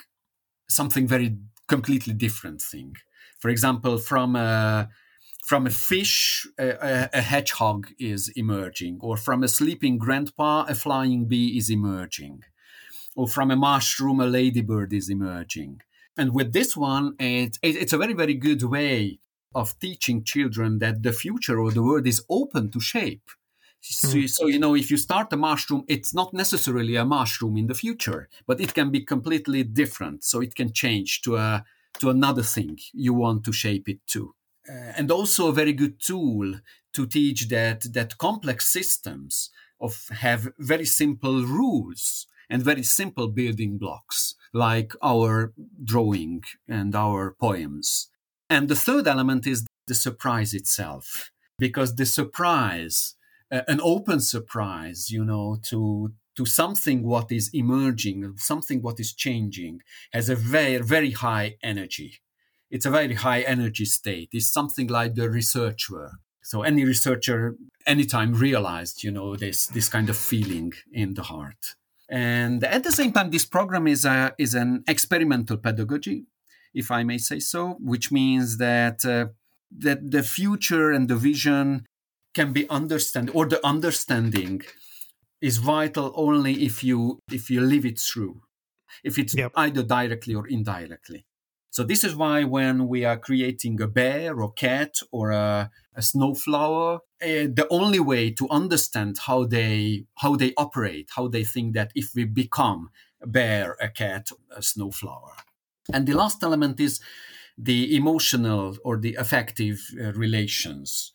something 0.69 1.07
very 1.07 1.37
completely 1.67 2.13
different 2.13 2.61
thing. 2.61 2.95
For 3.39 3.49
example, 3.49 3.97
from 3.97 4.35
a 4.35 4.89
from 5.45 5.65
a 5.65 5.71
fish, 5.71 6.45
a, 6.59 7.09
a, 7.11 7.21
hedgehog 7.21 7.87
is 7.97 8.29
emerging, 8.35 8.99
or 9.01 9.17
from 9.17 9.41
a 9.41 9.47
sleeping 9.47 9.97
grandpa, 9.97 10.65
a 10.67 10.75
flying 10.75 11.25
bee 11.25 11.57
is 11.57 11.71
emerging, 11.71 12.43
or 13.15 13.27
from 13.27 13.49
a 13.49 13.55
mushroom, 13.55 14.19
a 14.19 14.27
ladybird 14.27 14.93
is 14.93 15.09
emerging. 15.09 15.81
And 16.15 16.35
with 16.35 16.53
this 16.53 16.77
one, 16.77 17.15
it, 17.19 17.57
it, 17.63 17.77
it's 17.77 17.93
a 17.93 17.97
very, 17.97 18.13
very 18.13 18.35
good 18.35 18.61
way 18.61 19.19
of 19.55 19.77
teaching 19.79 20.23
children 20.23 20.79
that 20.79 21.03
the 21.03 21.13
future 21.13 21.59
of 21.59 21.73
the 21.73 21.83
world 21.83 22.07
is 22.07 22.23
open 22.29 22.71
to 22.71 22.79
shape. 22.79 23.29
So, 23.81 24.09
mm-hmm. 24.09 24.27
so, 24.27 24.47
you 24.47 24.59
know, 24.59 24.75
if 24.75 24.91
you 24.91 24.97
start 24.97 25.31
a 25.31 25.37
mushroom, 25.37 25.85
it's 25.87 26.13
not 26.13 26.33
necessarily 26.33 26.95
a 26.97 27.05
mushroom 27.05 27.55
in 27.57 27.67
the 27.67 27.73
future, 27.73 28.27
but 28.45 28.59
it 28.59 28.73
can 28.73 28.91
be 28.91 29.05
completely 29.05 29.63
different. 29.63 30.23
So 30.23 30.41
it 30.41 30.53
can 30.53 30.73
change 30.73 31.21
to 31.21 31.37
a 31.37 31.65
to 31.99 32.09
another 32.09 32.43
thing 32.43 32.77
you 32.93 33.13
want 33.13 33.43
to 33.43 33.51
shape 33.51 33.89
it 33.89 34.05
to 34.07 34.33
uh, 34.69 34.93
and 34.97 35.11
also 35.11 35.47
a 35.47 35.53
very 35.53 35.73
good 35.73 35.99
tool 35.99 36.53
to 36.93 37.05
teach 37.05 37.47
that 37.49 37.93
that 37.93 38.17
complex 38.17 38.71
systems 38.71 39.49
of 39.79 40.07
have 40.09 40.49
very 40.59 40.85
simple 40.85 41.45
rules 41.45 42.27
and 42.49 42.63
very 42.63 42.83
simple 42.83 43.27
building 43.27 43.77
blocks 43.77 44.35
like 44.53 44.93
our 45.01 45.53
drawing 45.83 46.43
and 46.67 46.95
our 46.95 47.35
poems 47.39 48.09
and 48.49 48.67
the 48.67 48.75
third 48.75 49.07
element 49.07 49.45
is 49.47 49.65
the 49.87 49.95
surprise 49.95 50.53
itself 50.53 51.31
because 51.57 51.95
the 51.95 52.05
surprise 52.05 53.15
uh, 53.51 53.61
an 53.67 53.79
open 53.81 54.19
surprise 54.19 55.09
you 55.09 55.23
know 55.23 55.57
to 55.63 56.11
to 56.35 56.45
something 56.45 57.03
what 57.03 57.31
is 57.31 57.49
emerging 57.53 58.33
something 58.37 58.81
what 58.81 58.99
is 58.99 59.13
changing 59.13 59.81
has 60.13 60.29
a 60.29 60.35
very 60.35 60.77
very 60.77 61.11
high 61.11 61.55
energy 61.63 62.21
it's 62.69 62.85
a 62.85 62.91
very 62.91 63.15
high 63.15 63.41
energy 63.41 63.85
state. 63.85 64.29
It's 64.31 64.47
something 64.47 64.87
like 64.87 65.15
the 65.15 65.29
research 65.29 65.89
work. 65.89 66.13
So 66.43 66.61
any 66.63 66.85
researcher 66.85 67.55
anytime 67.85 68.33
realized, 68.33 69.03
you 69.03 69.11
know, 69.11 69.35
this 69.35 69.67
this 69.67 69.89
kind 69.89 70.09
of 70.09 70.17
feeling 70.17 70.73
in 70.91 71.13
the 71.15 71.23
heart. 71.23 71.75
And 72.09 72.63
at 72.63 72.83
the 72.83 72.91
same 72.91 73.11
time, 73.11 73.29
this 73.29 73.45
program 73.45 73.87
is 73.87 74.05
a 74.05 74.33
is 74.37 74.53
an 74.53 74.83
experimental 74.87 75.57
pedagogy, 75.57 76.25
if 76.73 76.91
I 76.91 77.03
may 77.03 77.17
say 77.17 77.39
so, 77.39 77.77
which 77.79 78.11
means 78.11 78.57
that 78.57 79.05
uh, 79.05 79.27
that 79.77 80.11
the 80.11 80.23
future 80.23 80.91
and 80.91 81.07
the 81.07 81.15
vision 81.15 81.85
can 82.33 82.53
be 82.53 82.69
understood, 82.69 83.31
or 83.33 83.45
the 83.47 83.65
understanding 83.65 84.61
is 85.41 85.57
vital 85.57 86.11
only 86.15 86.63
if 86.65 86.83
you 86.83 87.19
if 87.31 87.49
you 87.49 87.61
live 87.61 87.85
it 87.85 87.99
through 87.99 88.41
if 89.03 89.17
it's 89.17 89.35
yep. 89.35 89.51
either 89.55 89.83
directly 89.83 90.35
or 90.35 90.45
indirectly 90.47 91.25
so 91.71 91.83
this 91.83 92.03
is 92.03 92.15
why 92.15 92.43
when 92.43 92.87
we 92.87 93.05
are 93.05 93.17
creating 93.17 93.79
a 93.79 93.87
bear 93.87 94.41
or 94.41 94.51
cat 94.51 94.95
or 95.11 95.31
a, 95.31 95.69
a 95.95 96.01
snowflower, 96.01 96.95
uh, 96.95 96.97
the 97.21 97.67
only 97.69 97.99
way 97.99 98.31
to 98.31 98.49
understand 98.49 99.19
how 99.27 99.45
they 99.45 100.05
how 100.15 100.35
they 100.35 100.53
operate, 100.57 101.09
how 101.15 101.27
they 101.27 101.43
think 101.43 101.75
that 101.75 101.91
if 101.93 102.09
we 102.15 102.25
become 102.25 102.89
a 103.21 103.27
bear, 103.27 103.77
a 103.79 103.89
cat, 103.89 104.29
a 104.55 104.63
snowflower. 104.63 105.35
And 105.93 106.07
the 106.07 106.13
last 106.13 106.43
element 106.43 106.79
is 106.79 106.99
the 107.57 107.95
emotional 107.95 108.77
or 108.83 108.97
the 108.97 109.15
affective 109.15 109.79
uh, 109.99 110.13
relations. 110.13 111.11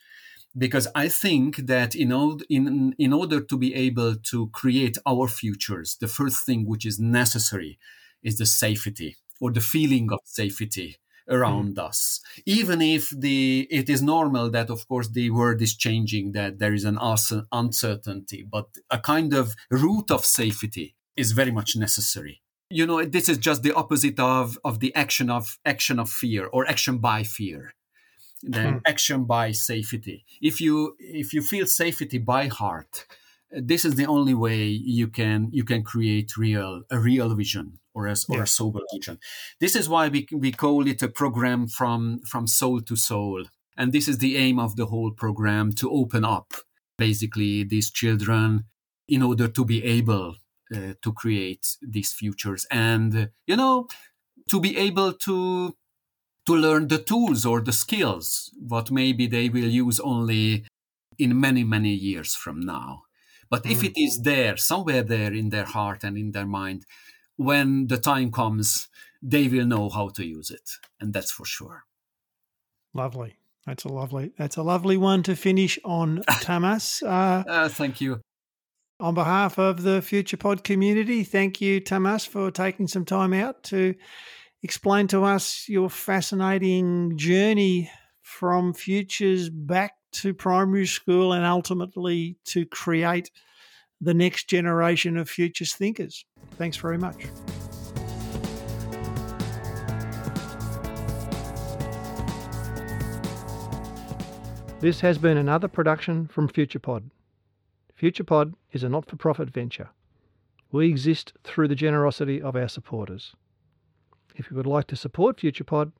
Because 0.56 0.86
I 0.94 1.08
think 1.08 1.56
that 1.66 1.96
in, 1.96 2.12
in, 2.48 2.94
in 2.98 3.12
order 3.12 3.40
to 3.40 3.56
be 3.56 3.74
able 3.74 4.14
to 4.30 4.48
create 4.48 4.98
our 5.04 5.26
futures, 5.26 5.96
the 6.00 6.06
first 6.06 6.46
thing 6.46 6.66
which 6.66 6.86
is 6.86 7.00
necessary 7.00 7.78
is 8.22 8.38
the 8.38 8.46
safety 8.46 9.16
or 9.40 9.50
the 9.50 9.60
feeling 9.60 10.12
of 10.12 10.20
safety 10.24 10.96
around 11.28 11.76
mm. 11.76 11.84
us. 11.84 12.20
Even 12.46 12.80
if 12.80 13.10
the 13.10 13.66
it 13.70 13.88
is 13.88 14.02
normal 14.02 14.50
that 14.50 14.70
of 14.70 14.86
course 14.86 15.08
the 15.08 15.30
world 15.30 15.60
is 15.62 15.76
changing 15.76 16.32
that 16.32 16.58
there 16.58 16.74
is 16.74 16.84
an 16.84 16.98
uncertainty 17.52 18.46
but 18.48 18.66
a 18.90 18.98
kind 18.98 19.32
of 19.32 19.54
root 19.70 20.10
of 20.10 20.24
safety 20.24 20.94
is 21.16 21.32
very 21.32 21.50
much 21.50 21.76
necessary 21.76 22.42
you 22.70 22.86
know 22.86 23.04
this 23.04 23.28
is 23.28 23.38
just 23.38 23.62
the 23.62 23.74
opposite 23.74 24.18
of 24.18 24.58
of 24.64 24.80
the 24.80 24.94
action 24.94 25.30
of 25.30 25.58
action 25.64 25.98
of 25.98 26.10
fear 26.10 26.46
or 26.46 26.66
action 26.66 26.98
by 26.98 27.22
fear 27.22 27.74
then 28.42 28.74
mm. 28.74 28.80
action 28.86 29.24
by 29.24 29.52
safety 29.52 30.24
if 30.40 30.60
you 30.60 30.96
if 30.98 31.32
you 31.32 31.42
feel 31.42 31.66
safety 31.66 32.18
by 32.18 32.46
heart 32.46 33.06
this 33.50 33.84
is 33.84 33.94
the 33.94 34.06
only 34.06 34.34
way 34.34 34.64
you 34.64 35.08
can 35.08 35.48
you 35.52 35.64
can 35.64 35.82
create 35.82 36.36
real 36.36 36.82
a 36.90 36.98
real 36.98 37.34
vision 37.34 37.78
or 37.94 38.06
a, 38.06 38.16
or 38.28 38.36
yeah. 38.36 38.42
a 38.42 38.46
sober 38.46 38.80
vision. 38.92 39.18
This 39.60 39.76
is 39.76 39.88
why 39.88 40.08
we 40.08 40.26
we 40.32 40.52
call 40.52 40.86
it 40.86 41.02
a 41.02 41.08
program 41.08 41.68
from 41.68 42.20
from 42.26 42.46
soul 42.46 42.80
to 42.82 42.96
soul, 42.96 43.44
and 43.76 43.92
this 43.92 44.08
is 44.08 44.18
the 44.18 44.36
aim 44.36 44.58
of 44.58 44.76
the 44.76 44.86
whole 44.86 45.12
program 45.12 45.72
to 45.74 45.90
open 45.90 46.24
up 46.24 46.52
basically 46.98 47.64
these 47.64 47.90
children 47.90 48.64
in 49.08 49.22
order 49.22 49.48
to 49.48 49.64
be 49.64 49.84
able 49.84 50.36
uh, 50.74 50.94
to 51.02 51.12
create 51.12 51.76
these 51.82 52.12
futures 52.12 52.66
and 52.70 53.16
uh, 53.16 53.26
you 53.46 53.56
know 53.56 53.86
to 54.48 54.60
be 54.60 54.76
able 54.76 55.12
to 55.12 55.76
to 56.46 56.54
learn 56.54 56.88
the 56.88 56.98
tools 56.98 57.46
or 57.46 57.60
the 57.60 57.72
skills 57.72 58.50
what 58.58 58.90
maybe 58.90 59.26
they 59.26 59.48
will 59.48 59.68
use 59.68 59.98
only 60.00 60.64
in 61.18 61.38
many 61.40 61.64
many 61.64 61.94
years 61.94 62.34
from 62.34 62.60
now 62.60 63.04
but 63.50 63.62
mm. 63.64 63.70
if 63.70 63.84
it 63.84 64.00
is 64.00 64.22
there, 64.22 64.56
somewhere 64.56 65.02
there 65.02 65.32
in 65.32 65.50
their 65.50 65.64
heart 65.64 66.04
and 66.04 66.16
in 66.16 66.32
their 66.32 66.46
mind, 66.46 66.86
when 67.36 67.86
the 67.86 67.98
time 67.98 68.32
comes, 68.32 68.88
they 69.22 69.46
will 69.46 69.66
know 69.66 69.88
how 69.88 70.08
to 70.08 70.24
use 70.24 70.50
it. 70.50 70.70
And 71.00 71.12
that's 71.12 71.30
for 71.30 71.44
sure. 71.44 71.84
Lovely. 72.92 73.36
That's 73.66 73.84
a 73.84 73.88
lovely. 73.88 74.32
That's 74.36 74.56
a 74.56 74.62
lovely 74.62 74.96
one 74.96 75.22
to 75.22 75.36
finish 75.36 75.78
on, 75.84 76.22
Tamas. 76.40 77.02
Uh, 77.02 77.44
uh, 77.46 77.68
thank 77.80 78.00
you. 78.00 78.20
On 79.00 79.12
behalf 79.12 79.58
of 79.58 79.82
the 79.82 80.00
FuturePod 80.00 80.62
community, 80.62 81.24
thank 81.24 81.60
you, 81.60 81.80
Tamas, 81.80 82.24
for 82.24 82.52
taking 82.52 82.86
some 82.86 83.04
time 83.04 83.32
out 83.32 83.64
to 83.64 83.96
explain 84.62 85.08
to 85.08 85.24
us 85.24 85.68
your 85.68 85.90
fascinating 85.90 87.18
journey 87.18 87.90
from 88.22 88.72
futures 88.72 89.50
back 89.50 89.94
to 90.12 90.32
primary 90.32 90.86
school 90.86 91.32
and 91.32 91.44
ultimately 91.44 92.36
to 92.44 92.64
create 92.66 93.32
the 94.00 94.14
next 94.14 94.48
generation 94.48 95.16
of 95.16 95.28
futures 95.28 95.74
thinkers. 95.74 96.24
Thanks 96.52 96.76
very 96.76 96.96
much. 96.96 97.26
This 104.78 105.00
has 105.00 105.18
been 105.18 105.36
another 105.36 105.66
production 105.66 106.28
from 106.28 106.48
FuturePod. 106.48 107.10
FuturePod 108.04 108.52
is 108.70 108.84
a 108.84 108.90
not 108.90 109.08
for 109.08 109.16
profit 109.16 109.48
venture. 109.48 109.88
We 110.70 110.90
exist 110.90 111.32
through 111.42 111.68
the 111.68 111.74
generosity 111.74 112.42
of 112.42 112.54
our 112.54 112.68
supporters. 112.68 113.34
If 114.36 114.50
you 114.50 114.58
would 114.58 114.66
like 114.66 114.88
to 114.88 114.96
support 114.96 115.38
FuturePod, 115.38 115.90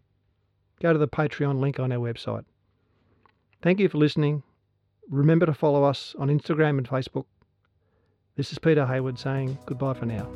go 0.83 0.93
to 0.93 0.99
the 0.99 1.09
Patreon 1.09 1.61
link 1.61 1.81
on 1.81 1.91
our 1.93 1.99
website. 1.99 2.45
Thank 3.63 3.81
you 3.81 3.89
for 3.89 3.97
listening. 3.97 4.43
Remember 5.09 5.47
to 5.47 5.55
follow 5.55 5.85
us 5.85 6.15
on 6.19 6.29
Instagram 6.29 6.77
and 6.77 6.87
Facebook. 6.87 7.25
This 8.37 8.53
is 8.53 8.59
Peter 8.59 8.85
Hayward 8.85 9.19
saying 9.19 9.57
goodbye 9.65 9.95
for 9.95 10.05
now. 10.05 10.29